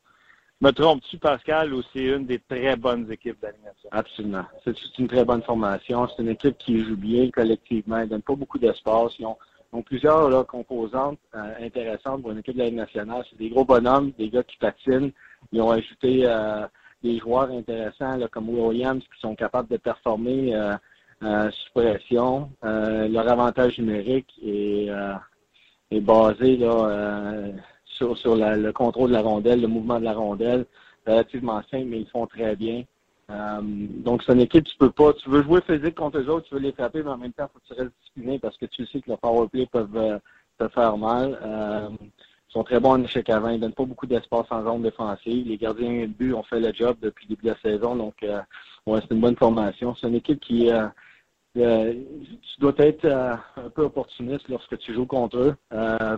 Me 0.62 0.72
trompes-tu, 0.72 1.18
Pascal, 1.18 1.74
ou 1.74 1.82
c'est 1.92 2.06
une 2.06 2.26
des 2.26 2.40
très 2.40 2.76
bonnes 2.78 3.12
équipes 3.12 3.42
nationale? 3.42 3.74
Absolument. 3.92 4.46
C'est 4.64 5.00
une 5.00 5.08
très 5.08 5.26
bonne 5.26 5.42
formation. 5.42 6.08
C'est 6.08 6.22
une 6.22 6.30
équipe 6.30 6.58
qui 6.60 6.80
joue 6.80 6.96
bien 6.96 7.30
collectivement. 7.32 7.98
Ils 7.98 8.08
donnent 8.08 8.22
pas 8.22 8.36
beaucoup 8.36 8.60
d'espace. 8.60 9.14
Ils 9.20 9.26
ont, 9.26 9.38
ils 9.74 9.78
ont 9.78 9.82
plusieurs 9.82 10.30
là, 10.30 10.44
composantes 10.44 11.20
euh, 11.36 11.54
intéressantes 11.66 12.22
pour 12.22 12.32
une 12.32 12.38
équipe 12.38 12.54
de 12.54 12.60
la 12.60 12.66
Ligue 12.66 12.76
nationale. 12.76 13.26
C'est 13.30 13.40
des 13.40 13.50
gros 13.50 13.66
bonhommes, 13.66 14.12
des 14.18 14.30
gars 14.30 14.44
qui 14.44 14.56
patinent. 14.58 15.12
Ils 15.52 15.62
ont 15.62 15.72
ajouté 15.72 16.22
euh, 16.26 16.68
des 17.04 17.18
joueurs 17.20 17.50
intéressants 17.50 18.18
là, 18.18 18.28
comme 18.28 18.50
Williams 18.50 19.04
qui 19.04 19.20
sont 19.20 19.36
capables 19.36 19.70
de 19.70 19.78
performer 19.78 20.56
euh, 20.56 20.76
euh, 21.24 21.50
sous 21.52 21.72
pression. 21.74 22.50
Euh, 22.64 23.08
leur 23.08 23.28
avantage 23.30 23.78
numérique 23.80 24.32
est, 24.44 24.90
est 25.92 26.02
basé 26.02 26.58
là, 26.58 27.52
sur, 27.86 28.18
sur 28.18 28.36
le 28.36 28.72
contrôle 28.72 29.10
de 29.10 29.16
la 29.16 29.22
rondelle, 29.22 29.62
le 29.62 29.68
mouvement 29.68 30.00
de 30.00 30.06
la 30.06 30.14
rondelle. 30.14 30.66
Relativement 31.06 31.62
simple, 31.72 31.86
mais 31.88 32.02
ils 32.02 32.10
font 32.10 32.28
très 32.28 32.56
bien. 32.56 32.84
Euh, 33.32 33.60
donc, 33.62 34.24
c'est 34.24 34.34
une 34.34 34.42
équipe, 34.42 34.66
tu 34.66 34.78
peux 34.78 34.92
pas, 34.92 35.14
tu 35.14 35.30
veux 35.30 35.44
jouer 35.44 35.62
physique 35.62 35.96
contre 35.96 36.20
eux 36.20 36.30
autres, 36.30 36.48
tu 36.48 36.56
veux 36.56 36.60
les 36.60 36.72
frapper, 36.74 37.02
mais 37.04 37.12
en 37.12 37.18
même 37.18 37.34
temps, 37.34 37.48
il 37.50 37.54
faut 37.54 37.60
que 37.60 37.74
tu 37.74 37.82
restes 37.82 37.96
discipliné 38.00 38.40
parce 38.40 38.58
que 38.58 38.66
tu 38.66 38.86
sais 38.88 39.00
que 39.02 39.10
le 39.10 39.18
power 39.18 39.48
play 39.48 39.68
peuvent 39.72 39.96
euh, 39.96 40.20
te 40.60 40.68
faire 40.70 40.98
mal. 40.98 41.40
Euh, 41.42 41.90
sont 42.52 42.64
très 42.64 42.80
bons 42.80 42.92
en 42.92 43.04
échec 43.04 43.30
avant, 43.30 43.50
ils 43.50 43.60
donnent 43.60 43.74
pas 43.74 43.86
beaucoup 43.86 44.06
d'espace 44.06 44.48
en 44.50 44.64
zone 44.64 44.82
défensive. 44.82 45.48
Les 45.48 45.58
gardiens 45.58 46.02
de 46.02 46.08
but 46.08 46.34
ont 46.34 46.44
fait 46.44 46.60
le 46.60 46.74
job 46.74 46.98
depuis 47.02 47.26
le 47.26 47.36
début 47.36 47.48
de 47.48 47.52
la 47.52 47.60
saison, 47.60 47.96
donc 47.96 48.16
euh, 48.24 48.42
ouais, 48.86 49.00
c'est 49.02 49.14
une 49.14 49.22
bonne 49.22 49.38
formation. 49.38 49.96
C'est 49.96 50.08
une 50.08 50.16
équipe 50.16 50.40
qui 50.42 50.70
euh, 50.70 50.88
euh, 51.58 51.94
tu 51.94 52.60
dois 52.60 52.74
être 52.78 53.06
un 53.06 53.70
peu 53.74 53.84
opportuniste 53.84 54.48
lorsque 54.50 54.78
tu 54.80 54.94
joues 54.94 55.06
contre 55.06 55.38
eux, 55.38 55.56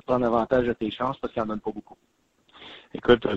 prendre 0.06 0.26
avantage 0.26 0.68
de 0.68 0.74
tes 0.74 0.92
chances 0.92 1.18
parce 1.18 1.34
qu'ils 1.34 1.42
n'en 1.42 1.50
donnent 1.50 1.60
pas 1.60 1.72
beaucoup. 1.72 1.98
Écoute, 2.96 3.22
tout 3.22 3.28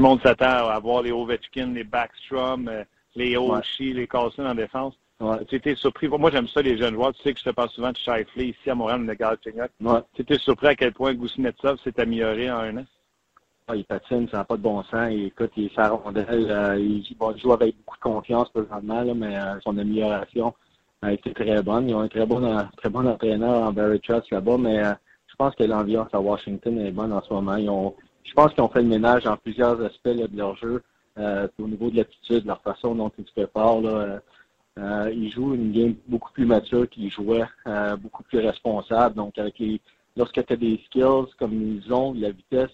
le 0.00 0.02
monde 0.02 0.20
s'attend 0.22 0.68
à 0.68 0.78
voir 0.80 1.02
les 1.02 1.12
Ovechkin, 1.12 1.72
les 1.74 1.84
Backstrom, 1.84 2.70
les 3.14 3.36
Oshie, 3.36 3.92
les 3.92 4.06
Carlson 4.06 4.46
en 4.46 4.54
défense. 4.54 4.94
Ouais. 5.20 5.44
Tu 5.46 5.56
étais 5.56 5.74
surpris. 5.74 6.06
Moi, 6.08 6.30
j'aime 6.30 6.46
ça, 6.48 6.62
les 6.62 6.78
jeunes 6.78 6.94
joueurs. 6.94 7.12
Tu 7.14 7.22
sais 7.22 7.32
que 7.34 7.40
je 7.40 7.44
te 7.44 7.50
parle 7.50 7.70
souvent 7.70 7.90
de 7.90 7.96
Shifley 7.96 8.48
ici 8.50 8.70
à 8.70 8.74
Montréal, 8.74 9.04
le 9.04 9.14
gars 9.14 9.34
de 9.44 9.52
Ouais. 9.84 10.00
Tu 10.14 10.22
étais 10.22 10.38
surpris 10.38 10.68
à 10.68 10.74
quel 10.76 10.92
point 10.92 11.12
Gousinetsov 11.14 11.78
s'est 11.82 11.98
amélioré 11.98 12.50
en 12.50 12.58
un 12.58 12.76
an? 12.78 12.84
Ah, 13.66 13.76
il 13.76 13.84
patine, 13.84 14.28
ça 14.30 14.38
n'a 14.38 14.44
pas 14.44 14.56
de 14.56 14.62
bon 14.62 14.82
sens. 14.84 15.08
Il, 15.10 15.26
écoute, 15.26 15.50
il 15.56 15.66
est 15.66 15.74
sa 15.74 15.90
rondelle. 15.90 16.24
euh, 16.50 16.78
il, 16.78 17.04
bon, 17.18 17.32
il 17.32 17.40
joue 17.40 17.52
avec 17.52 17.76
beaucoup 17.76 17.96
de 17.96 18.02
confiance 18.02 18.48
présentement, 18.50 19.02
là, 19.02 19.12
mais 19.12 19.36
euh, 19.36 19.60
son 19.60 19.76
amélioration 19.76 20.54
a 21.02 21.12
été 21.12 21.34
très 21.34 21.62
bonne. 21.62 21.88
Ils 21.88 21.94
ont 21.94 22.00
un 22.00 22.08
très 22.08 22.24
bon, 22.24 22.40
très 22.76 22.88
bon 22.88 23.06
entraîneur 23.06 23.64
en 23.64 23.72
Barry 23.72 24.00
Trotz 24.00 24.30
là-bas, 24.30 24.56
mais 24.56 24.82
euh, 24.82 24.92
je 25.26 25.34
pense 25.36 25.54
que 25.54 25.64
l'ambiance 25.64 26.08
à 26.14 26.20
Washington 26.20 26.78
est 26.78 26.92
bonne 26.92 27.12
en 27.12 27.20
ce 27.22 27.32
moment. 27.32 27.56
Ils 27.56 27.68
ont, 27.68 27.94
je 28.24 28.32
pense 28.32 28.54
qu'ils 28.54 28.62
ont 28.62 28.68
fait 28.68 28.82
le 28.82 28.88
ménage 28.88 29.24
dans 29.24 29.36
plusieurs 29.36 29.78
aspects 29.82 30.06
là, 30.06 30.28
de 30.28 30.36
leur 30.36 30.56
jeu, 30.56 30.82
au 31.18 31.66
niveau 31.68 31.90
de 31.90 31.96
l'attitude, 31.96 32.46
leur 32.46 32.62
façon 32.62 32.94
dont 32.94 33.12
ils 33.18 33.26
se 33.26 33.32
préparent. 33.32 33.80
Là, 33.82 34.20
euh, 34.78 35.12
ils 35.12 35.30
jouent 35.30 35.54
une 35.54 35.72
game 35.72 35.94
beaucoup 36.06 36.32
plus 36.32 36.46
mature 36.46 36.88
qu'ils 36.88 37.10
jouaient, 37.10 37.44
euh, 37.66 37.96
beaucoup 37.96 38.22
plus 38.22 38.38
responsable. 38.38 39.16
Donc, 39.16 39.36
avec 39.36 39.58
les, 39.58 39.80
lorsque 40.16 40.44
tu 40.44 40.52
as 40.52 40.56
des 40.56 40.80
skills 40.86 41.32
comme 41.38 41.52
ils 41.52 41.92
ont, 41.92 42.14
la 42.14 42.30
vitesse 42.30 42.70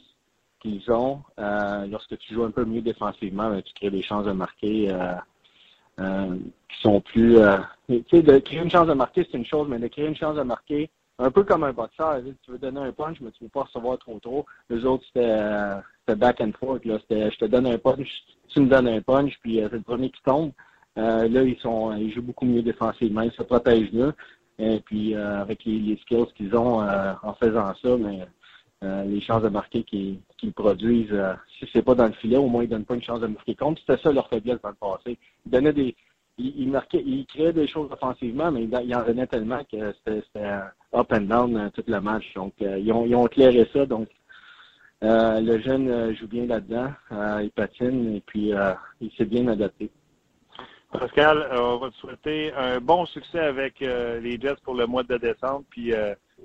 qu'ils 0.60 0.90
ont, 0.90 1.20
euh, 1.38 1.86
lorsque 1.86 2.18
tu 2.18 2.34
joues 2.34 2.44
un 2.44 2.50
peu 2.50 2.64
mieux 2.64 2.80
défensivement, 2.80 3.50
ben, 3.50 3.62
tu 3.62 3.72
crées 3.74 3.90
des 3.90 4.02
chances 4.02 4.24
de 4.24 4.32
marquer 4.32 4.90
euh, 4.90 5.14
euh, 6.00 6.36
qui 6.68 6.80
sont 6.80 7.00
plus. 7.00 7.36
Tu 7.88 8.02
sais, 8.10 8.22
de 8.22 8.38
créer 8.38 8.60
une 8.60 8.70
chance 8.70 8.88
de 8.88 8.94
marquer, 8.94 9.26
c'est 9.30 9.38
une 9.38 9.44
chose, 9.44 9.68
mais 9.68 9.78
de 9.78 9.88
créer 9.88 10.08
une 10.08 10.16
chance 10.16 10.36
de 10.36 10.42
marquer, 10.42 10.90
un 11.18 11.30
peu 11.30 11.44
comme 11.44 11.64
un 11.64 11.72
boxeur, 11.72 12.20
tu 12.42 12.50
veux 12.50 12.58
donner 12.58 12.80
un 12.80 12.92
punch, 12.92 13.18
mais 13.20 13.30
tu 13.30 13.44
ne 13.44 13.46
veux 13.46 13.50
pas 13.50 13.62
recevoir 13.62 13.98
trop 13.98 14.18
trop. 14.18 14.46
Les 14.70 14.84
autres, 14.84 15.04
c'était 15.06 16.16
back 16.16 16.40
and 16.40 16.52
forth. 16.58 16.84
Là. 16.84 16.98
Je 17.08 17.36
te 17.36 17.44
donne 17.44 17.66
un 17.66 17.78
punch, 17.78 18.08
tu 18.48 18.60
me 18.60 18.68
donnes 18.68 18.88
un 18.88 19.00
punch, 19.00 19.38
puis 19.42 19.60
c'est 19.62 19.70
le 19.70 19.82
premier 19.82 20.10
qui 20.10 20.22
tombe. 20.24 20.50
Là, 20.96 21.42
ils 21.42 21.58
sont 21.60 21.96
ils 21.96 22.12
jouent 22.12 22.22
beaucoup 22.22 22.46
mieux 22.46 22.62
défensivement, 22.62 23.22
ils 23.22 23.32
se 23.32 23.42
protègent 23.42 23.92
mieux. 23.92 24.12
Et 24.58 24.80
puis 24.80 25.14
avec 25.14 25.64
les, 25.64 25.96
skills 26.02 26.26
qu'ils 26.36 26.54
ont 26.56 26.80
en 26.80 27.34
faisant 27.34 27.74
ça, 27.82 27.96
mais 27.98 28.26
les 29.06 29.20
chances 29.20 29.42
de 29.42 29.48
marquer 29.48 29.82
qu'ils 29.82 30.52
produisent, 30.54 31.14
si 31.58 31.68
c'est 31.72 31.82
pas 31.82 31.94
dans 31.94 32.06
le 32.06 32.12
filet, 32.12 32.36
au 32.36 32.46
moins 32.46 32.62
ils 32.64 32.68
donnent 32.68 32.84
pas 32.84 32.94
une 32.94 33.02
chance 33.02 33.20
de 33.20 33.26
marquer 33.26 33.54
contre. 33.54 33.80
C'était 33.80 34.00
ça 34.02 34.12
leur 34.12 34.28
faiblesse 34.28 34.60
dans 34.62 34.68
le 34.70 34.74
passé. 34.74 35.18
Ils 35.46 35.50
donnaient 35.50 35.72
des. 35.72 35.96
Ils, 36.36 36.68
marquaient, 36.68 37.02
ils 37.04 37.26
créaient 37.26 37.52
des 37.52 37.68
choses 37.68 37.88
offensivement, 37.92 38.50
mais 38.50 38.64
ils, 38.64 38.96
en 38.96 39.04
venaient 39.04 39.26
tellement 39.28 39.62
que 39.70 39.94
c'était 40.04 40.50
up 40.92 41.12
and 41.12 41.20
down 41.22 41.70
tout 41.72 41.84
le 41.86 42.00
match. 42.00 42.24
Donc 42.34 42.54
ils, 42.60 42.92
ont, 42.92 43.06
ils 43.06 43.14
ont 43.14 43.26
éclairé 43.26 43.68
ça. 43.72 43.86
Donc 43.86 44.08
le 45.02 45.58
jeune 45.60 46.14
joue 46.14 46.26
bien 46.28 46.46
là-dedans. 46.46 46.92
il 47.40 47.50
patine 47.54 48.16
et 48.16 48.20
puis 48.20 48.52
il 49.00 49.10
s'est 49.12 49.26
bien 49.26 49.46
adapté. 49.48 49.90
Pascal, 50.98 51.48
on 51.52 51.78
va 51.78 51.90
te 51.90 51.96
souhaiter 51.96 52.52
un 52.54 52.80
bon 52.80 53.04
succès 53.06 53.40
avec 53.40 53.80
les 53.80 54.38
Jets 54.40 54.56
pour 54.64 54.74
le 54.74 54.86
mois 54.86 55.02
de 55.02 55.16
décembre. 55.16 55.64
Puis 55.70 55.92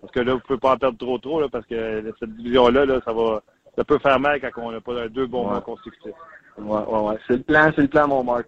parce 0.02 0.12
que 0.14 0.20
là, 0.20 0.34
vous 0.34 0.38
ne 0.38 0.44
pouvez 0.44 0.60
pas 0.60 0.74
en 0.74 0.78
perdre 0.78 0.98
trop 0.98 1.18
trop, 1.18 1.42
là, 1.42 1.48
parce 1.52 1.66
que 1.66 2.14
cette 2.20 2.36
division-là, 2.36 2.86
là, 2.86 3.00
ça 3.06 3.14
va 3.14 3.42
ça 3.80 3.86
peut 3.86 4.00
faire 4.00 4.20
mal 4.20 4.42
quand 4.42 4.62
on 4.62 4.72
n'a 4.72 4.82
pas 4.82 5.08
deux 5.08 5.26
bons 5.26 5.46
mois 5.46 5.62
consécutifs. 5.62 6.12
Ouais, 6.58 6.82
ouais, 6.82 7.00
ouais. 7.00 7.18
C'est 7.28 7.38
le 7.38 7.44
plan, 7.44 7.72
c'est 7.74 7.84
le 7.84 7.88
plan, 7.88 8.08
mon 8.08 8.24
Marc. 8.24 8.48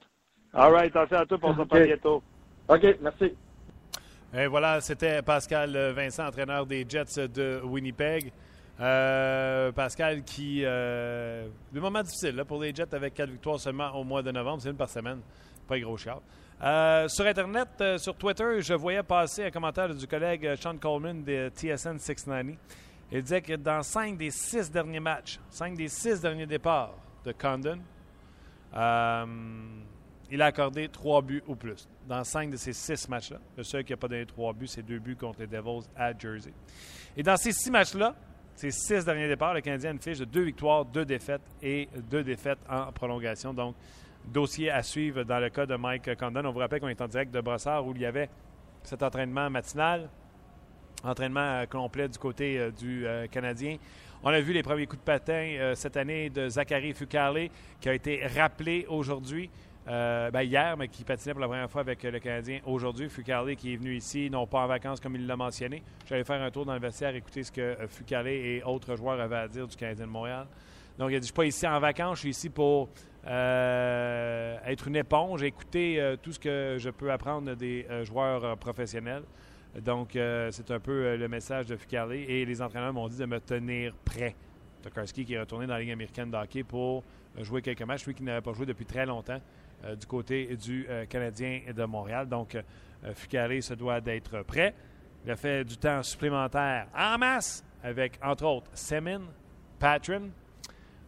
All 0.54 0.74
right, 0.74 0.94
attention 0.94 1.18
à 1.18 1.26
toi, 1.26 1.38
on 1.42 1.54
se 1.54 1.60
reparle 1.60 1.86
bientôt. 1.86 2.22
OK, 2.68 2.98
merci. 3.02 3.34
Et 4.34 4.48
voilà, 4.48 4.82
c'était 4.82 5.22
Pascal 5.22 5.94
Vincent, 5.96 6.28
entraîneur 6.28 6.66
des 6.66 6.86
Jets 6.88 7.28
de 7.30 7.62
Winnipeg. 7.64 8.34
Euh, 8.82 9.72
Pascal 9.72 10.24
qui. 10.24 10.64
Euh, 10.66 11.48
des 11.72 11.80
moments 11.80 12.02
difficiles 12.02 12.44
pour 12.46 12.62
les 12.62 12.74
Jets 12.74 12.94
avec 12.94 13.14
quatre 13.14 13.30
victoires 13.30 13.60
seulement 13.60 13.92
au 13.96 14.04
mois 14.04 14.22
de 14.22 14.32
novembre. 14.32 14.62
C'est 14.62 14.70
une 14.70 14.76
par 14.76 14.90
semaine. 14.90 15.20
Gros. 15.80 15.98
Euh, 16.64 17.08
sur 17.08 17.26
Internet, 17.26 17.70
euh, 17.82 17.98
sur 17.98 18.16
Twitter, 18.16 18.62
je 18.62 18.74
voyais 18.76 19.02
passer 19.02 19.46
un 19.46 19.52
commentaire 19.52 19.94
du 19.94 20.06
collègue 20.06 20.46
euh, 20.46 20.56
Sean 20.56 20.78
Coleman 20.78 21.24
de 21.24 21.50
TSN 21.50 21.98
690. 21.98 22.58
Il 23.12 23.22
disait 23.24 23.42
que 23.42 23.54
dans 23.54 23.82
cinq 23.82 24.18
des 24.18 24.30
six 24.30 24.70
derniers 24.70 25.00
matchs, 25.00 25.40
cinq 25.50 25.76
des 25.76 25.88
six 25.88 26.22
derniers 26.22 26.46
départs 26.46 26.94
de 27.26 27.32
Condon, 27.32 27.80
il 30.32 30.42
a 30.42 30.46
accordé 30.46 30.88
trois 30.88 31.22
buts 31.22 31.44
ou 31.48 31.56
plus. 31.56 31.90
Dans 32.08 32.24
cinq 32.24 32.52
de 32.52 32.58
ces 32.58 32.74
six 32.74 33.10
matchs-là, 33.10 33.40
le 33.58 33.64
seul 33.64 33.84
qui 33.84 33.92
n'a 33.92 33.98
pas 33.98 34.08
donné 34.08 34.26
trois 34.26 34.54
buts, 34.54 34.68
c'est 34.68 34.84
deux 34.84 35.00
buts 35.00 35.18
contre 35.18 35.42
les 35.42 35.48
Devils 35.48 35.88
à 35.96 36.18
Jersey. 36.18 36.54
Et 37.18 37.24
dans 37.24 37.38
ces 37.38 37.52
six 37.52 37.70
matchs-là, 37.70 38.16
ces 38.56 38.72
six 38.72 39.04
derniers 39.04 39.28
départs, 39.28 39.56
le 39.56 39.62
Canadien 39.62 39.90
a 39.90 39.94
une 39.94 40.00
fiche 40.00 40.20
de 40.20 40.26
deux 40.26 40.44
victoires, 40.44 40.86
deux 40.86 41.06
défaites 41.06 41.42
et 41.62 41.90
deux 42.10 42.24
défaites 42.24 42.60
en 42.70 42.92
prolongation. 42.92 43.54
Donc, 43.54 43.76
dossier 44.26 44.70
à 44.70 44.84
suivre 44.84 45.24
dans 45.24 45.40
le 45.40 45.50
cas 45.50 45.66
de 45.66 45.76
Mike 45.76 46.16
Condon. 46.18 46.46
On 46.46 46.52
vous 46.52 46.60
rappelle 46.60 46.80
qu'on 46.80 46.88
est 46.88 47.02
en 47.02 47.08
direct 47.08 47.34
de 47.34 47.42
Brossard 47.42 47.86
où 47.86 47.94
il 47.96 48.02
y 48.02 48.06
avait 48.06 48.30
cet 48.84 49.04
entraînement 49.04 49.50
matinal, 49.50 50.10
entraînement 51.04 51.40
euh, 51.40 51.66
complet 51.66 52.08
du 52.08 52.18
côté 52.18 52.58
euh, 52.58 52.72
du 52.72 53.06
euh, 53.06 53.28
Canadien. 53.28 53.78
On 54.24 54.30
a 54.30 54.40
vu 54.40 54.54
les 54.54 54.64
premiers 54.64 54.86
coups 54.86 55.02
de 55.02 55.06
patin 55.06 55.74
cette 55.74 55.98
année 55.98 56.30
de 56.30 56.48
Zachary 56.48 56.94
Fucale 56.94 57.50
qui 57.80 57.90
a 57.90 57.94
été 57.96 58.24
rappelé 58.28 58.86
aujourd'hui. 58.88 59.50
Ben, 59.84 60.44
hier, 60.44 60.78
mais 60.78 60.88
qui 60.90 61.04
patinait 61.04 61.34
pour 61.34 61.42
la 61.42 61.48
première 61.48 61.72
fois 61.72 61.82
avec 61.82 62.04
le 62.04 62.20
Canadien 62.20 62.60
aujourd'hui. 62.68 63.10
Fucale 63.10 63.56
qui 63.56 63.74
est 63.74 63.78
venu 63.78 63.96
ici, 63.96 64.30
non 64.30 64.46
pas 64.46 64.60
en 64.60 64.68
vacances 64.68 65.00
comme 65.00 65.16
il 65.16 65.26
l'a 65.26 65.36
mentionné. 65.36 65.82
J'allais 66.08 66.24
faire 66.24 66.40
un 66.40 66.52
tour 66.52 66.68
dans 66.68 66.76
le 66.76 66.80
vestiaire, 66.80 67.16
écouter 67.16 67.42
ce 67.42 67.52
que 67.52 67.76
Fucale 67.90 68.28
et 68.28 68.62
autres 68.64 68.96
joueurs 68.96 69.20
avaient 69.20 69.38
à 69.38 69.48
dire 69.48 69.68
du 69.68 69.76
Canadien 69.76 70.06
de 70.06 70.12
Montréal. 70.12 70.46
Donc, 71.00 71.10
il 71.10 71.16
a 71.16 71.20
dit, 71.20 71.26
je 71.26 71.32
ne 71.32 71.34
suis 71.34 71.34
pas 71.34 71.46
ici 71.46 71.68
en 71.68 71.80
vacances, 71.80 72.18
je 72.18 72.20
suis 72.20 72.30
ici 72.30 72.50
pour 72.52 72.90
euh, 73.28 74.58
être 74.66 74.88
une 74.88 74.96
éponge, 74.96 75.44
écouter 75.44 76.02
euh, 76.02 76.16
tout 76.16 76.32
ce 76.32 76.40
que 76.40 76.78
je 76.80 76.90
peux 76.90 77.12
apprendre 77.12 77.54
des 77.56 77.86
euh, 77.90 78.04
joueurs 78.04 78.58
professionnels. 78.58 79.24
Donc, 79.80 80.18
c'est 80.52 80.70
un 80.70 80.82
peu 80.82 81.16
le 81.16 81.28
message 81.30 81.68
de 81.68 81.78
Fucale. 81.78 82.12
Et 82.12 82.44
les 82.44 82.62
entraîneurs 82.62 82.92
m'ont 82.92 83.08
dit 83.08 83.18
de 83.18 83.26
me 83.26 83.40
tenir 83.40 83.94
prêt. 84.04 84.36
Tokarski 84.84 85.24
qui 85.24 85.34
est 85.34 85.40
retourné 85.40 85.66
dans 85.66 85.76
la 85.76 85.80
Ligue 85.80 85.92
américaine 85.92 86.30
de 86.30 86.36
hockey 86.36 86.64
pour 86.64 87.06
jouer 87.38 87.62
quelques 87.62 87.84
matchs. 87.84 88.06
Lui 88.06 88.14
qui 88.14 88.24
n'avait 88.24 88.42
pas 88.42 88.52
joué 88.52 88.66
depuis 88.66 88.86
très 88.86 89.06
longtemps 89.06 89.40
du 89.98 90.06
côté 90.08 90.58
du 90.58 90.86
Canadien 91.08 91.62
de 91.74 91.86
Montréal. 91.86 92.28
Donc, 92.28 92.58
Fucale 93.16 93.64
se 93.64 93.74
doit 93.74 94.02
d'être 94.02 94.42
prêt. 94.42 94.76
Il 95.24 95.32
a 95.32 95.38
fait 95.38 95.64
du 95.64 95.78
temps 95.78 96.04
supplémentaire 96.04 96.88
en 96.94 97.18
masse 97.18 97.64
avec, 97.82 98.20
entre 98.22 98.44
autres, 98.44 98.72
Semin, 98.74 99.22
Patron, 99.80 100.32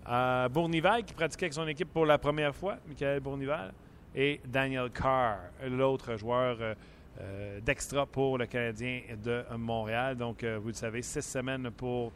euh, 0.08 0.50
Bournival, 0.50 1.04
qui 1.04 1.14
pratiquait 1.14 1.46
avec 1.46 1.54
son 1.54 1.68
équipe 1.68 1.92
pour 1.92 2.06
la 2.06 2.18
première 2.18 2.56
fois, 2.56 2.78
Michael 2.88 3.20
Bournival, 3.22 3.74
et 4.16 4.42
Daniel 4.46 4.90
Carr, 4.92 5.38
l'autre 5.66 6.18
joueur 6.18 6.58
euh, 6.60 6.74
euh, 7.22 7.60
d'extra 7.62 8.06
pour 8.06 8.38
le 8.38 8.46
Canadien 8.46 9.02
de 9.24 9.44
Montréal. 9.58 10.18
Donc, 10.18 10.44
vous 10.44 10.68
le 10.68 10.74
savez, 10.74 11.02
six 11.02 11.22
semaines 11.22 11.72
pour 11.72 12.12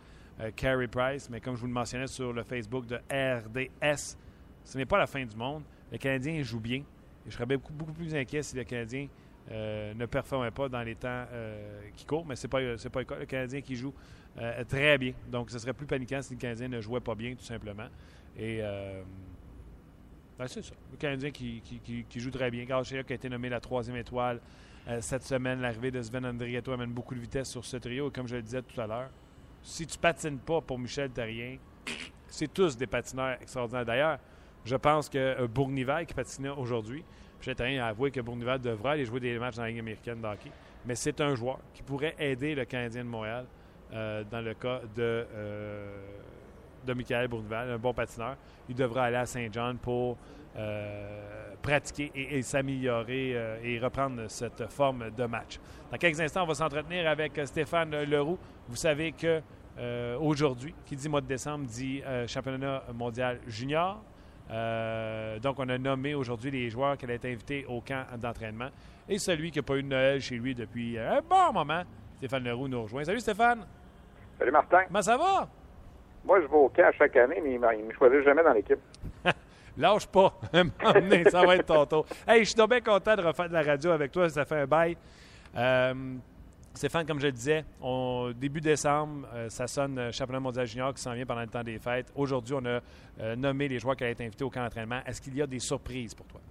Carey 0.55 0.87
Price, 0.87 1.29
mais 1.29 1.39
comme 1.39 1.55
je 1.55 1.61
vous 1.61 1.67
le 1.67 1.73
mentionnais 1.73 2.07
sur 2.07 2.33
le 2.33 2.43
Facebook 2.43 2.85
de 2.85 2.97
RDS, 3.09 4.17
ce 4.63 4.77
n'est 4.77 4.85
pas 4.85 4.97
la 4.97 5.07
fin 5.07 5.25
du 5.25 5.35
monde. 5.35 5.63
Le 5.91 5.97
Canadien 5.97 6.43
joue 6.43 6.59
bien. 6.59 6.83
Je 7.25 7.31
serais 7.31 7.45
beaucoup, 7.45 7.73
beaucoup 7.73 7.93
plus 7.93 8.13
inquiet 8.13 8.43
si 8.43 8.55
le 8.55 8.63
Canadien 8.63 9.07
ne 9.49 10.05
performait 10.05 10.51
pas 10.51 10.69
dans 10.69 10.83
les 10.83 10.95
temps 10.95 11.25
qui 11.95 12.05
courent, 12.05 12.25
mais 12.25 12.35
ce 12.35 12.45
n'est 12.45 12.49
pas, 12.49 12.89
pas 12.91 12.99
le 12.99 13.05
cas. 13.05 13.15
Le 13.15 13.25
Canadien 13.25 13.61
qui 13.61 13.75
joue 13.75 13.93
euh, 14.39 14.63
très 14.65 14.97
bien. 14.97 15.13
Donc, 15.27 15.49
ce 15.49 15.59
serait 15.59 15.73
plus 15.73 15.87
paniquant 15.87 16.21
si 16.21 16.33
le 16.33 16.39
Canadien 16.39 16.67
ne 16.67 16.81
jouait 16.81 16.99
pas 16.99 17.15
bien, 17.15 17.33
tout 17.35 17.43
simplement. 17.43 17.87
Et 18.37 18.59
euh, 18.61 19.01
ben, 20.37 20.47
c'est 20.47 20.63
ça. 20.63 20.73
Le 20.91 20.97
Canadien 20.97 21.31
qui, 21.31 21.61
joue 22.15 22.31
très 22.31 22.51
bien. 22.51 22.63
Garcia 22.65 23.03
qui 23.03 23.13
a 23.13 23.15
été 23.15 23.29
nommé 23.29 23.49
la 23.49 23.59
troisième 23.59 23.97
étoile 23.97 24.39
euh, 24.87 25.01
cette 25.01 25.23
semaine. 25.23 25.61
L'arrivée 25.61 25.89
de 25.89 26.01
Sven 26.01 26.25
Andrietto 26.25 26.71
amène 26.71 26.91
beaucoup 26.91 27.15
de 27.15 27.19
vitesse 27.19 27.49
sur 27.49 27.65
ce 27.65 27.77
trio. 27.77 28.09
Et 28.09 28.11
comme 28.11 28.27
je 28.27 28.35
le 28.35 28.43
disais 28.43 28.61
tout 28.61 28.79
à 28.79 28.85
l'heure, 28.85 29.09
si 29.63 29.87
tu 29.87 29.97
patines 29.97 30.37
pas 30.37 30.61
pour 30.61 30.77
Michel 30.77 31.09
Terrien, 31.09 31.57
c'est 32.27 32.53
tous 32.53 32.77
des 32.77 32.87
patineurs 32.87 33.41
extraordinaires. 33.41 33.85
D'ailleurs, 33.85 34.19
je 34.65 34.75
pense 34.75 35.09
que 35.09 35.47
Bournival 35.47 36.05
qui 36.05 36.13
patinait 36.13 36.49
aujourd'hui, 36.49 37.03
Michel 37.39 37.55
Terrien 37.55 37.83
a 37.83 37.87
avoué 37.87 38.11
que 38.11 38.21
Bournival 38.21 38.61
devrait 38.61 38.91
aller 38.91 39.05
jouer 39.05 39.19
des 39.19 39.39
matchs 39.39 39.55
dans 39.55 39.63
la 39.63 39.69
Ligue 39.69 39.79
américaine 39.79 40.21
de 40.21 40.27
hockey. 40.27 40.51
Mais 40.85 40.93
c'est 40.93 41.19
un 41.21 41.33
joueur 41.33 41.59
qui 41.73 41.81
pourrait 41.81 42.15
aider 42.19 42.53
le 42.53 42.65
Canadien 42.65 43.03
de 43.03 43.09
Montréal 43.09 43.45
euh, 43.93 44.23
dans 44.29 44.41
le 44.41 44.53
cas 44.53 44.81
de, 44.95 45.25
euh, 45.33 45.97
Michael 46.87 47.27
Bourneval, 47.27 47.71
un 47.71 47.77
bon 47.77 47.93
patineur. 47.93 48.35
Il 48.67 48.75
devra 48.75 49.05
aller 49.05 49.17
à 49.17 49.25
Saint-Jean 49.25 49.75
pour 49.75 50.17
euh, 50.57 51.53
pratiquer 51.61 52.11
et, 52.15 52.41
s'améliorer 52.41 53.35
et 53.63 53.79
reprendre 53.79 54.29
cette 54.29 54.69
forme 54.69 55.09
de 55.11 55.25
match. 55.25 55.59
Dans 55.91 55.97
quelques 55.97 56.19
instants, 56.19 56.43
on 56.43 56.47
va 56.47 56.55
s'entretenir 56.55 57.07
avec 57.07 57.39
Stéphane 57.45 57.91
Leroux. 58.03 58.37
Vous 58.67 58.75
savez 58.75 59.11
que 59.11 59.41
aujourd'hui, 60.19 60.73
qui 60.85 60.95
dit 60.95 61.09
mois 61.09 61.21
de 61.21 61.27
décembre, 61.27 61.65
dit 61.65 62.01
championnat 62.27 62.83
mondial 62.93 63.39
junior. 63.47 64.01
donc, 65.41 65.59
on 65.59 65.69
a 65.69 65.77
nommé 65.77 66.15
aujourd'hui 66.15 66.51
les 66.51 66.69
joueurs 66.69 66.97
qui 66.97 67.05
allaient 67.05 67.15
être 67.15 67.25
invités 67.25 67.65
au 67.65 67.81
camp 67.81 68.05
d'entraînement. 68.17 68.69
Et 69.09 69.19
celui 69.19 69.51
qui 69.51 69.59
n'a 69.59 69.63
pas 69.63 69.77
eu 69.77 69.83
de 69.83 69.89
Noël 69.89 70.21
chez 70.21 70.35
lui 70.35 70.55
depuis 70.55 70.97
un 70.97 71.21
bon 71.21 71.53
moment, 71.53 71.83
Stéphane 72.17 72.43
Leroux 72.43 72.67
nous 72.67 72.81
rejoint. 72.81 73.03
Salut 73.03 73.19
Stéphane! 73.19 73.65
Salut 74.39 74.51
Martin. 74.51 74.83
Comment 74.87 75.01
ça 75.01 75.17
va? 75.17 75.47
Moi, 76.25 76.41
je 76.41 76.47
vais 76.47 76.55
au 76.55 76.69
camp 76.69 76.91
chaque 76.97 77.15
année, 77.15 77.39
mais 77.43 77.53
il 77.53 77.61
ne 77.61 77.87
me 77.87 77.93
choisit 77.93 78.23
jamais 78.23 78.43
dans 78.43 78.53
l'équipe. 78.53 78.79
Lâche 79.77 80.07
pas. 80.07 80.33
ça 81.31 81.45
va 81.45 81.55
être 81.55 81.65
ton 81.65 81.85
tour. 81.85 82.05
Hey, 82.27 82.39
je 82.39 82.49
suis 82.49 82.55
donc 82.55 82.71
bien 82.71 82.81
content 82.81 83.15
de 83.15 83.21
refaire 83.21 83.47
de 83.47 83.53
la 83.53 83.61
radio 83.61 83.91
avec 83.91 84.11
toi. 84.11 84.27
Ça 84.29 84.45
fait 84.45 84.61
un 84.61 84.65
bail. 84.65 84.97
Euh, 85.55 85.93
Stéphane, 86.73 87.05
comme 87.05 87.19
je 87.19 87.27
le 87.27 87.31
disais, 87.31 87.63
début 88.35 88.61
décembre, 88.61 89.27
euh, 89.33 89.49
ça 89.49 89.67
sonne 89.67 89.97
euh, 89.99 90.11
championnat 90.11 90.39
mondial 90.39 90.65
junior 90.65 90.93
qui 90.93 91.01
s'en 91.01 91.13
vient 91.13 91.25
pendant 91.25 91.41
le 91.41 91.47
temps 91.47 91.63
des 91.63 91.77
fêtes. 91.77 92.11
Aujourd'hui, 92.15 92.55
on 92.55 92.65
a 92.65 93.35
nommé 93.35 93.67
les 93.67 93.77
joueurs 93.77 93.95
qui 93.95 94.03
allaient 94.03 94.13
être 94.13 94.21
invités 94.21 94.43
au 94.43 94.49
camp 94.49 94.63
d'entraînement. 94.63 95.01
Est-ce 95.05 95.21
qu'il 95.21 95.35
y 95.35 95.41
a 95.41 95.47
des 95.47 95.59
surprises 95.59 96.15
pour 96.15 96.25
toi? 96.25 96.41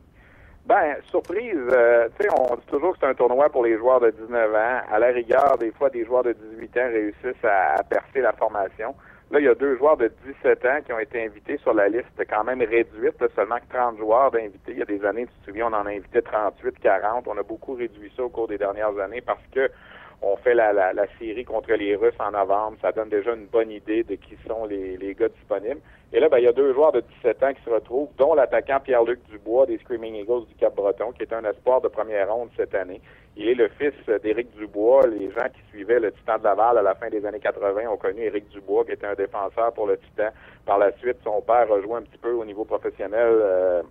Ben, 0.66 0.96
surprise, 1.10 1.54
euh, 1.54 2.08
tu 2.18 2.24
sais, 2.24 2.28
on 2.36 2.56
dit 2.56 2.66
toujours 2.66 2.94
que 2.94 2.98
c'est 3.00 3.06
un 3.06 3.14
tournoi 3.14 3.48
pour 3.50 3.64
les 3.64 3.78
joueurs 3.78 4.00
de 4.00 4.10
19 4.10 4.52
ans. 4.52 4.80
À 4.90 4.98
la 4.98 5.08
rigueur, 5.12 5.56
des 5.58 5.70
fois, 5.70 5.90
des 5.90 6.04
joueurs 6.04 6.24
de 6.24 6.32
18 6.32 6.76
ans 6.78 6.88
réussissent 6.88 7.44
à, 7.44 7.84
percer 7.84 8.20
la 8.20 8.32
formation. 8.32 8.92
Là, 9.30 9.38
il 9.38 9.44
y 9.44 9.48
a 9.48 9.54
deux 9.54 9.76
joueurs 9.76 9.96
de 9.96 10.10
17 10.26 10.64
ans 10.64 10.78
qui 10.84 10.92
ont 10.92 10.98
été 10.98 11.24
invités 11.24 11.56
sur 11.58 11.72
la 11.72 11.88
liste 11.88 12.20
quand 12.28 12.42
même 12.42 12.60
réduite, 12.62 13.14
seulement 13.36 13.58
que 13.58 13.76
30 13.76 13.98
joueurs 13.98 14.32
d'invités. 14.32 14.72
Il 14.72 14.78
y 14.78 14.82
a 14.82 14.86
des 14.86 15.04
années, 15.04 15.26
tu 15.26 15.40
te 15.40 15.44
souviens, 15.46 15.68
on 15.68 15.72
en 15.72 15.86
a 15.86 15.90
invité 15.90 16.20
38, 16.20 16.80
40. 16.80 17.28
On 17.28 17.38
a 17.38 17.44
beaucoup 17.44 17.74
réduit 17.74 18.12
ça 18.16 18.24
au 18.24 18.28
cours 18.28 18.48
des 18.48 18.58
dernières 18.58 18.98
années 18.98 19.20
parce 19.20 19.46
que 19.54 19.70
On 20.22 20.36
fait 20.36 20.54
la, 20.54 20.72
la, 20.72 20.92
la, 20.92 21.06
série 21.18 21.44
contre 21.44 21.72
les 21.72 21.94
Russes 21.94 22.14
en 22.18 22.30
novembre. 22.30 22.76
Ça 22.80 22.92
donne 22.92 23.08
déjà 23.08 23.34
une 23.34 23.46
bonne 23.46 23.70
idée 23.70 24.02
de 24.02 24.14
qui 24.14 24.36
sont 24.46 24.64
les, 24.64 24.96
les 24.96 25.14
gars 25.14 25.28
disponibles. 25.28 25.80
Et 26.12 26.20
là, 26.20 26.28
ben, 26.28 26.38
il 26.38 26.44
y 26.44 26.48
a 26.48 26.52
deux 26.52 26.72
joueurs 26.72 26.92
de 26.92 27.00
17 27.00 27.42
ans 27.42 27.52
qui 27.52 27.62
se 27.62 27.70
retrouvent, 27.70 28.08
dont 28.16 28.34
l'attaquant 28.34 28.80
Pierre-Luc 28.80 29.20
Dubois 29.28 29.66
des 29.66 29.78
Screaming 29.78 30.14
Eagles 30.14 30.46
du 30.46 30.54
Cap-Breton, 30.54 31.12
qui 31.12 31.22
est 31.22 31.32
un 31.32 31.44
espoir 31.44 31.80
de 31.80 31.88
première 31.88 32.32
ronde 32.32 32.48
cette 32.56 32.74
année. 32.74 33.00
Il 33.36 33.48
est 33.48 33.54
le 33.54 33.68
fils 33.68 33.92
d'Éric 34.22 34.56
Dubois. 34.56 35.08
Les 35.08 35.30
gens 35.30 35.48
qui 35.52 35.60
suivaient 35.70 36.00
le 36.00 36.12
Titan 36.12 36.38
de 36.38 36.44
Laval 36.44 36.78
à 36.78 36.82
la 36.82 36.94
fin 36.94 37.10
des 37.10 37.24
années 37.26 37.40
80 37.40 37.90
ont 37.90 37.96
connu 37.98 38.22
Éric 38.22 38.48
Dubois, 38.48 38.84
qui 38.84 38.92
était 38.92 39.06
un 39.06 39.14
défenseur 39.14 39.72
pour 39.74 39.86
le 39.86 39.98
Titan. 39.98 40.30
Par 40.64 40.78
la 40.78 40.92
suite, 40.98 41.18
son 41.22 41.42
père 41.42 41.70
a 41.70 41.80
joué 41.82 41.96
un 41.96 42.02
petit 42.02 42.18
peu 42.18 42.32
au 42.32 42.44
niveau 42.44 42.64
professionnel 42.64 43.28
euh, 43.28 43.82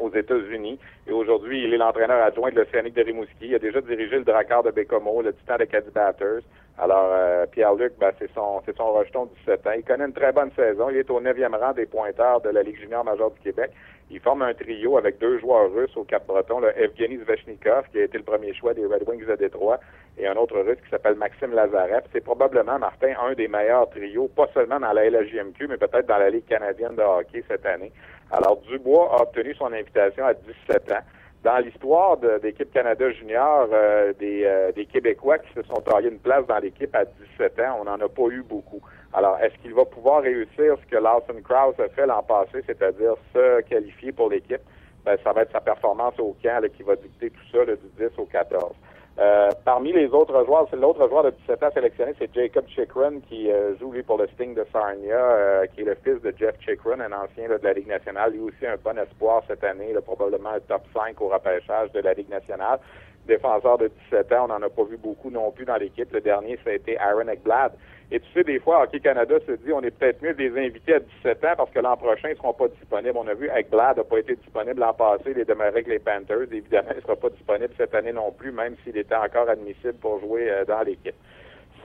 aux 0.00 0.12
États-Unis. 0.12 0.78
Et 1.06 1.12
aujourd'hui, 1.12 1.64
il 1.64 1.74
est 1.74 1.78
l'entraîneur 1.78 2.22
adjoint 2.22 2.50
de 2.50 2.56
l'Océanique 2.56 2.94
de 2.94 3.02
Rimouski. 3.02 3.46
Il 3.48 3.54
a 3.54 3.58
déjà 3.58 3.80
dirigé 3.80 4.16
le 4.16 4.24
Drakkar 4.24 4.62
de 4.62 4.70
Bécomo, 4.70 5.22
le 5.22 5.32
Titan 5.34 5.56
de 5.58 5.64
Caddy 5.64 5.90
Batters. 5.90 6.42
Alors, 6.78 7.10
euh, 7.12 7.46
Pierre-Luc, 7.46 7.92
ben, 7.98 8.10
c'est 8.18 8.30
son, 8.32 8.62
c'est 8.64 8.76
son 8.76 8.92
rejeton 8.92 9.26
de 9.26 9.30
17 9.40 9.66
ans. 9.66 9.72
Il 9.76 9.84
connaît 9.84 10.06
une 10.06 10.14
très 10.14 10.32
bonne 10.32 10.50
saison. 10.56 10.88
Il 10.90 10.96
est 10.96 11.10
au 11.10 11.20
9e 11.20 11.54
rang 11.54 11.72
des 11.72 11.86
pointeurs 11.86 12.40
de 12.40 12.48
la 12.48 12.62
Ligue 12.62 12.80
junior 12.80 13.04
majeure 13.04 13.30
du 13.32 13.40
Québec. 13.40 13.70
Il 14.12 14.18
forme 14.18 14.42
un 14.42 14.54
trio 14.54 14.98
avec 14.98 15.18
deux 15.18 15.38
joueurs 15.38 15.72
russes 15.72 15.96
au 15.96 16.02
Cap-Breton, 16.02 16.58
le 16.60 16.76
Evgeny 16.76 17.18
Zvechnikov, 17.18 17.84
qui 17.92 18.00
a 18.00 18.04
été 18.04 18.18
le 18.18 18.24
premier 18.24 18.52
choix 18.54 18.74
des 18.74 18.84
Red 18.84 19.04
Wings 19.06 19.24
de 19.24 19.36
Détroit, 19.36 19.78
et 20.18 20.26
un 20.26 20.34
autre 20.34 20.58
russe 20.58 20.78
qui 20.82 20.90
s'appelle 20.90 21.14
Maxime 21.14 21.52
Lazarev. 21.52 22.02
C'est 22.12 22.24
probablement, 22.24 22.78
Martin, 22.78 23.12
un 23.22 23.34
des 23.34 23.46
meilleurs 23.46 23.88
trios, 23.90 24.26
pas 24.28 24.48
seulement 24.52 24.80
dans 24.80 24.92
la 24.92 25.08
LHJMQ, 25.08 25.68
mais 25.68 25.76
peut-être 25.76 26.06
dans 26.06 26.18
la 26.18 26.30
Ligue 26.30 26.46
canadienne 26.46 26.96
de 26.96 27.02
hockey 27.02 27.44
cette 27.46 27.64
année. 27.64 27.92
Alors, 28.30 28.60
Dubois 28.68 29.10
a 29.12 29.22
obtenu 29.22 29.54
son 29.54 29.72
invitation 29.72 30.24
à 30.24 30.34
17 30.34 30.92
ans. 30.92 31.04
Dans 31.42 31.56
l'histoire 31.58 32.18
d'équipe 32.42 32.70
Canada 32.70 33.10
junior, 33.12 33.68
euh, 33.72 34.12
des, 34.18 34.44
euh, 34.44 34.72
des 34.72 34.84
Québécois 34.84 35.38
qui 35.38 35.52
se 35.54 35.62
sont 35.62 35.80
taillés 35.80 36.10
une 36.10 36.18
place 36.18 36.46
dans 36.46 36.58
l'équipe 36.58 36.94
à 36.94 37.04
17 37.06 37.58
ans, 37.60 37.78
on 37.80 37.84
n'en 37.84 37.98
a 37.98 38.08
pas 38.08 38.28
eu 38.30 38.42
beaucoup. 38.42 38.80
Alors, 39.14 39.38
est-ce 39.38 39.54
qu'il 39.62 39.74
va 39.74 39.86
pouvoir 39.86 40.22
réussir 40.22 40.76
ce 40.80 40.86
que 40.86 40.96
Lawson 41.02 41.40
Krause 41.42 41.80
a 41.80 41.88
fait 41.88 42.06
l'an 42.06 42.22
passé, 42.22 42.62
c'est-à-dire 42.66 43.14
se 43.34 43.62
qualifier 43.62 44.12
pour 44.12 44.28
l'équipe? 44.28 44.60
Ben, 45.04 45.16
ça 45.24 45.32
va 45.32 45.42
être 45.42 45.52
sa 45.52 45.62
performance 45.62 46.18
au 46.18 46.36
camp 46.42 46.62
qui 46.76 46.82
va 46.82 46.94
dicter 46.96 47.30
tout 47.30 47.46
ça 47.50 47.64
du 47.64 47.76
10 47.98 48.18
au 48.18 48.26
14. 48.26 48.74
Euh, 49.18 49.50
parmi 49.64 49.92
les 49.92 50.06
autres 50.08 50.44
joueurs, 50.46 50.66
c'est 50.70 50.76
l'autre 50.76 51.06
joueur 51.08 51.24
de 51.24 51.30
17 51.30 51.62
ans 51.62 51.70
sélectionné, 51.74 52.12
c'est 52.18 52.32
Jacob 52.32 52.64
Chikrin 52.68 53.20
qui 53.28 53.50
euh, 53.50 53.76
joue 53.78 53.92
lui 53.92 54.02
pour 54.02 54.16
le 54.16 54.26
Sting 54.28 54.54
de 54.54 54.64
Sarnia, 54.72 55.14
euh, 55.14 55.66
qui 55.66 55.82
est 55.82 55.84
le 55.84 55.96
fils 55.96 56.22
de 56.22 56.32
Jeff 56.38 56.54
Chikrin, 56.60 57.00
un 57.00 57.12
ancien 57.12 57.48
de 57.48 57.58
la 57.62 57.72
Ligue 57.72 57.88
nationale, 57.88 58.32
lui 58.32 58.40
aussi 58.40 58.66
un 58.66 58.76
bon 58.82 58.96
espoir 58.98 59.42
cette 59.46 59.64
année, 59.64 59.92
probablement 60.04 60.50
un 60.50 60.60
top 60.60 60.82
5 60.94 61.20
au 61.20 61.28
repêchage 61.28 61.92
de 61.92 62.00
la 62.00 62.14
Ligue 62.14 62.30
nationale. 62.30 62.78
Défenseur 63.26 63.76
de 63.78 63.90
17 64.10 64.32
ans, 64.32 64.44
on 64.44 64.48
n'en 64.48 64.62
a 64.62 64.70
pas 64.70 64.84
vu 64.84 64.96
beaucoup 64.96 65.30
non 65.30 65.50
plus 65.50 65.66
dans 65.66 65.76
l'équipe. 65.76 66.10
Le 66.12 66.20
dernier, 66.20 66.58
ça 66.64 66.70
a 66.70 66.74
été 66.74 66.96
Aaron 66.98 67.28
Ekblad. 67.28 67.72
Et 68.12 68.18
tu 68.18 68.26
sais, 68.32 68.42
des 68.42 68.58
fois, 68.58 68.82
Hockey 68.82 68.98
Canada 68.98 69.36
se 69.46 69.52
dit 69.52 69.72
on 69.72 69.82
est 69.82 69.92
peut-être 69.92 70.20
mieux 70.20 70.34
de 70.34 70.42
les 70.42 70.66
inviter 70.66 70.94
à 70.94 70.98
17 70.98 71.44
ans 71.44 71.54
parce 71.56 71.70
que 71.70 71.78
l'an 71.78 71.96
prochain, 71.96 72.28
ils 72.28 72.32
ne 72.32 72.36
seront 72.36 72.52
pas 72.52 72.66
disponibles. 72.66 73.16
On 73.16 73.28
a 73.28 73.34
vu 73.34 73.48
Ekblad 73.54 73.98
n'a 73.98 74.04
pas 74.04 74.18
été 74.18 74.34
disponible 74.34 74.80
l'an 74.80 74.94
passé, 74.94 75.30
il 75.30 75.38
est 75.38 75.44
demeuré 75.44 75.68
avec 75.68 75.86
les 75.86 76.00
Panthers. 76.00 76.52
Évidemment, 76.52 76.88
il 76.92 76.96
ne 76.96 77.02
sera 77.02 77.14
pas 77.14 77.30
disponible 77.30 77.72
cette 77.76 77.94
année 77.94 78.12
non 78.12 78.32
plus, 78.32 78.50
même 78.50 78.74
s'il 78.82 78.96
était 78.96 79.14
encore 79.14 79.48
admissible 79.48 79.94
pour 80.00 80.18
jouer 80.20 80.50
euh, 80.50 80.64
dans 80.64 80.82
l'équipe. 80.82 81.14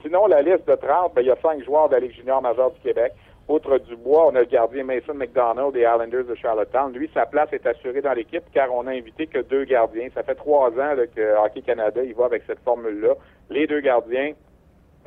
Sinon, 0.02 0.26
la 0.26 0.42
liste 0.42 0.66
de 0.68 0.74
30, 0.74 1.14
ben, 1.14 1.22
il 1.22 1.28
y 1.28 1.30
a 1.30 1.36
cinq 1.40 1.64
joueurs 1.64 1.88
de 1.88 1.94
la 1.94 2.00
Ligue 2.00 2.14
junior 2.14 2.42
majeure 2.42 2.72
du 2.72 2.80
Québec. 2.80 3.12
Outre 3.48 3.78
Dubois, 3.78 4.26
on 4.26 4.34
a 4.34 4.40
le 4.40 4.46
gardien 4.46 4.82
Mason 4.82 5.14
McDonald 5.14 5.72
des 5.72 5.82
Islanders 5.82 6.24
de 6.24 6.34
Charlottetown. 6.34 6.92
Lui, 6.92 7.08
sa 7.14 7.26
place 7.26 7.48
est 7.52 7.64
assurée 7.64 8.00
dans 8.00 8.12
l'équipe 8.12 8.42
car 8.52 8.74
on 8.74 8.88
a 8.88 8.90
invité 8.90 9.28
que 9.28 9.38
deux 9.38 9.64
gardiens. 9.64 10.08
Ça 10.14 10.24
fait 10.24 10.34
trois 10.34 10.70
ans 10.70 10.96
que 11.14 11.44
Hockey 11.44 11.62
Canada 11.62 12.02
il 12.02 12.14
va 12.14 12.24
avec 12.24 12.42
cette 12.48 12.58
formule-là. 12.64 13.14
Les 13.50 13.68
deux 13.68 13.80
gardiens, 13.80 14.32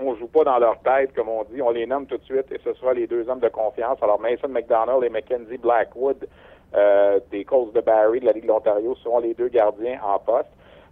on 0.02 0.16
joue 0.16 0.28
pas 0.28 0.43
dans 0.43 0.60
leur 0.60 0.80
tête, 0.80 1.14
comme 1.14 1.30
on 1.30 1.43
dit. 1.43 1.62
On 1.62 1.72
les 1.72 1.86
nomme 1.86 2.06
tout 2.06 2.18
de 2.18 2.24
suite 2.24 2.52
et 2.52 2.60
ce 2.64 2.74
sera 2.74 2.93
les 2.93 3.08
deux 3.08 3.28
hommes 3.30 3.39
de 3.39 3.50
confiance. 3.50 3.97
Alors, 4.02 4.20
Mason 4.20 4.47
McDonald 4.47 5.04
et 5.04 5.10
Mackenzie 5.10 5.58
Blackwood 5.58 6.28
euh, 6.76 7.20
des 7.32 7.45
Colts 7.45 7.74
de 7.74 7.82
Barry 7.82 8.20
de 8.20 8.26
la 8.26 8.32
Ligue 8.32 8.43
de 8.43 8.50
l'Ontario 8.50 8.95
seront 8.95 9.20
les 9.20 9.34
deux 9.34 9.50
gardiens 9.50 10.00
en 10.04 10.20
poste. 10.20 10.50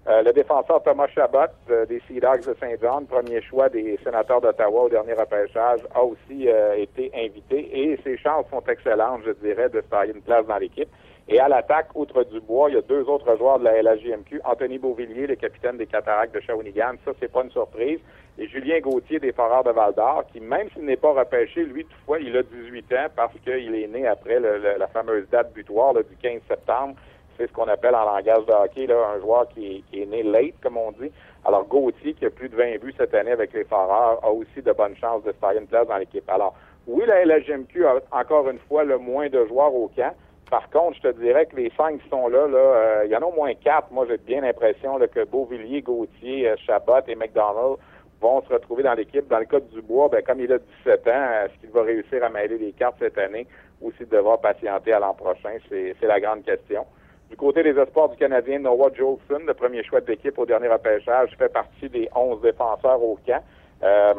Euh, 0.08 0.22
le 0.22 0.32
défenseur 0.32 0.82
Thomas 0.84 1.08
Chabot 1.08 1.52
euh, 1.70 1.86
des 1.86 2.02
Sea 2.08 2.22
Dogs 2.22 2.46
de 2.46 2.56
Saint-John, 2.62 3.06
premier 3.08 3.42
choix 3.42 3.68
des 3.68 4.00
sénateurs 4.06 4.40
d'Ottawa 4.40 4.84
au 4.84 4.90
dernier 4.90 5.12
repêchage, 5.12 5.82
a 5.94 6.02
aussi 6.02 6.48
euh, 6.48 6.76
été 6.76 7.12
invité 7.14 7.78
et 7.78 8.00
ses 8.06 8.18
chances 8.18 8.46
sont 8.50 8.64
excellentes, 8.70 9.24
je 9.26 9.32
dirais, 9.32 9.68
de 9.68 9.82
se 9.82 10.10
une 10.10 10.22
place 10.22 10.48
dans 10.48 10.58
l'équipe. 10.58 10.88
Et 11.30 11.40
à 11.40 11.50
l'attaque, 11.50 11.90
outre 11.96 12.24
Dubois, 12.24 12.70
il 12.70 12.76
y 12.76 12.78
a 12.78 12.82
deux 12.82 13.04
autres 13.04 13.36
joueurs 13.38 13.60
de 13.60 13.66
la 13.66 13.82
LHJMQ, 13.82 14.42
Anthony 14.46 14.78
Beauvillier, 14.78 15.28
le 15.28 15.36
capitaine 15.36 15.78
des 15.78 15.86
Cataractes 15.86 16.34
de 16.34 16.40
Shawinigan, 16.40 16.94
ça 17.04 17.12
c'est 17.20 17.32
pas 17.32 17.44
une 17.44 17.52
surprise, 17.52 18.00
et 18.38 18.48
Julien 18.48 18.80
Gauthier 18.80 19.20
des 19.20 19.34
Foreurs 19.34 19.66
de 19.66 19.72
Val-d'Or, 19.72 20.24
qui 20.32 20.40
même 20.40 20.70
s'il 20.70 20.86
n'est 20.86 20.96
pas 20.96 21.12
repêché, 21.12 21.66
lui 21.66 21.84
toutefois, 21.84 22.20
il 22.20 22.38
a 22.38 22.44
18 22.44 22.94
ans 22.94 23.08
parce 23.16 23.34
qu'il 23.44 23.76
est 23.76 23.88
né 23.88 24.08
après 24.08 24.40
la 24.40 24.88
fameuse 24.88 25.28
date 25.30 25.52
butoir 25.54 25.94
du 25.96 26.16
15 26.22 26.42
septembre 26.48 26.96
c'est 27.38 27.48
ce 27.48 27.54
qu'on 27.54 27.68
appelle 27.68 27.96
en 27.96 28.06
langage 28.06 28.46
de 28.46 28.52
hockey 28.52 28.88
là, 28.88 28.96
un 29.16 29.20
joueur 29.20 29.48
qui 29.50 29.84
est, 29.94 30.06
né 30.06 30.24
late, 30.24 30.56
comme 30.62 30.78
on 30.78 30.92
dit. 30.92 31.12
Alors, 31.46 31.66
Gauthier, 31.66 32.14
qui 32.14 32.26
a 32.26 32.30
plus 32.30 32.50
de 32.50 32.56
20 32.56 32.80
buts 32.82 32.94
cette 32.98 33.14
année 33.14 33.32
avec 33.32 33.54
les 33.54 33.64
Foreurs, 33.64 34.24
a 34.24 34.32
aussi 34.32 34.62
de 34.62 34.72
bonnes 34.72 34.96
chances 34.98 35.24
de 35.24 35.32
se 35.32 35.38
faire 35.38 35.52
une 35.52 35.68
place 35.68 35.88
dans 35.88 35.98
l'équipe. 35.98 36.28
Alors, 36.30 36.56
oui, 36.88 37.04
la 37.06 37.26
LHMQ 37.26 37.86
a 37.86 37.96
encore 38.12 38.50
une 38.50 38.60
fois 38.60 38.84
le 38.84 38.98
moins 38.98 39.30
de 39.30 39.46
joueurs 39.46 39.74
au 39.74 39.90
camp. 39.96 40.14
Par 40.50 40.70
contre, 40.70 40.98
je 40.98 41.10
te 41.10 41.20
dirais 41.20 41.46
que 41.46 41.58
les 41.58 41.72
cinq 41.76 42.02
qui 42.02 42.10
sont 42.10 42.28
là, 42.30 42.48
là, 42.48 42.58
euh, 42.58 43.02
il 43.06 43.12
y 43.12 43.16
en 43.16 43.22
a 43.22 43.26
au 43.26 43.34
moins 43.34 43.54
quatre. 43.54 43.92
Moi, 43.92 44.06
j'ai 44.10 44.18
bien 44.18 44.42
l'impression 44.42 44.98
que 45.00 45.26
Beauvillier, 45.26 45.82
Gauthier, 45.82 46.50
euh, 46.50 46.56
Chabot 46.66 47.02
et 47.08 47.16
McDonald 47.16 47.78
vont 48.22 48.42
se 48.44 48.54
retrouver 48.54 48.84
dans 48.84 48.94
l'équipe. 48.94 49.28
Dans 49.28 49.40
le 49.40 49.46
cas 49.46 49.60
du 49.60 49.76
Dubois, 49.76 50.08
ben, 50.10 50.24
comme 50.24 50.40
il 50.40 50.52
a 50.54 50.58
17 50.58 51.08
ans, 51.08 51.32
est-ce 51.46 51.60
qu'il 51.60 51.70
va 51.72 51.84
réussir 51.84 52.24
à 52.24 52.30
mêler 52.30 52.58
les 52.58 52.72
cartes 52.72 52.96
cette 53.00 53.18
année 53.18 53.46
ou 53.82 53.92
s'il 53.94 54.08
devra 54.08 54.38
patienter 54.38 54.94
à 54.94 55.00
l'an 55.00 55.14
prochain? 55.14 55.58
C'est 55.70 56.02
la 56.02 56.20
grande 56.20 56.44
question. 56.44 56.86
Du 57.30 57.36
côté 57.36 57.62
des 57.62 57.78
espoirs 57.78 58.08
du 58.08 58.16
Canadien, 58.16 58.60
Noah 58.60 58.90
Jolson, 58.94 59.46
le 59.46 59.54
premier 59.54 59.84
choix 59.84 60.00
de 60.00 60.08
l'équipe 60.08 60.38
au 60.40 60.46
dernier 60.46 60.70
repêchage, 60.70 61.36
fait 61.38 61.52
partie 61.52 61.90
des 61.90 62.08
11 62.16 62.42
défenseurs 62.42 63.04
au 63.04 63.20
camp. 63.26 63.44
Euh, 63.84 64.14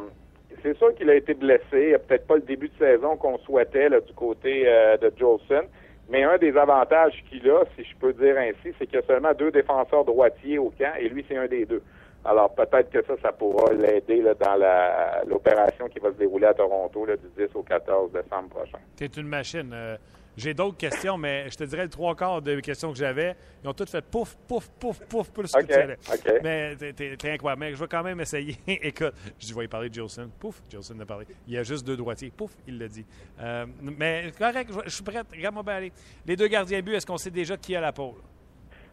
c'est 0.63 0.77
sûr 0.77 0.95
qu'il 0.95 1.09
a 1.09 1.15
été 1.15 1.33
blessé. 1.33 1.97
Peut-être 2.07 2.27
pas 2.27 2.37
le 2.37 2.43
début 2.43 2.69
de 2.69 2.79
saison 2.79 3.17
qu'on 3.17 3.39
souhaitait 3.39 3.89
du 3.89 4.13
côté 4.15 4.65
euh, 4.67 4.99
de 4.99 5.11
Jolson. 5.17 5.65
Mais 6.09 6.25
un 6.25 6.39
des 6.39 6.57
avantages 6.57 7.23
qu'il 7.29 7.49
a, 7.51 7.65
si 7.77 7.85
je 7.85 7.97
peux 7.97 8.13
dire 8.15 8.37
ainsi, 8.39 8.75
c'est 8.79 8.87
qu'il 8.87 8.97
y 8.97 9.03
a 9.03 9.07
seulement 9.07 9.35
deux 9.35 9.51
défenseurs 9.51 10.05
droitiers 10.05 10.59
au 10.59 10.71
camp 10.71 10.95
et 10.99 11.09
lui, 11.09 11.25
c'est 11.29 11.37
un 11.37 11.47
des 11.47 11.67
deux. 11.67 11.83
Alors 12.25 12.55
peut-être 12.55 12.91
que 12.91 13.03
ça, 13.05 13.15
ça 13.23 13.33
pourra 13.33 13.73
l'aider 13.73 14.23
dans 14.23 15.27
l'opération 15.27 15.89
qui 15.89 15.99
va 15.99 16.11
se 16.11 16.17
dérouler 16.17 16.47
à 16.47 16.55
Toronto 16.55 17.07
du 17.07 17.47
10 17.47 17.55
au 17.55 17.63
14 17.63 18.13
décembre 18.13 18.49
prochain. 18.49 18.79
C'est 18.97 19.17
une 19.17 19.29
machine. 19.29 19.71
Euh, 19.73 19.97
j'ai 20.39 20.55
d'autres 20.55 20.77
questions, 20.77 21.19
mais 21.19 21.51
je 21.51 21.57
te 21.57 21.65
dirais 21.65 21.83
le 21.83 21.89
trois 21.89 22.15
quarts 22.15 22.41
des 22.41 22.61
questions 22.63 22.93
que 22.93 22.99
j'avais, 22.99 23.35
ils 23.63 23.69
ont 23.69 23.73
toutes 23.73 23.91
fait 23.91 24.05
pouf, 24.05 24.37
pouf, 24.47 24.69
pouf, 24.79 25.01
pouf, 25.07 25.31
plus 25.33 25.53
okay, 25.55 25.67
que 25.67 26.43
Mais 26.43 26.77
t'es 26.77 27.33
incroyable. 27.33 27.61
Mais 27.61 27.73
je 27.73 27.77
vais 27.77 27.89
quand 27.89 28.03
même 28.05 28.21
essayer. 28.21 28.57
Écoute, 28.67 29.15
je 29.39 29.55
vais 29.55 29.65
y 29.65 29.69
parler 29.69 29.89
de 29.89 29.95
Jolson. 29.95 30.31
Pouf, 30.39 30.63
Jolson 30.71 30.99
a 31.01 31.07
parlé. 31.07 31.27
Il 31.47 31.55
y 31.55 31.59
a 31.59 31.63
juste 31.63 31.85
deux 31.85 31.97
droitiers. 31.97 32.31
Pouf, 32.35 32.53
il 32.67 32.79
l'a 32.79 32.87
dit. 32.87 33.05
Euh, 33.41 33.67
mais 33.83 34.27
correct, 34.39 34.71
je, 34.85 34.91
suis 34.91 35.03
prêt. 35.03 35.23
Regarde-moi 35.33 35.65
bien 35.65 35.75
aller. 35.75 35.93
Les 36.25 36.37
deux 36.37 36.49
gardiens 36.49 36.81
but, 36.81 36.95
est-ce 36.95 37.07
qu'on 37.07 37.17
sait 37.17 37.31
déjà 37.31 37.57
qui 37.57 37.75
a 37.75 37.81
la 37.81 37.93
pôle? 37.93 38.15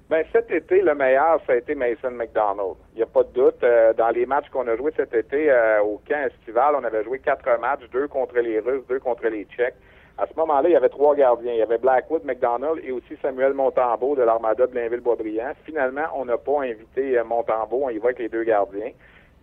Ben, 0.09 0.23
cet 0.31 0.51
été, 0.51 0.81
le 0.81 0.93
meilleur, 0.93 1.41
ça 1.47 1.53
a 1.53 1.55
été 1.55 1.73
Mason 1.73 2.11
McDonald. 2.11 2.75
Il 2.93 2.97
n'y 2.97 3.03
a 3.03 3.07
pas 3.07 3.23
de 3.23 3.33
doute. 3.33 3.63
Euh, 3.63 3.93
dans 3.93 4.09
les 4.09 4.25
matchs 4.25 4.49
qu'on 4.49 4.67
a 4.67 4.75
joués 4.75 4.93
cet 4.95 5.13
été 5.13 5.49
euh, 5.49 5.81
au 5.81 6.01
camp 6.07 6.27
estival, 6.27 6.75
on 6.75 6.83
avait 6.83 7.03
joué 7.03 7.19
quatre 7.19 7.59
matchs, 7.59 7.89
deux 7.91 8.07
contre 8.07 8.37
les 8.39 8.59
Russes, 8.59 8.85
deux 8.87 8.99
contre 8.99 9.27
les 9.27 9.45
Tchèques. 9.45 9.75
À 10.17 10.27
ce 10.27 10.33
moment-là, 10.37 10.69
il 10.69 10.71
y 10.71 10.75
avait 10.77 10.89
trois 10.89 11.13
gardiens. 11.13 11.51
Il 11.51 11.59
y 11.59 11.61
avait 11.61 11.77
Blackwood, 11.77 12.23
McDonald 12.23 12.79
et 12.83 12.91
aussi 12.91 13.17
Samuel 13.21 13.53
Montembeau 13.53 14.15
de 14.15 14.23
l'Armada 14.23 14.65
de 14.65 14.71
Blainville-Boisbriand. 14.71 15.53
Finalement, 15.65 16.05
on 16.15 16.25
n'a 16.25 16.37
pas 16.37 16.61
invité 16.61 17.17
euh, 17.17 17.23
Montembeau. 17.25 17.81
On 17.83 17.89
y 17.89 17.97
va 17.97 18.05
avec 18.05 18.19
les 18.19 18.29
deux 18.29 18.43
gardiens. 18.43 18.91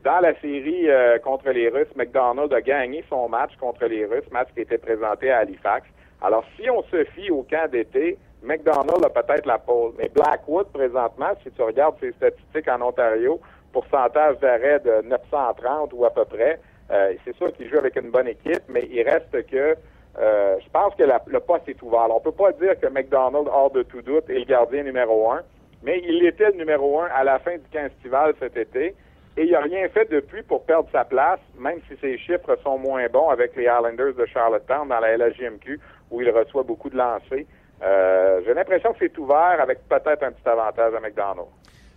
Dans 0.03 0.21
la 0.21 0.35
série 0.41 0.89
euh, 0.89 1.19
contre 1.19 1.51
les 1.51 1.69
Russes, 1.69 1.95
McDonald 1.95 2.53
a 2.55 2.61
gagné 2.63 3.05
son 3.11 3.29
match 3.29 3.55
contre 3.61 3.85
les 3.85 4.07
Russes, 4.07 4.31
match 4.33 4.49
qui 4.55 4.63
était 4.63 4.79
présenté 4.79 5.31
à 5.31 5.39
Halifax. 5.39 5.87
Alors, 6.23 6.45
si 6.57 6.71
on 6.71 6.83
se 6.85 7.05
fie 7.05 7.31
au 7.31 7.43
camp 7.43 7.71
d'été, 7.71 8.17
McDonald 8.43 9.05
a 9.05 9.11
peut-être 9.11 9.47
la 9.47 9.59
pole. 9.59 9.93
Mais 9.99 10.09
Blackwood, 10.09 10.69
présentement, 10.73 11.33
si 11.43 11.51
tu 11.51 11.63
regardes 11.63 11.97
ses 12.01 12.13
statistiques 12.13 12.69
en 12.69 12.81
Ontario, 12.81 13.41
pourcentage 13.73 14.39
d'arrêt 14.39 14.81
de 14.81 15.03
930 15.07 15.93
ou 15.93 16.05
à 16.07 16.11
peu 16.11 16.25
près, 16.25 16.59
euh, 16.91 17.13
c'est 17.25 17.37
sûr 17.37 17.53
qu'il 17.53 17.69
joue 17.69 17.79
avec 17.79 17.95
une 17.97 18.11
bonne 18.11 18.29
équipe, 18.29 18.63
mais 18.69 18.89
il 18.91 19.03
reste 19.03 19.47
que 19.47 19.77
euh, 20.19 20.57
je 20.63 20.71
pense 20.71 20.95
que 20.95 21.05
le 21.05 21.41
poste 21.41 21.69
est 21.69 21.81
ouvert. 21.83 22.03
Alors, 22.03 22.19
on 22.19 22.21
peut 22.21 22.33
pas 22.33 22.53
dire 22.53 22.79
que 22.79 22.87
McDonald, 22.87 23.49
hors 23.49 23.71
de 23.71 23.83
tout 23.83 24.03
doute, 24.03 24.29
est 24.29 24.41
le 24.41 24.45
gardien 24.45 24.83
numéro 24.83 25.31
un, 25.31 25.41
mais 25.83 26.01
il 26.05 26.25
était 26.27 26.51
le 26.51 26.59
numéro 26.59 27.01
un 27.01 27.07
à 27.07 27.25
la 27.25 27.39
fin 27.39 27.57
du 27.57 27.69
15 27.73 27.93
estival 27.93 28.35
cet 28.39 28.57
été. 28.57 28.95
Et 29.37 29.45
il 29.45 29.53
n'a 29.53 29.61
rien 29.61 29.89
fait 29.89 30.11
depuis 30.11 30.43
pour 30.43 30.65
perdre 30.65 30.89
sa 30.93 31.07
place, 31.07 31.41
même 31.59 31.81
si 31.89 31.97
ses 32.01 32.19
chiffres 32.19 32.55
sont 32.63 32.77
moins 32.77 33.07
bons 33.09 33.31
avec 33.31 33.57
les 33.57 33.63
Islanders 33.63 34.13
de 34.13 34.27
Charlottetown 34.27 34.89
dans 34.89 35.01
la 35.01 35.17
LHJMQ, 35.17 35.81
où 36.11 36.21
il 36.21 36.29
reçoit 36.31 36.65
beaucoup 36.65 36.91
de 36.91 36.99
lancers. 36.99 37.47
Euh, 37.83 38.43
J'ai 38.45 38.53
l'impression 38.53 38.93
que 38.93 38.99
c'est 39.01 39.17
ouvert 39.19 39.57
avec 39.59 39.89
peut-être 39.89 40.23
un 40.23 40.33
petit 40.33 40.47
avantage 40.47 40.95
à 40.95 41.01
McDonald. 41.01 41.49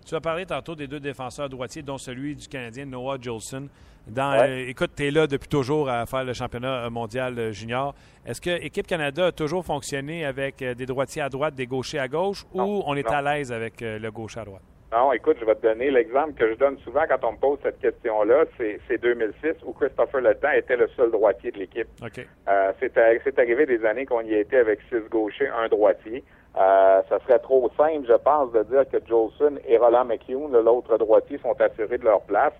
Tu 0.05 0.13
as 0.13 0.21
parlé 0.21 0.45
tantôt 0.45 0.75
des 0.75 0.87
deux 0.87 0.99
défenseurs 0.99 1.49
droitiers, 1.49 1.81
dont 1.81 1.97
celui 1.97 2.35
du 2.35 2.47
Canadien, 2.47 2.85
Noah 2.85 3.17
Jolson. 3.19 3.67
Dans, 4.07 4.33
euh, 4.39 4.67
écoute, 4.67 4.91
tu 4.95 5.07
es 5.07 5.11
là 5.11 5.25
depuis 5.25 5.49
toujours 5.49 5.89
à 5.89 6.05
faire 6.05 6.23
le 6.23 6.33
championnat 6.33 6.87
mondial 6.91 7.51
junior. 7.51 7.95
Est-ce 8.23 8.39
que 8.39 8.51
l'équipe 8.51 8.85
Canada 8.85 9.27
a 9.27 9.31
toujours 9.31 9.65
fonctionné 9.65 10.23
avec 10.23 10.57
des 10.57 10.85
droitiers 10.85 11.23
à 11.23 11.29
droite, 11.29 11.55
des 11.55 11.65
gauchers 11.65 11.97
à 11.97 12.07
gauche, 12.07 12.45
ou 12.53 12.83
on 12.85 12.95
est 12.95 13.07
à 13.07 13.21
l'aise 13.23 13.51
avec 13.51 13.81
le 13.81 14.09
gaucher 14.11 14.41
à 14.41 14.45
droite? 14.45 14.61
Non, 14.95 15.11
écoute, 15.11 15.37
je 15.41 15.45
vais 15.45 15.55
te 15.55 15.63
donner 15.63 15.91
l'exemple 15.91 16.33
que 16.35 16.47
je 16.47 16.53
donne 16.53 16.77
souvent 16.77 17.03
quand 17.09 17.21
on 17.27 17.33
me 17.33 17.37
pose 17.37 17.59
cette 17.63 17.79
question-là. 17.79 18.45
C'est 18.57 19.01
2006 19.01 19.63
où 19.65 19.73
Christopher 19.73 20.21
Letang 20.21 20.53
était 20.55 20.77
le 20.77 20.87
seul 20.95 21.11
droitier 21.11 21.51
de 21.51 21.57
l'équipe. 21.57 21.87
Okay. 22.01 22.27
Euh, 22.47 22.71
c'est 22.79 23.39
arrivé 23.39 23.65
des 23.65 23.83
années 23.83 24.05
qu'on 24.05 24.21
y 24.21 24.33
était 24.35 24.59
avec 24.59 24.79
six 24.89 25.01
gauchers, 25.09 25.49
un 25.49 25.67
droitier. 25.67 26.23
Euh, 26.57 27.01
ça 27.09 27.19
serait 27.19 27.39
trop 27.39 27.69
simple, 27.75 28.07
je 28.07 28.13
pense, 28.13 28.51
de 28.53 28.63
dire 28.63 28.87
que 28.89 28.97
Jolson 29.05 29.55
et 29.67 29.77
Roland 29.77 30.05
McHugh, 30.05 30.49
l'autre 30.51 30.97
droitier, 30.97 31.37
sont 31.39 31.59
assurés 31.59 31.97
de 31.97 32.05
leur 32.05 32.21
place. 32.21 32.53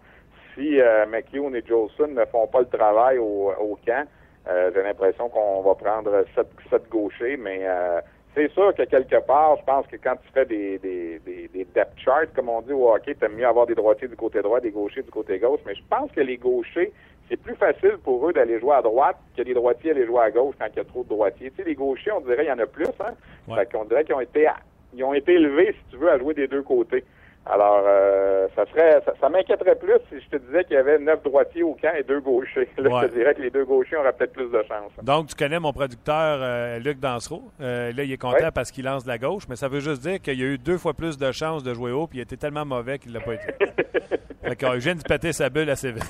Si 0.54 0.82
euh, 0.82 1.06
et 1.06 1.64
Jolson 1.66 2.08
ne 2.08 2.26
font 2.26 2.48
pas 2.48 2.60
le 2.60 2.68
travail 2.68 3.18
au, 3.18 3.52
au 3.60 3.78
camp, 3.86 4.06
euh, 4.48 4.72
j'ai 4.74 4.84
l'impression 4.84 5.30
qu'on 5.30 5.62
va 5.62 5.76
prendre 5.76 6.26
sept, 6.36 6.48
sept 6.70 6.90
gauchers, 6.90 7.38
mais 7.38 7.60
euh, 7.64 8.00
c'est 8.36 8.52
sûr 8.52 8.74
que 8.76 8.84
quelque 8.84 9.26
part, 9.26 9.58
je 9.60 9.64
pense 9.64 9.88
que 9.88 9.96
quand 9.96 10.16
tu 10.18 10.32
fais 10.34 10.46
des, 10.46 10.78
des, 10.80 11.20
des, 11.20 11.48
des 11.48 11.66
depth 11.74 11.98
charts, 11.98 12.34
comme 12.36 12.50
on 12.50 12.62
dit 12.62 12.74
au 12.74 12.94
hockey, 12.94 13.16
t'aimes 13.16 13.36
mieux 13.36 13.48
avoir 13.48 13.66
des 13.66 13.76
droitiers 13.76 14.10
du 14.10 14.18
côté 14.18 14.42
droit, 14.42 14.60
des 14.60 14.72
gauchers 14.72 15.04
du 15.04 15.12
côté 15.12 15.40
gauche, 15.40 15.62
mais 15.66 15.76
je 15.76 15.84
pense 15.90 16.12
que 16.12 16.22
les 16.22 16.38
gauchers, 16.38 16.92
c'est 17.30 17.38
plus 17.38 17.56
facile 17.56 17.98
pour 18.04 18.28
eux 18.30 18.34
d'aller 18.34 18.60
jouer 18.60 18.76
à 18.76 18.82
droite 18.82 19.18
que 19.36 19.42
les 19.42 19.54
droitiers 19.54 19.92
aller 19.92 20.06
jouer 20.06 20.22
à 20.22 20.32
gauche 20.32 20.56
quand 20.60 20.68
il 20.74 20.78
y 20.78 20.80
a 20.80 20.84
trop 20.86 21.04
de 21.04 21.10
droitiers. 21.10 21.50
Tu 21.52 21.58
sais, 21.58 21.64
les 21.68 21.76
gauchers, 21.76 22.12
on 22.12 22.22
dirait 22.22 22.38
qu'il 22.38 22.46
y 22.48 22.52
en 22.52 22.60
a 22.60 22.66
plus, 22.68 22.86
hein? 23.00 23.14
Ouais. 23.48 23.56
Fait 23.56 23.72
qu'on 23.72 23.86
dirait 23.86 24.04
qu'ils 24.04 24.16
ont 24.16 24.22
été 24.22 24.48
ils 24.94 25.04
ont 25.04 25.14
été 25.14 25.34
élevés, 25.34 25.74
si 25.74 25.92
tu 25.92 25.98
veux, 25.98 26.10
à 26.12 26.18
jouer 26.18 26.34
des 26.34 26.48
deux 26.48 26.62
côtés. 26.64 27.04
Alors, 27.48 27.84
euh, 27.86 28.48
ça 28.56 28.66
serait, 28.68 29.02
ça, 29.06 29.14
ça 29.22 29.30
m'inquiéterait 29.30 29.76
plus 29.76 29.94
si 30.10 30.20
je 30.20 30.30
te 30.36 30.44
disais 30.44 30.64
qu'il 30.64 30.74
y 30.74 30.78
avait 30.78 30.98
neuf 30.98 31.22
droitiers 31.22 31.62
au 31.62 31.74
camp 31.80 31.94
et 31.96 32.02
deux 32.02 32.20
gauchers. 32.20 32.68
Là, 32.78 32.90
Ouais. 32.90 33.02
je 33.04 33.08
te 33.10 33.14
dirais 33.14 33.36
que 33.36 33.42
les 33.44 33.52
deux 33.52 33.66
gauchers 33.66 33.98
auraient 33.98 34.14
peut-être 34.14 34.34
plus 34.34 34.50
de 34.50 34.64
chance. 34.64 34.92
Donc, 35.04 35.28
tu 35.28 35.36
connais 35.36 35.60
mon 35.60 35.72
producteur 35.72 36.40
euh, 36.42 36.80
Luc 36.80 37.00
Dansereau. 37.00 37.44
Euh, 37.62 37.92
là, 37.92 38.04
il 38.04 38.12
est 38.12 38.18
content 38.18 38.38
Ouais. 38.46 38.52
parce 38.52 38.72
qu'il 38.72 38.86
lance 38.86 39.04
de 39.04 39.10
la 39.10 39.20
gauche, 39.20 39.44
mais 39.48 39.56
ça 39.58 39.68
veut 39.68 39.80
juste 39.80 40.02
dire 40.02 40.20
qu'il 40.22 40.40
y 40.40 40.44
a 40.44 40.48
eu 40.48 40.58
deux 40.58 40.80
fois 40.80 40.94
plus 40.96 41.20
de 41.20 41.32
chances 41.32 41.62
de 41.64 41.74
jouer 41.76 41.92
haut, 41.92 42.08
puis 42.08 42.18
il 42.18 42.22
était 42.22 42.38
tellement 42.38 42.66
mauvais 42.66 42.98
qu'il 42.98 43.14
l'a 43.14 43.20
pas 43.20 43.34
été. 43.36 43.44
fait 44.44 44.56
que, 44.56 44.66
euh, 44.66 44.74
je 44.76 44.80
viens 44.80 44.96
de 44.96 45.04
péter 45.04 45.32
sa 45.32 45.50
bulle 45.50 45.70
assez 45.70 45.92
vite. 45.92 46.04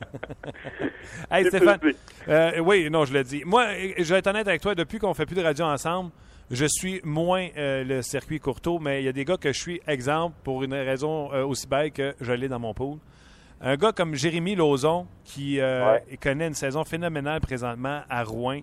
hey, 1.30 1.46
Stéphane. 1.46 1.78
euh, 2.28 2.58
oui, 2.60 2.88
non, 2.90 3.04
je 3.04 3.12
l'ai 3.12 3.24
dit. 3.24 3.42
Moi, 3.44 3.64
euh, 3.64 3.92
je 3.98 4.12
vais 4.12 4.18
être 4.18 4.26
honnête 4.26 4.48
avec 4.48 4.60
toi, 4.60 4.74
depuis 4.74 4.98
qu'on 4.98 5.14
fait 5.14 5.26
plus 5.26 5.36
de 5.36 5.42
radio 5.42 5.64
ensemble, 5.64 6.10
je 6.50 6.64
suis 6.66 7.00
moins 7.04 7.48
euh, 7.56 7.82
le 7.84 8.02
circuit 8.02 8.38
courteau, 8.40 8.78
mais 8.78 9.02
il 9.02 9.04
y 9.04 9.08
a 9.08 9.12
des 9.12 9.24
gars 9.24 9.36
que 9.36 9.52
je 9.52 9.58
suis, 9.58 9.80
exemple, 9.86 10.36
pour 10.44 10.62
une 10.62 10.74
raison 10.74 11.32
euh, 11.32 11.44
aussi 11.44 11.66
belle 11.66 11.90
que 11.92 12.14
je 12.20 12.32
l'ai 12.32 12.48
dans 12.48 12.60
mon 12.60 12.74
pool. 12.74 12.98
Un 13.60 13.76
gars 13.76 13.92
comme 13.92 14.14
Jérémy 14.14 14.54
Lauzon, 14.54 15.06
qui 15.24 15.58
Ouais. 15.60 16.04
connaît 16.22 16.48
une 16.48 16.54
saison 16.54 16.84
phénoménale 16.84 17.40
présentement 17.40 18.02
à 18.08 18.22
Rouen, 18.22 18.60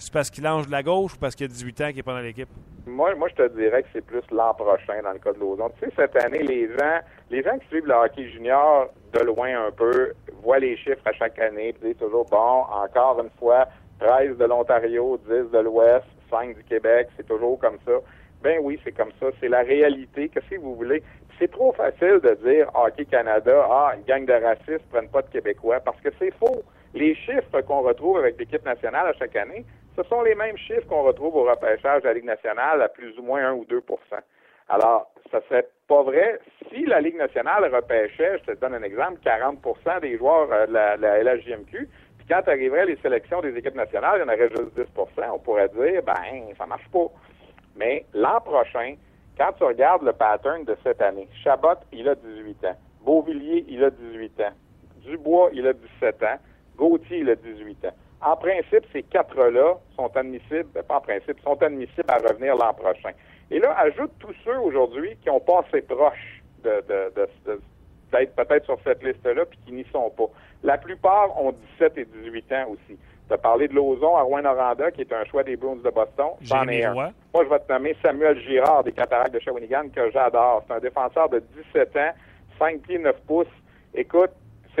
c'est 0.00 0.12
parce 0.12 0.30
qu'il 0.30 0.42
lance 0.42 0.66
de 0.66 0.72
la 0.72 0.82
gauche 0.82 1.14
ou 1.14 1.18
parce 1.18 1.34
qu'il 1.34 1.44
a 1.44 1.48
18 1.48 1.80
ans 1.82 1.86
qu'il 1.88 1.96
n'est 1.96 2.02
pas 2.02 2.14
dans 2.14 2.20
l'équipe? 2.20 2.48
Moi, 2.86 3.14
moi, 3.14 3.28
je 3.28 3.34
te 3.34 3.48
dirais 3.54 3.82
que 3.82 3.88
c'est 3.92 4.04
plus 4.04 4.22
l'an 4.32 4.54
prochain 4.54 5.02
dans 5.04 5.12
le 5.12 5.18
cas 5.18 5.32
de 5.32 5.38
Lauson. 5.38 5.70
Tu 5.78 5.86
sais, 5.86 5.92
cette 5.94 6.16
année, 6.16 6.42
les 6.42 6.66
gens, 6.68 7.00
les 7.30 7.42
gens 7.42 7.58
qui 7.58 7.66
suivent 7.68 7.86
le 7.86 7.94
hockey 7.94 8.28
junior 8.30 8.88
de 9.12 9.20
loin 9.20 9.66
un 9.66 9.70
peu 9.70 10.12
voient 10.42 10.58
les 10.58 10.76
chiffres 10.78 11.02
à 11.04 11.12
chaque 11.12 11.38
année, 11.38 11.74
puis 11.74 11.90
disent 11.90 11.98
toujours 11.98 12.24
bon, 12.30 12.64
encore 12.70 13.20
une 13.22 13.30
fois, 13.38 13.68
13 14.00 14.38
de 14.38 14.44
l'Ontario, 14.46 15.18
10 15.28 15.52
de 15.52 15.58
l'Ouest, 15.58 16.06
5 16.30 16.56
du 16.56 16.64
Québec, 16.64 17.08
c'est 17.16 17.26
toujours 17.26 17.58
comme 17.58 17.76
ça. 17.84 17.92
Ben 18.42 18.58
oui, 18.62 18.80
c'est 18.82 18.92
comme 18.92 19.12
ça. 19.20 19.26
C'est 19.38 19.48
la 19.48 19.60
réalité. 19.60 20.30
Qu'est-ce 20.30 20.48
que 20.48 20.60
vous 20.60 20.74
voulez? 20.74 21.02
C'est 21.38 21.50
trop 21.50 21.72
facile 21.72 22.20
de 22.22 22.38
dire 22.42 22.70
Hockey 22.74 23.04
Canada, 23.04 23.66
ah, 23.70 23.92
une 23.96 24.04
gang 24.04 24.24
de 24.24 24.32
racistes 24.32 24.88
prennent 24.90 25.08
pas 25.08 25.20
de 25.20 25.28
Québécois, 25.28 25.80
parce 25.80 26.00
que 26.00 26.08
c'est 26.18 26.32
faux. 26.38 26.62
Les 26.94 27.14
chiffres 27.14 27.60
qu'on 27.62 27.82
retrouve 27.82 28.18
avec 28.18 28.38
l'équipe 28.38 28.64
nationale 28.64 29.06
à 29.06 29.12
chaque 29.14 29.36
année, 29.36 29.64
ce 29.96 30.02
sont 30.04 30.22
les 30.22 30.34
mêmes 30.34 30.56
chiffres 30.56 30.86
qu'on 30.88 31.02
retrouve 31.02 31.36
au 31.36 31.44
repêchage 31.44 32.02
de 32.02 32.08
la 32.08 32.14
Ligue 32.14 32.24
nationale 32.24 32.82
à 32.82 32.88
plus 32.88 33.16
ou 33.18 33.22
moins 33.22 33.48
1 33.50 33.52
ou 33.54 33.64
2% 33.64 33.80
Alors, 34.68 35.10
ça 35.30 35.40
serait 35.48 35.68
pas 35.88 36.02
vrai 36.02 36.40
si 36.68 36.84
la 36.86 37.00
Ligue 37.00 37.16
nationale 37.16 37.72
repêchait, 37.72 38.38
je 38.38 38.52
te 38.52 38.58
donne 38.58 38.74
un 38.74 38.82
exemple, 38.82 39.20
40% 39.24 40.00
des 40.00 40.16
joueurs 40.18 40.48
euh, 40.52 40.66
de 40.66 40.72
la, 40.72 41.22
LHJMQ, 41.22 41.88
puis 42.18 42.26
quand 42.28 42.46
arriverait 42.48 42.86
les 42.86 42.96
sélections 42.96 43.40
des 43.40 43.56
équipes 43.56 43.74
nationales, 43.74 44.18
il 44.18 44.20
y 44.20 44.24
en 44.24 44.32
aurait 44.32 44.48
juste 44.48 44.78
10% 44.96 45.30
on 45.32 45.38
pourrait 45.38 45.68
dire, 45.68 46.02
ben, 46.02 46.54
ça 46.58 46.66
marche 46.66 46.88
pas. 46.92 47.06
Mais 47.76 48.04
l'an 48.14 48.40
prochain, 48.40 48.94
quand 49.38 49.52
tu 49.56 49.64
regardes 49.64 50.02
le 50.02 50.12
pattern 50.12 50.64
de 50.64 50.76
cette 50.82 51.00
année, 51.00 51.28
Chabot, 51.42 51.78
il 51.92 52.08
a 52.08 52.14
18 52.14 52.64
ans. 52.66 52.76
Beauvillier, 53.04 53.64
il 53.68 53.82
a 53.82 53.90
18 53.90 54.40
ans. 54.40 54.52
Dubois, 55.04 55.50
il 55.52 55.66
a 55.66 55.72
17 55.72 56.22
ans. 56.24 56.38
Gauthier, 56.80 57.18
il 57.18 57.30
a 57.30 57.34
18 57.36 57.84
ans. 57.86 57.94
En 58.22 58.36
principe, 58.36 58.84
ces 58.92 59.02
quatre-là 59.02 59.74
sont 59.96 60.10
admissibles, 60.16 60.66
ben, 60.74 60.82
pas 60.82 60.96
en 60.96 61.00
principe, 61.00 61.38
sont 61.40 61.62
admissibles 61.62 62.08
à 62.10 62.16
revenir 62.18 62.56
l'an 62.56 62.72
prochain. 62.74 63.10
Et 63.50 63.58
là, 63.58 63.76
ajoute 63.78 64.10
tous 64.18 64.34
ceux 64.44 64.58
aujourd'hui 64.58 65.16
qui 65.22 65.30
ont 65.30 65.40
passé 65.40 65.82
proche 65.82 66.42
de, 66.64 66.70
de, 66.88 67.12
de, 67.16 67.28
de- 67.46 67.60
d'être 68.12 68.34
peut-être 68.34 68.64
sur 68.64 68.78
cette 68.84 69.02
liste-là 69.04 69.44
puis 69.46 69.58
qui 69.66 69.72
n'y 69.72 69.84
sont 69.92 70.10
pas. 70.10 70.24
La 70.62 70.76
plupart 70.78 71.40
ont 71.42 71.52
17 71.78 71.98
et 71.98 72.04
18 72.04 72.52
ans 72.52 72.66
aussi. 72.70 72.98
Tu 73.28 73.34
as 73.34 73.38
parlé 73.38 73.68
de 73.68 73.74
Lauson 73.74 74.16
à 74.16 74.22
Rouen-Noranda, 74.22 74.90
qui 74.90 75.02
est 75.02 75.12
un 75.12 75.24
choix 75.24 75.44
des 75.44 75.56
Bruins 75.56 75.76
de 75.76 75.90
Boston. 75.90 76.30
J'en 76.42 76.66
ai 76.68 76.84
un. 76.84 76.94
Moi, 77.32 77.44
je 77.44 77.48
vais 77.48 77.58
te 77.60 77.72
nommer 77.72 77.96
Samuel 78.02 78.38
Girard 78.40 78.82
des 78.84 78.90
Cataractes 78.92 79.32
de 79.34 79.38
Shawinigan, 79.38 79.88
que 79.94 80.10
j'adore. 80.10 80.64
C'est 80.66 80.74
un 80.74 80.80
défenseur 80.80 81.28
de 81.28 81.38
17 81.72 81.96
ans, 81.96 82.10
5 82.58 82.80
pieds 82.82 82.98
9 82.98 83.16
pouces. 83.28 83.46
Écoute, 83.94 84.30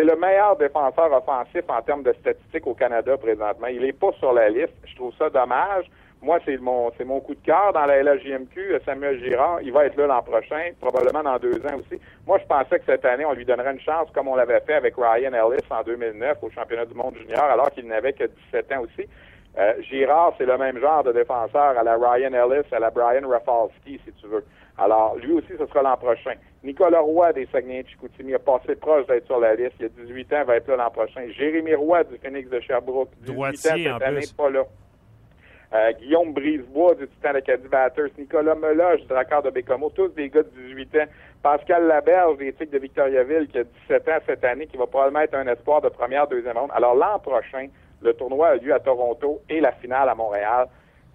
c'est 0.00 0.06
le 0.06 0.16
meilleur 0.16 0.56
défenseur 0.56 1.12
offensif 1.12 1.62
en 1.68 1.82
termes 1.82 2.02
de 2.02 2.14
statistiques 2.14 2.66
au 2.66 2.72
Canada 2.72 3.18
présentement. 3.18 3.66
Il 3.66 3.82
n'est 3.82 3.92
pas 3.92 4.12
sur 4.18 4.32
la 4.32 4.48
liste. 4.48 4.72
Je 4.86 4.96
trouve 4.96 5.12
ça 5.18 5.28
dommage. 5.28 5.84
Moi, 6.22 6.38
c'est 6.46 6.56
mon 6.56 6.90
c'est 6.96 7.04
mon 7.04 7.20
coup 7.20 7.34
de 7.34 7.44
cœur 7.44 7.74
dans 7.74 7.84
la 7.84 8.02
LHJMQ, 8.02 8.80
Samuel 8.86 9.22
Girard. 9.22 9.60
Il 9.60 9.72
va 9.72 9.84
être 9.84 9.98
là 9.98 10.06
l'an 10.06 10.22
prochain, 10.22 10.70
probablement 10.80 11.22
dans 11.22 11.38
deux 11.38 11.56
ans 11.66 11.76
aussi. 11.78 12.00
Moi, 12.26 12.38
je 12.38 12.46
pensais 12.46 12.78
que 12.78 12.86
cette 12.86 13.04
année, 13.04 13.26
on 13.26 13.34
lui 13.34 13.44
donnerait 13.44 13.72
une 13.72 13.80
chance 13.80 14.08
comme 14.14 14.28
on 14.28 14.36
l'avait 14.36 14.60
fait 14.60 14.74
avec 14.74 14.94
Ryan 14.96 15.34
Ellis 15.34 15.64
en 15.68 15.82
2009 15.82 16.38
au 16.42 16.50
championnat 16.50 16.86
du 16.86 16.94
monde 16.94 17.16
junior, 17.16 17.44
alors 17.44 17.70
qu'il 17.70 17.86
n'avait 17.86 18.14
que 18.14 18.24
17 18.52 18.72
ans 18.72 18.80
aussi. 18.80 19.06
Euh, 19.58 19.74
Girard, 19.82 20.32
c'est 20.38 20.46
le 20.46 20.56
même 20.56 20.78
genre 20.78 21.04
de 21.04 21.12
défenseur 21.12 21.76
à 21.78 21.82
la 21.82 21.96
Ryan 21.96 22.32
Ellis, 22.32 22.66
à 22.72 22.78
la 22.78 22.90
Brian 22.90 23.28
Rafalski, 23.28 24.00
si 24.04 24.12
tu 24.12 24.26
veux. 24.28 24.44
Alors, 24.78 25.16
lui 25.16 25.32
aussi, 25.32 25.52
ce 25.58 25.66
sera 25.66 25.82
l'an 25.82 25.96
prochain. 25.96 26.34
Nicolas 26.62 27.00
Roy 27.00 27.32
des 27.32 27.46
Saguenay-Chicoutimi 27.52 28.34
a 28.34 28.38
passé 28.38 28.74
proche 28.76 29.06
d'être 29.06 29.26
sur 29.26 29.38
la 29.40 29.54
liste. 29.54 29.74
Il 29.80 29.86
a 29.86 29.88
18 29.88 30.32
ans, 30.32 30.44
va 30.44 30.56
être 30.56 30.68
là 30.68 30.76
l'an 30.76 30.90
prochain. 30.90 31.26
Jérémy 31.30 31.74
Roy 31.74 32.04
du 32.04 32.18
Phoenix 32.18 32.48
de 32.48 32.60
Sherbrooke, 32.60 33.10
18 33.20 33.34
Droitier, 33.34 33.90
ans 33.90 33.98
cette 33.98 34.08
année, 34.08 34.18
plus. 34.20 34.32
pas 34.32 34.50
là. 34.50 34.64
Euh, 35.72 35.92
Guillaume 36.00 36.32
Brisebois 36.32 36.96
du 36.96 37.06
Titan 37.06 37.34
Acadie 37.34 37.68
Batters, 37.68 38.10
Nicolas 38.18 38.56
Meloche 38.56 39.02
du 39.02 39.06
Drakkar 39.06 39.42
de 39.42 39.50
Bécomo, 39.50 39.90
tous 39.90 40.08
des 40.08 40.28
gars 40.28 40.42
de 40.42 40.48
18 40.48 40.96
ans. 40.96 41.06
Pascal 41.42 41.86
Laberge 41.86 42.38
des 42.38 42.52
Tigres 42.52 42.72
de 42.72 42.78
Victoriaville 42.78 43.46
qui 43.46 43.58
a 43.58 43.64
17 43.64 44.08
ans 44.08 44.18
cette 44.26 44.44
année, 44.44 44.66
qui 44.66 44.76
va 44.76 44.86
probablement 44.86 45.20
être 45.20 45.34
un 45.34 45.46
espoir 45.46 45.80
de 45.80 45.88
première, 45.88 46.26
deuxième 46.26 46.58
ronde. 46.58 46.70
Alors 46.74 46.96
l'an 46.96 47.20
prochain, 47.20 47.68
le 48.02 48.12
tournoi 48.14 48.48
a 48.48 48.56
lieu 48.56 48.74
à 48.74 48.80
Toronto 48.80 49.40
et 49.48 49.60
la 49.60 49.70
finale 49.72 50.08
à 50.08 50.14
Montréal. 50.14 50.66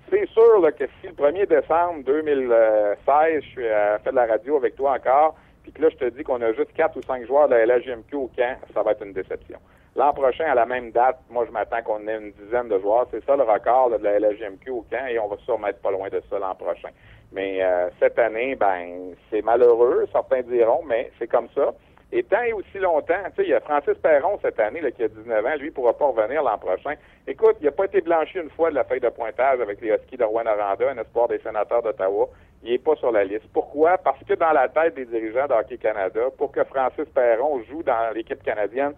C'est 0.09 0.27
sûr 0.29 0.59
là, 0.59 0.71
que 0.71 0.85
si 1.01 1.07
le 1.07 1.13
1er 1.13 1.47
décembre 1.47 2.03
2016, 2.05 3.43
je 3.43 3.49
suis 3.49 3.67
à 3.67 3.99
fait 3.99 4.11
de 4.11 4.15
la 4.15 4.27
radio 4.27 4.57
avec 4.57 4.75
toi 4.75 4.93
encore, 4.93 5.35
puis 5.63 5.71
que 5.71 5.81
là, 5.81 5.89
je 5.89 5.97
te 5.97 6.05
dis 6.09 6.23
qu'on 6.23 6.41
a 6.41 6.53
juste 6.53 6.73
quatre 6.73 6.95
ou 6.97 7.01
cinq 7.01 7.25
joueurs 7.25 7.49
de 7.49 7.55
la 7.55 7.65
LHJMQ 7.65 8.15
au 8.15 8.29
camp, 8.35 8.55
ça 8.73 8.83
va 8.83 8.91
être 8.91 9.03
une 9.03 9.13
déception. 9.13 9.57
L'an 9.95 10.13
prochain, 10.13 10.45
à 10.45 10.55
la 10.55 10.65
même 10.65 10.91
date, 10.91 11.17
moi, 11.29 11.45
je 11.47 11.51
m'attends 11.51 11.81
qu'on 11.81 12.05
ait 12.07 12.17
une 12.17 12.31
dizaine 12.33 12.67
de 12.67 12.77
joueurs. 12.79 13.07
C'est 13.11 13.23
ça 13.25 13.35
le 13.35 13.43
record 13.43 13.89
là, 13.89 13.97
de 13.97 14.03
la 14.03 14.19
LHJMQ 14.19 14.69
au 14.69 14.85
camp 14.91 15.07
et 15.07 15.17
on 15.17 15.27
va 15.27 15.37
sûrement 15.37 15.67
être 15.67 15.81
pas 15.81 15.91
loin 15.91 16.09
de 16.09 16.21
ça 16.29 16.37
l'an 16.37 16.53
prochain. 16.53 16.89
Mais 17.31 17.63
euh, 17.63 17.89
cette 17.99 18.19
année, 18.19 18.55
ben, 18.55 19.15
c'est 19.29 19.41
malheureux, 19.41 20.05
certains 20.11 20.41
diront, 20.41 20.83
mais 20.85 21.11
c'est 21.17 21.27
comme 21.27 21.47
ça. 21.55 21.73
Et 22.17 22.23
tant 22.23 22.43
et 22.43 22.53
aussi 22.53 22.79
longtemps, 22.79 23.13
tu 23.25 23.35
sais, 23.35 23.43
il 23.43 23.49
y 23.49 23.53
a 23.53 23.59
Francis 23.59 23.97
Perron 24.01 24.39
cette 24.41 24.57
année 24.57 24.79
là, 24.79 24.89
qui 24.89 25.03
a 25.03 25.09
19 25.09 25.45
ans, 25.45 25.55
lui, 25.59 25.67
il 25.67 25.73
pourra 25.73 25.91
pas 25.91 26.05
revenir 26.05 26.43
l'an 26.43 26.57
prochain. 26.57 26.93
Écoute, 27.27 27.57
il 27.59 27.65
n'a 27.65 27.73
pas 27.73 27.83
été 27.83 27.99
blanchi 27.99 28.37
une 28.39 28.49
fois 28.51 28.69
de 28.69 28.75
la 28.75 28.85
feuille 28.85 29.01
de 29.01 29.09
pointage 29.09 29.59
avec 29.59 29.81
les 29.81 29.89
Huskies 29.89 30.15
de 30.15 30.23
Rouen-Noranda, 30.23 30.91
un 30.91 30.97
espoir 30.97 31.27
des 31.27 31.39
sénateurs 31.39 31.83
d'Ottawa. 31.83 32.29
Il 32.63 32.71
n'est 32.71 32.77
pas 32.77 32.95
sur 32.95 33.11
la 33.11 33.25
liste. 33.25 33.43
Pourquoi? 33.51 33.97
Parce 33.97 34.23
que 34.23 34.33
dans 34.33 34.53
la 34.53 34.69
tête 34.69 34.95
des 34.95 35.03
dirigeants 35.03 35.47
de 35.47 35.55
Hockey 35.55 35.77
Canada, 35.77 36.21
pour 36.37 36.53
que 36.53 36.63
Francis 36.63 37.03
Perron 37.13 37.61
joue 37.63 37.83
dans 37.83 38.13
l'équipe 38.13 38.41
canadienne, 38.43 38.93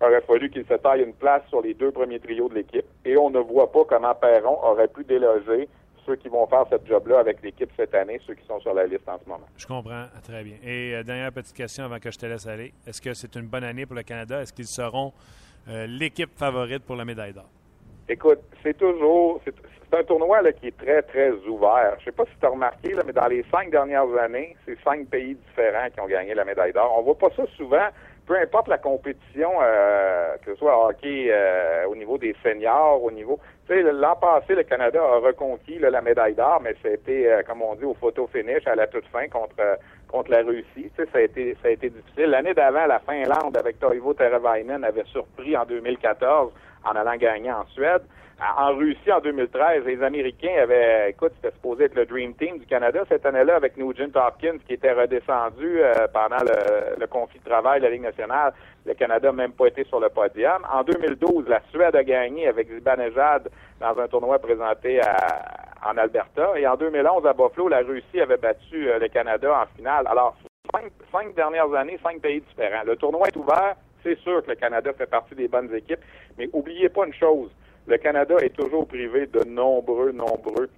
il 0.00 0.06
aurait 0.06 0.22
fallu 0.22 0.48
qu'il 0.48 0.64
se 0.64 0.72
taille 0.72 1.02
une 1.02 1.12
place 1.12 1.42
sur 1.50 1.60
les 1.60 1.74
deux 1.74 1.90
premiers 1.90 2.20
trios 2.20 2.48
de 2.48 2.54
l'équipe. 2.54 2.86
Et 3.04 3.18
on 3.18 3.28
ne 3.28 3.40
voit 3.40 3.70
pas 3.70 3.84
comment 3.86 4.14
Perron 4.14 4.56
aurait 4.64 4.88
pu 4.88 5.04
déloger 5.04 5.68
ceux 6.06 6.16
qui 6.16 6.28
vont 6.28 6.46
faire 6.46 6.64
cette 6.70 6.86
job-là 6.86 7.20
avec 7.20 7.42
l'équipe 7.42 7.70
cette 7.76 7.94
année, 7.94 8.20
ceux 8.26 8.34
qui 8.34 8.46
sont 8.46 8.60
sur 8.60 8.74
la 8.74 8.86
liste 8.86 9.08
en 9.08 9.18
ce 9.18 9.28
moment. 9.28 9.46
Je 9.56 9.66
comprends 9.66 10.06
très 10.22 10.42
bien. 10.42 10.56
Et 10.64 10.94
euh, 10.94 11.02
dernière 11.02 11.32
petite 11.32 11.56
question 11.56 11.84
avant 11.84 11.98
que 11.98 12.10
je 12.10 12.18
te 12.18 12.26
laisse 12.26 12.46
aller. 12.46 12.72
Est-ce 12.86 13.00
que 13.00 13.14
c'est 13.14 13.34
une 13.36 13.46
bonne 13.46 13.64
année 13.64 13.86
pour 13.86 13.96
le 13.96 14.02
Canada? 14.02 14.42
Est-ce 14.42 14.52
qu'ils 14.52 14.66
seront 14.66 15.12
euh, 15.68 15.86
l'équipe 15.86 16.30
favorite 16.36 16.84
pour 16.84 16.96
la 16.96 17.04
médaille 17.04 17.32
d'or? 17.32 17.48
Écoute, 18.08 18.40
c'est 18.62 18.76
toujours, 18.76 19.40
c'est 19.44 19.54
un 19.96 20.02
tournoi 20.02 20.42
là, 20.42 20.52
qui 20.52 20.68
est 20.68 20.76
très, 20.76 21.02
très 21.02 21.30
ouvert. 21.46 21.96
Je 22.00 22.06
sais 22.06 22.12
pas 22.12 22.24
si 22.24 22.32
tu 22.38 22.46
as 22.46 22.48
remarqué, 22.48 22.92
là, 22.94 23.02
mais 23.06 23.12
dans 23.12 23.26
les 23.26 23.44
cinq 23.50 23.70
dernières 23.70 24.12
années, 24.18 24.56
c'est 24.66 24.76
cinq 24.82 25.06
pays 25.06 25.34
différents 25.34 25.88
qui 25.90 26.00
ont 26.00 26.06
gagné 26.06 26.34
la 26.34 26.44
médaille 26.44 26.72
d'or. 26.72 26.94
On 26.98 27.02
voit 27.02 27.18
pas 27.18 27.30
ça 27.36 27.44
souvent, 27.56 27.88
peu 28.26 28.36
importe 28.38 28.68
la 28.68 28.78
compétition, 28.78 29.50
euh, 29.60 30.36
que 30.44 30.52
ce 30.52 30.58
soit 30.58 30.86
hockey 30.86 31.28
euh, 31.30 31.86
au 31.86 31.96
niveau 31.96 32.18
des 32.18 32.34
seniors, 32.42 33.02
au 33.02 33.10
niveau... 33.10 33.38
Tu 33.66 33.74
sais, 33.74 33.82
l'an 33.82 34.16
passé, 34.16 34.54
le 34.54 34.62
Canada 34.64 35.00
a 35.00 35.18
reconquis 35.18 35.78
là, 35.78 35.90
la 35.90 36.00
médaille 36.00 36.34
d'or, 36.34 36.60
mais 36.62 36.74
c'était, 36.82 37.26
euh, 37.26 37.42
comme 37.46 37.62
on 37.62 37.74
dit, 37.74 37.84
au 37.84 37.94
photo 37.94 38.28
finish 38.32 38.66
à 38.66 38.74
la 38.74 38.86
toute 38.86 39.06
fin 39.06 39.28
contre 39.28 39.54
euh, 39.60 39.76
contre 40.08 40.30
la 40.30 40.42
Russie. 40.42 40.66
Tu 40.74 40.90
sais, 40.96 41.08
ça 41.10 41.18
a 41.18 41.20
été, 41.22 41.56
ça 41.62 41.68
a 41.68 41.70
été 41.70 41.88
difficile. 41.90 42.26
L'année 42.26 42.54
d'avant, 42.54 42.86
la 42.86 43.00
Finlande 43.00 43.56
avec 43.56 43.80
Toivo 43.80 44.12
Teravainen 44.14 44.84
avait 44.84 45.04
surpris 45.04 45.56
en 45.56 45.64
2014 45.64 46.52
en 46.84 46.90
allant 46.90 47.16
gagner 47.16 47.50
en 47.50 47.64
Suède. 47.66 48.02
En 48.42 48.74
Russie, 48.74 49.12
en 49.12 49.20
2013, 49.20 49.84
les 49.84 50.02
Américains 50.02 50.62
avaient, 50.62 51.10
écoute, 51.10 51.30
c'était 51.36 51.54
supposé 51.54 51.84
être 51.84 51.94
le 51.94 52.06
Dream 52.06 52.34
Team 52.34 52.58
du 52.58 52.66
Canada 52.66 53.04
cette 53.08 53.24
année-là 53.24 53.54
avec 53.54 53.76
Nugent 53.76 54.10
Hopkins 54.16 54.58
qui 54.66 54.74
était 54.74 54.92
redescendu 54.92 55.80
euh, 55.80 56.08
pendant 56.12 56.42
le, 56.42 56.98
le, 56.98 57.06
conflit 57.06 57.38
de 57.38 57.44
travail 57.44 57.80
de 57.80 57.86
la 57.86 57.92
Ligue 57.92 58.02
nationale. 58.02 58.52
Le 58.84 58.94
Canada 58.94 59.28
n'a 59.28 59.32
même 59.32 59.52
pas 59.52 59.68
été 59.68 59.84
sur 59.84 60.00
le 60.00 60.08
podium. 60.08 60.66
En 60.72 60.82
2012, 60.82 61.46
la 61.46 61.60
Suède 61.70 61.94
a 61.94 62.02
gagné 62.02 62.48
avec 62.48 62.68
Zibanejad 62.68 63.48
dans 63.80 63.96
un 63.96 64.08
tournoi 64.08 64.40
présenté 64.40 65.00
à, 65.00 65.88
en 65.88 65.96
Alberta. 65.96 66.58
Et 66.58 66.66
en 66.66 66.74
2011, 66.74 67.24
à 67.24 67.34
Buffalo, 67.34 67.68
la 67.68 67.82
Russie 67.82 68.20
avait 68.20 68.38
battu 68.38 68.88
euh, 68.88 68.98
le 68.98 69.06
Canada 69.06 69.62
en 69.62 69.76
finale. 69.76 70.08
Alors, 70.08 70.34
cinq, 70.74 70.90
cinq 71.12 71.34
dernières 71.36 71.72
années, 71.74 72.00
cinq 72.02 72.20
pays 72.20 72.40
différents. 72.40 72.82
Le 72.84 72.96
tournoi 72.96 73.28
est 73.28 73.36
ouvert. 73.36 73.76
C'est 74.02 74.18
sûr 74.18 74.42
que 74.44 74.50
le 74.50 74.56
Canada 74.56 74.92
fait 74.98 75.06
partie 75.06 75.36
des 75.36 75.46
bonnes 75.46 75.72
équipes. 75.72 76.00
Mais 76.36 76.50
oubliez 76.52 76.88
pas 76.88 77.06
une 77.06 77.14
chose 77.14 77.52
le 77.86 77.96
Canada 77.98 78.36
est 78.40 78.54
toujours 78.54 78.86
privé 78.86 79.26
de 79.26 79.44
nombreux, 79.48 80.12
nombreux 80.12 80.68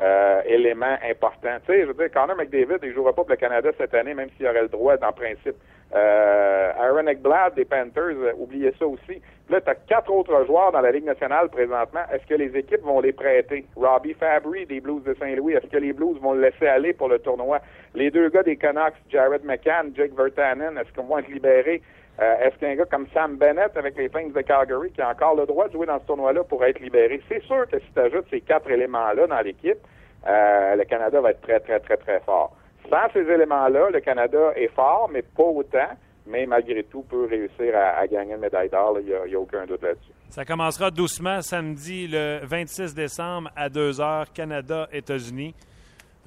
euh, 0.00 0.40
éléments 0.46 0.96
importants. 1.08 1.58
Tu 1.66 1.72
sais, 1.72 1.80
je 1.82 1.86
veux 1.86 1.94
dire, 1.94 2.10
Connor 2.10 2.36
McDavid, 2.36 2.76
il 2.82 2.88
ne 2.88 2.94
jouera 2.94 3.12
pas 3.12 3.22
pour 3.22 3.30
le 3.30 3.36
Canada 3.36 3.70
cette 3.76 3.94
année, 3.94 4.14
même 4.14 4.28
s'il 4.36 4.46
aurait 4.46 4.62
le 4.62 4.68
droit, 4.68 4.96
dans 4.96 5.12
principe. 5.12 5.56
Euh, 5.92 6.72
Aaron 6.78 7.06
Ekblad 7.08 7.54
des 7.54 7.64
Panthers, 7.64 8.16
euh, 8.16 8.32
oubliez 8.38 8.72
ça 8.78 8.86
aussi. 8.86 9.20
Là, 9.48 9.60
tu 9.60 9.68
as 9.68 9.74
quatre 9.74 10.10
autres 10.12 10.46
joueurs 10.46 10.70
dans 10.70 10.80
la 10.80 10.92
Ligue 10.92 11.04
nationale 11.04 11.48
présentement. 11.48 12.02
Est-ce 12.12 12.24
que 12.26 12.34
les 12.34 12.56
équipes 12.56 12.82
vont 12.82 13.00
les 13.00 13.12
prêter? 13.12 13.66
Robbie 13.74 14.14
Fabry 14.14 14.66
des 14.66 14.80
Blues 14.80 15.02
de 15.02 15.14
Saint-Louis, 15.14 15.54
est-ce 15.54 15.66
que 15.66 15.78
les 15.78 15.92
Blues 15.92 16.18
vont 16.20 16.34
le 16.34 16.42
laisser 16.42 16.66
aller 16.66 16.92
pour 16.92 17.08
le 17.08 17.18
tournoi? 17.18 17.58
Les 17.94 18.10
deux 18.10 18.28
gars 18.28 18.44
des 18.44 18.56
Canucks, 18.56 18.94
Jared 19.10 19.44
McCann, 19.44 19.92
Jake 19.96 20.12
Vertanen, 20.16 20.78
est-ce 20.78 20.92
qu'ils 20.92 21.02
vont 21.02 21.18
être 21.18 21.28
libérés? 21.28 21.82
Euh, 22.20 22.34
Est-ce 22.42 22.56
qu'un 22.58 22.74
gars 22.74 22.84
comme 22.84 23.06
Sam 23.14 23.36
Bennett 23.36 23.74
avec 23.76 23.96
les 23.96 24.08
Flames 24.10 24.32
de 24.32 24.40
Calgary 24.42 24.90
qui 24.92 25.00
a 25.00 25.10
encore 25.10 25.34
le 25.36 25.46
droit 25.46 25.68
de 25.68 25.72
jouer 25.72 25.86
dans 25.86 25.98
ce 25.98 26.04
tournoi-là 26.06 26.44
pour 26.44 26.62
être 26.64 26.78
libéré? 26.80 27.22
C'est 27.28 27.42
sûr 27.44 27.66
que 27.70 27.78
si 27.78 27.86
tu 27.94 28.00
ajoutes 28.00 28.26
ces 28.30 28.42
quatre 28.42 28.70
éléments-là 28.70 29.26
dans 29.26 29.40
l'équipe, 29.40 29.78
euh, 30.26 30.76
le 30.76 30.84
Canada 30.84 31.20
va 31.20 31.30
être 31.30 31.40
très, 31.40 31.60
très, 31.60 31.80
très, 31.80 31.96
très 31.96 32.20
fort. 32.20 32.54
Sans 32.90 33.10
ces 33.14 33.20
éléments-là, 33.20 33.88
le 33.90 34.00
Canada 34.00 34.52
est 34.54 34.68
fort, 34.74 35.08
mais 35.10 35.22
pas 35.22 35.44
autant, 35.44 35.88
mais 36.26 36.44
malgré 36.44 36.82
tout 36.84 37.02
peut 37.02 37.24
réussir 37.26 37.74
à, 37.74 38.00
à 38.00 38.06
gagner 38.06 38.34
une 38.34 38.40
médaille 38.40 38.68
d'or. 38.68 38.98
Il 39.00 39.06
n'y 39.06 39.14
a, 39.14 39.38
a, 39.38 39.40
aucun 39.40 39.64
doute 39.64 39.82
là-dessus. 39.82 40.12
Ça 40.28 40.44
commencera 40.44 40.90
doucement 40.90 41.40
samedi 41.40 42.06
le 42.06 42.40
26 42.42 42.94
décembre 42.94 43.50
à 43.56 43.68
2h, 43.70 44.32
Canada-États-Unis. 44.34 45.54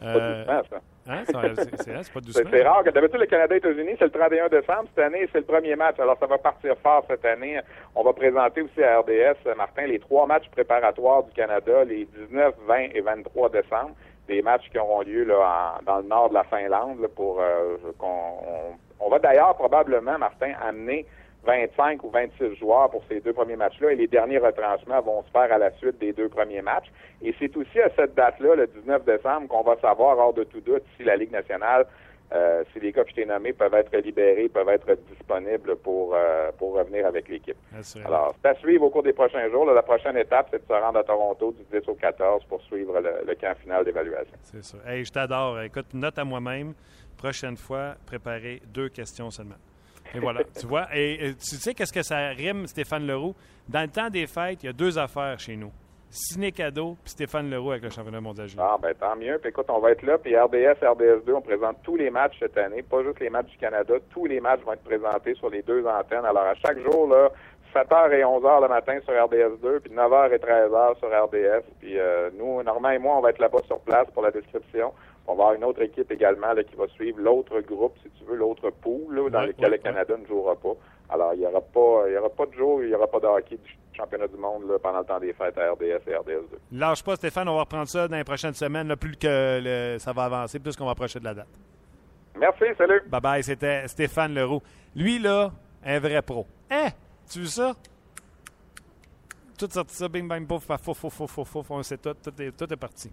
Euh, 0.02 0.14
pas 0.46 0.62
doucement, 0.62 0.62
ça. 0.72 0.82
Hein? 1.08 1.24
C'est 1.26 1.34
pas 2.14 2.20
doucement. 2.22 2.50
C'est 2.50 2.64
rare. 2.64 2.84
D'habitude, 2.84 3.20
le 3.20 3.26
Canada-États-Unis, 3.26 3.96
c'est 4.00 4.06
le 4.06 4.12
31 4.12 4.48
décembre. 4.50 4.86
Cette 4.96 5.06
année, 5.06 5.28
c'est 5.32 5.40
le 5.40 5.46
premier 5.46 5.76
match. 5.76 6.00
Alors, 6.00 6.18
ça 6.20 6.26
va 6.28 6.38
partir 6.38 6.76
fort 6.82 7.04
cette 7.10 7.26
année. 7.26 7.60
On 7.96 8.04
va 8.04 8.14
présenter 8.14 8.62
aussi 8.62 8.82
à 8.82 9.00
RDS, 9.00 9.56
Martin, 9.58 9.86
les 9.88 10.00
trois 10.00 10.26
matchs 10.26 10.50
préparatoires 10.52 11.24
du 11.24 11.32
Canada, 11.34 11.84
les 11.84 12.06
19, 12.06 12.56
20 12.68 12.78
et 12.94 13.02
23 13.02 13.50
décembre. 13.50 13.92
Des 14.28 14.42
matchs 14.42 14.70
qui 14.72 14.80
auront 14.80 15.02
lieu 15.02 15.26
là, 15.26 15.76
en, 15.80 15.84
dans 15.84 15.98
le 15.98 16.08
nord 16.08 16.30
de 16.30 16.36
la 16.36 16.46
Finlande. 16.46 17.02
Là, 17.02 17.08
pour 17.14 17.42
euh, 17.42 17.76
qu'on 17.98 18.08
on, 18.08 19.06
on 19.06 19.10
va 19.10 19.20
d'ailleurs 19.20 19.56
probablement, 19.56 20.18
Martin, 20.18 20.54
amener 20.66 21.06
25 21.46 22.04
ou 22.04 22.10
26 22.10 22.56
joueurs 22.56 22.90
pour 22.90 23.04
ces 23.10 23.20
deux 23.20 23.34
premiers 23.34 23.56
matchs-là 23.56 23.92
et 23.92 23.96
les 23.96 24.08
derniers 24.08 24.38
retranchements 24.38 25.02
vont 25.02 25.24
se 25.24 25.32
faire 25.32 25.52
à 25.52 25.58
la 25.58 25.72
suite 25.78 26.00
des 26.00 26.14
deux 26.14 26.30
premiers 26.30 26.62
matchs. 26.62 26.88
Et 27.22 27.36
c'est 27.40 27.56
aussi 27.58 27.80
à 27.80 27.90
cette 27.96 28.16
date-là, 28.16 28.56
le 28.56 28.68
19 28.68 29.06
décembre, 29.06 29.48
qu'on 29.48 29.64
va 29.64 29.76
savoir 29.82 30.18
hors 30.18 30.34
de 30.34 30.44
tout 30.44 30.62
doute 30.62 30.84
si 30.98 31.04
la 31.04 31.16
Ligue 31.16 31.32
nationale, 31.32 31.86
euh, 32.34 32.64
si 32.72 32.80
les 32.80 32.92
gars 32.92 33.04
que 33.04 33.10
je 33.10 33.16
t'ai 33.16 33.26
nommés 33.26 33.54
peuvent 33.54 33.74
être 33.74 33.96
libérés, 33.98 34.50
peuvent 34.50 34.70
être 34.70 34.98
disponibles 35.12 35.76
pour, 35.78 36.16
euh, 36.16 36.52
pour 36.58 36.74
revenir 36.74 37.06
avec 37.06 37.28
l'équipe. 37.28 37.58
Alors, 38.06 38.34
c'est 38.42 38.50
à 38.50 38.56
suivre 38.56 38.86
au 38.86 38.90
cours 38.90 39.04
des 39.04 39.14
prochains 39.14 39.50
jours. 39.50 39.66
Là, 39.66 39.74
la 39.74 39.84
prochaine 39.84 40.18
étape, 40.18 40.48
c'est 40.50 40.62
de 40.62 40.68
se 40.68 40.74
rendre 40.74 40.98
à 40.98 41.04
Toronto 41.04 41.52
du 41.52 41.80
10 41.80 41.88
au 41.90 41.96
14 41.96 42.44
pour 42.46 42.62
suivre 42.64 43.00
le, 43.00 43.26
le 43.28 43.36
camp 43.36 43.56
final 43.62 43.86
d'évaluation. 43.86 44.34
C'est 44.42 44.64
ça. 44.64 44.78
Hey, 44.88 45.04
je 45.06 45.12
t'adore. 45.12 45.62
Écoute, 45.62 45.94
note 45.94 46.18
à 46.18 46.24
moi-même. 46.24 46.74
Prochaine 47.18 47.58
fois, 47.58 47.96
préparer 48.08 48.62
deux 48.74 48.90
questions 48.90 49.30
seulement. 49.30 49.56
Et 50.14 50.20
voilà, 50.20 50.42
tu 50.44 50.68
vois. 50.68 50.88
Et, 50.94 51.34
tu 51.36 51.56
sais 51.58 51.74
qu'est-ce 51.74 51.94
que 51.94 52.04
ça 52.04 52.30
rime, 52.30 52.68
Stéphane 52.68 53.08
Leroux? 53.08 53.36
Dans 53.68 53.82
le 53.82 53.88
temps 53.88 54.10
des 54.10 54.28
fêtes, 54.28 54.64
il 54.64 54.68
y 54.68 54.70
a 54.70 54.74
deux 54.74 54.98
affaires 54.98 55.40
chez 55.40 55.56
nous. 55.56 55.72
Ciné 56.10 56.52
cadeau 56.52 56.96
puis 57.04 57.10
Stéphane 57.10 57.50
Leroux 57.50 57.72
avec 57.72 57.84
le 57.86 57.90
championnat 57.90 58.22
mondial 58.22 58.48
Ah, 58.60 58.78
ben 58.80 58.94
tant 58.94 59.16
mieux. 59.16 59.40
Puis 59.40 59.50
écoute, 59.50 59.66
on 59.70 59.80
va 59.80 59.92
être 59.92 60.04
là. 60.04 60.20
Puis 60.20 60.38
RDS, 60.38 60.78
RDS2, 60.84 61.34
on 61.34 61.42
présente 61.42 61.78
tous 61.82 61.96
les 61.96 62.12
matchs 62.12 62.36
cette 62.38 62.56
année, 62.56 62.84
pas 62.84 63.02
juste 63.02 63.20
les 63.20 63.32
matchs 63.32 63.50
du 63.50 63.58
Canada. 63.58 63.96
Tous 64.12 64.28
les 64.28 64.40
matchs 64.40 64.62
vont 64.62 64.74
être 64.74 64.84
présentés 64.84 65.34
sur 65.34 65.50
les 65.50 65.64
deux 65.64 65.84
antennes. 65.88 66.26
Alors, 66.26 66.44
à 66.44 66.54
chaque 66.54 66.78
jour, 66.84 67.08
là, 67.08 67.32
7h 67.74 68.14
et 68.14 68.22
11h 68.22 68.62
le 68.62 68.68
matin 68.68 69.00
sur 69.04 69.14
RDS2, 69.14 69.80
puis 69.80 69.92
9h 69.92 70.32
et 70.34 70.38
13h 70.38 71.00
sur 71.00 71.08
RDS. 71.08 71.64
Puis 71.80 71.98
euh, 71.98 72.30
nous, 72.38 72.62
Normand 72.62 72.92
et 72.92 73.00
moi, 73.00 73.18
on 73.18 73.22
va 73.22 73.32
être 73.32 73.40
là-bas 73.40 73.62
sur 73.66 73.80
place 73.80 74.08
pour 74.14 74.22
la 74.22 74.30
description. 74.30 74.94
On 75.28 75.36
va 75.36 75.44
avoir 75.44 75.54
une 75.56 75.64
autre 75.64 75.82
équipe 75.82 76.12
également 76.12 76.52
là, 76.54 76.64
qui 76.64 76.76
va 76.76 76.88
suivre 76.90 77.20
l'autre 77.22 77.60
groupe, 77.62 77.96
si 78.04 78.10
tu 78.12 78.26
veux, 78.26 78.36
l'autre 78.36 78.70
pool 78.72 79.16
là, 79.16 79.30
dans 79.30 79.40
Ouais, 79.40 79.48
lequel 79.48 79.66
ouais, 79.66 79.78
le 79.78 79.78
Canada 79.78 80.18
ne 80.18 80.26
jouera 80.26 80.56
pas. 80.56 80.74
Alors, 81.10 81.34
il 81.34 81.40
n'y 81.40 81.46
aura 81.46 81.62
pas 81.62 82.04
il 82.10 82.14
y 82.14 82.18
aura 82.18 82.30
pas 82.30 82.46
de 82.46 82.54
jour, 82.54 82.82
il 82.84 82.90
n'y 82.90 82.96
aura 82.96 83.08
pas 83.08 83.20
de 83.20 83.28
hockey 83.28 83.56
du 83.58 83.78
championnat 83.96 84.28
du 84.28 84.36
monde 84.36 84.68
là, 84.68 84.80
pendant 84.80 85.00
le 85.00 85.06
temps 85.06 85.20
des 85.20 85.32
fêtes 85.34 85.58
à 85.58 85.72
RDS 85.72 86.02
et 86.08 86.12
RDS2. 86.14 86.58
Lâche 86.74 87.04
pas, 87.04 87.16
Stéphane, 87.16 87.48
on 87.48 87.56
va 87.56 87.62
reprendre 87.62 87.88
ça 87.88 88.08
dans 88.08 88.18
les 88.18 88.24
prochaines 88.24 88.54
semaines. 88.54 88.94
Plus 88.98 89.16
que 89.16 89.62
le- 89.64 90.00
ça 90.00 90.12
va 90.12 90.26
avancer, 90.26 90.60
plus 90.60 90.76
qu'on 90.76 90.86
va 90.86 90.92
approcher 90.92 91.20
de 91.20 91.26
la 91.26 91.34
date. 91.34 91.48
Merci, 92.38 92.66
salut! 92.78 93.02
Bye 93.08 93.22
bye, 93.22 93.44
c'était 93.44 93.88
Stéphane 93.88 94.34
Leroux. 94.34 94.62
Lui, 94.96 95.20
là, 95.20 95.52
un 95.86 96.00
vrai 96.00 96.22
pro. 96.22 96.46
Hein? 96.72 96.88
Tu 97.32 97.40
veux 97.40 97.46
ça? 97.46 97.74
Tout 99.58 99.70
sorti 99.70 99.96
ça, 99.96 100.10
bing 100.10 100.28
bang 100.28 100.46
pouf, 100.48 100.66
fouf, 100.66 101.70
on 101.70 101.84
sait 101.84 101.98
tout, 101.98 102.14
tout 102.16 102.42
est, 102.42 102.52
tout 102.52 102.74
est 102.74 102.76
parti. 102.78 103.12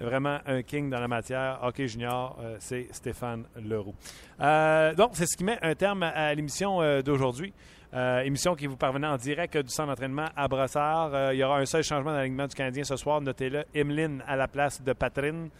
Vraiment 0.00 0.38
un 0.46 0.62
king 0.62 0.88
dans 0.88 0.98
la 0.98 1.08
matière. 1.08 1.58
Hockey 1.62 1.86
junior, 1.86 2.38
euh, 2.40 2.56
c'est 2.58 2.88
Stéphane 2.90 3.44
Leroux. 3.62 3.94
Euh, 4.40 4.94
donc, 4.94 5.10
c'est 5.12 5.26
ce 5.26 5.36
qui 5.36 5.44
met 5.44 5.58
un 5.60 5.74
terme 5.74 6.02
à 6.02 6.34
l'émission 6.34 6.80
euh, 6.80 7.02
d'aujourd'hui. 7.02 7.52
Émission 7.92 8.54
qui 8.54 8.68
vous 8.68 8.76
parvenait 8.76 9.08
en 9.08 9.16
direct 9.16 9.56
du 9.58 9.68
centre 9.68 9.88
d'entraînement 9.88 10.28
à 10.36 10.46
Brossard. 10.46 11.12
Euh, 11.12 11.34
il 11.34 11.38
y 11.38 11.44
aura 11.44 11.58
un 11.58 11.66
seul 11.66 11.82
changement 11.82 12.12
dans 12.12 12.46
du 12.46 12.54
Canadien 12.54 12.84
ce 12.84 12.96
soir. 12.96 13.20
Notez-le, 13.20 13.64
Emeline 13.74 14.22
à 14.26 14.36
la 14.36 14.46
place 14.48 14.80
de 14.80 14.92
Patrine. 14.92 15.50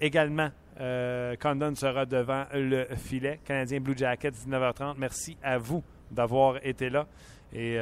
Également, 0.00 0.50
Condon 0.78 1.74
sera 1.74 2.06
devant 2.06 2.44
le 2.54 2.86
filet. 2.96 3.40
Canadien 3.44 3.80
Blue 3.80 3.96
Jackets, 3.96 4.30
19h30. 4.30 4.94
Merci 4.98 5.36
à 5.42 5.58
vous 5.58 5.82
d'avoir 6.12 6.64
été 6.64 6.88
là. 6.88 7.06
Et 7.52 7.76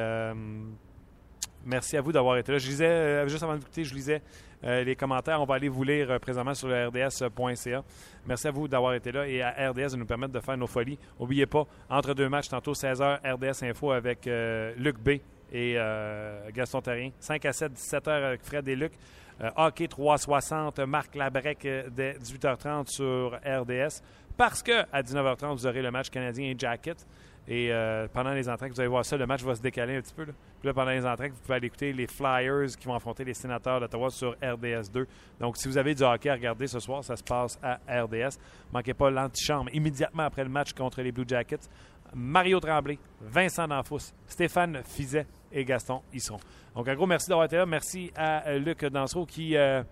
merci 1.66 1.98
à 1.98 2.00
vous 2.00 2.12
d'avoir 2.12 2.38
été 2.38 2.50
là. 2.50 2.56
Je 2.56 2.66
lisais, 2.66 3.28
juste 3.28 3.42
avant 3.42 3.56
de 3.56 3.60
vous 3.60 3.84
je 3.84 3.94
lisais 3.94 4.22
les 4.64 4.96
commentaires. 4.96 5.40
On 5.40 5.44
va 5.44 5.56
aller 5.56 5.68
vous 5.68 5.84
lire 5.84 6.10
euh, 6.10 6.18
présentement 6.18 6.54
sur 6.54 6.68
le 6.68 6.88
rds.ca. 6.88 7.84
Merci 8.26 8.48
à 8.48 8.50
vous 8.50 8.66
d'avoir 8.66 8.94
été 8.94 9.12
là 9.12 9.26
et 9.26 9.42
à 9.42 9.70
RDS 9.70 9.92
de 9.92 9.96
nous 9.96 10.06
permettre 10.06 10.32
de 10.32 10.40
faire 10.40 10.56
nos 10.56 10.66
folies. 10.66 10.98
N'oubliez 11.20 11.46
pas, 11.46 11.66
entre 11.90 12.14
deux 12.14 12.28
matchs, 12.28 12.48
tantôt 12.48 12.72
16h, 12.72 13.20
RDS 13.24 13.64
Info 13.64 13.92
avec 13.92 14.26
euh, 14.26 14.72
Luc 14.76 14.98
B 14.98 15.20
et 15.52 15.74
euh, 15.76 16.50
Gaston 16.52 16.80
Terrien. 16.80 17.10
5 17.20 17.44
à 17.44 17.52
7, 17.52 17.72
17h 17.72 18.10
avec 18.10 18.42
Fred 18.42 18.66
et 18.68 18.76
Luc. 18.76 18.92
Euh, 19.40 19.50
hockey 19.56 19.88
360, 19.88 20.78
Marc 20.80 21.14
Labrec 21.14 21.64
euh, 21.64 21.88
dès 21.90 22.12
18h30 22.14 22.88
sur 22.88 23.38
RDS. 23.44 24.02
Parce 24.36 24.62
que 24.62 24.84
à 24.92 25.02
19h30, 25.02 25.52
vous 25.52 25.66
aurez 25.66 25.82
le 25.82 25.90
match 25.90 26.10
canadien 26.10 26.50
et 26.50 26.54
Jacket. 26.58 27.06
Et 27.46 27.70
euh, 27.70 28.08
pendant 28.10 28.32
les 28.32 28.48
entraînes, 28.48 28.70
vous 28.70 28.80
allez 28.80 28.88
voir 28.88 29.04
ça, 29.04 29.18
le 29.18 29.26
match 29.26 29.42
va 29.42 29.54
se 29.54 29.60
décaler 29.60 29.96
un 29.96 30.00
petit 30.00 30.14
peu. 30.14 30.24
Puis 30.24 30.34
là, 30.62 30.72
pendant 30.72 30.92
les 30.92 31.04
entraînes, 31.04 31.32
vous 31.32 31.40
pouvez 31.40 31.54
aller 31.54 31.66
écouter 31.66 31.92
les 31.92 32.06
Flyers 32.06 32.76
qui 32.78 32.86
vont 32.86 32.94
affronter 32.94 33.22
les 33.22 33.34
sénateurs 33.34 33.80
d'Ottawa 33.80 34.08
sur 34.08 34.30
RDS 34.42 34.90
2. 34.90 35.06
Donc, 35.40 35.58
si 35.58 35.68
vous 35.68 35.76
avez 35.76 35.94
du 35.94 36.02
hockey 36.02 36.30
à 36.30 36.34
regarder 36.34 36.66
ce 36.66 36.80
soir, 36.80 37.04
ça 37.04 37.16
se 37.16 37.22
passe 37.22 37.58
à 37.62 37.78
RDS. 37.86 38.38
Manquez 38.72 38.94
pas 38.94 39.10
l'antichambre 39.10 39.68
immédiatement 39.74 40.22
après 40.22 40.42
le 40.42 40.48
match 40.48 40.72
contre 40.72 41.02
les 41.02 41.12
Blue 41.12 41.24
Jackets. 41.26 41.68
Mario 42.14 42.60
Tremblay, 42.60 42.98
Vincent 43.20 43.68
Danfous, 43.68 44.12
Stéphane 44.26 44.82
Fizet 44.84 45.26
et 45.52 45.64
Gaston 45.64 46.00
y 46.14 46.20
seront. 46.20 46.40
Donc, 46.74 46.88
un 46.88 46.94
gros 46.94 47.06
merci 47.06 47.28
d'avoir 47.28 47.44
été 47.44 47.56
là. 47.56 47.66
Merci 47.66 48.10
à 48.16 48.48
euh, 48.48 48.58
Luc 48.58 48.84
Dansereau 48.86 49.26
qui 49.26 49.54
euh, 49.56 49.82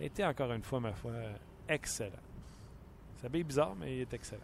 était 0.00 0.24
encore 0.24 0.52
une 0.52 0.62
fois, 0.62 0.80
ma 0.80 0.92
foi, 0.92 1.12
excellent. 1.68 2.12
Ça 3.20 3.28
bizarre, 3.28 3.74
mais 3.78 3.96
il 3.96 4.00
est 4.02 4.14
excellent. 4.14 4.42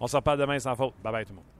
On 0.00 0.06
s'en 0.06 0.22
parle 0.22 0.38
demain 0.38 0.58
sans 0.58 0.74
faute. 0.74 0.94
Bye 1.02 1.12
bye 1.12 1.24
tout 1.24 1.32
le 1.32 1.36
monde. 1.36 1.51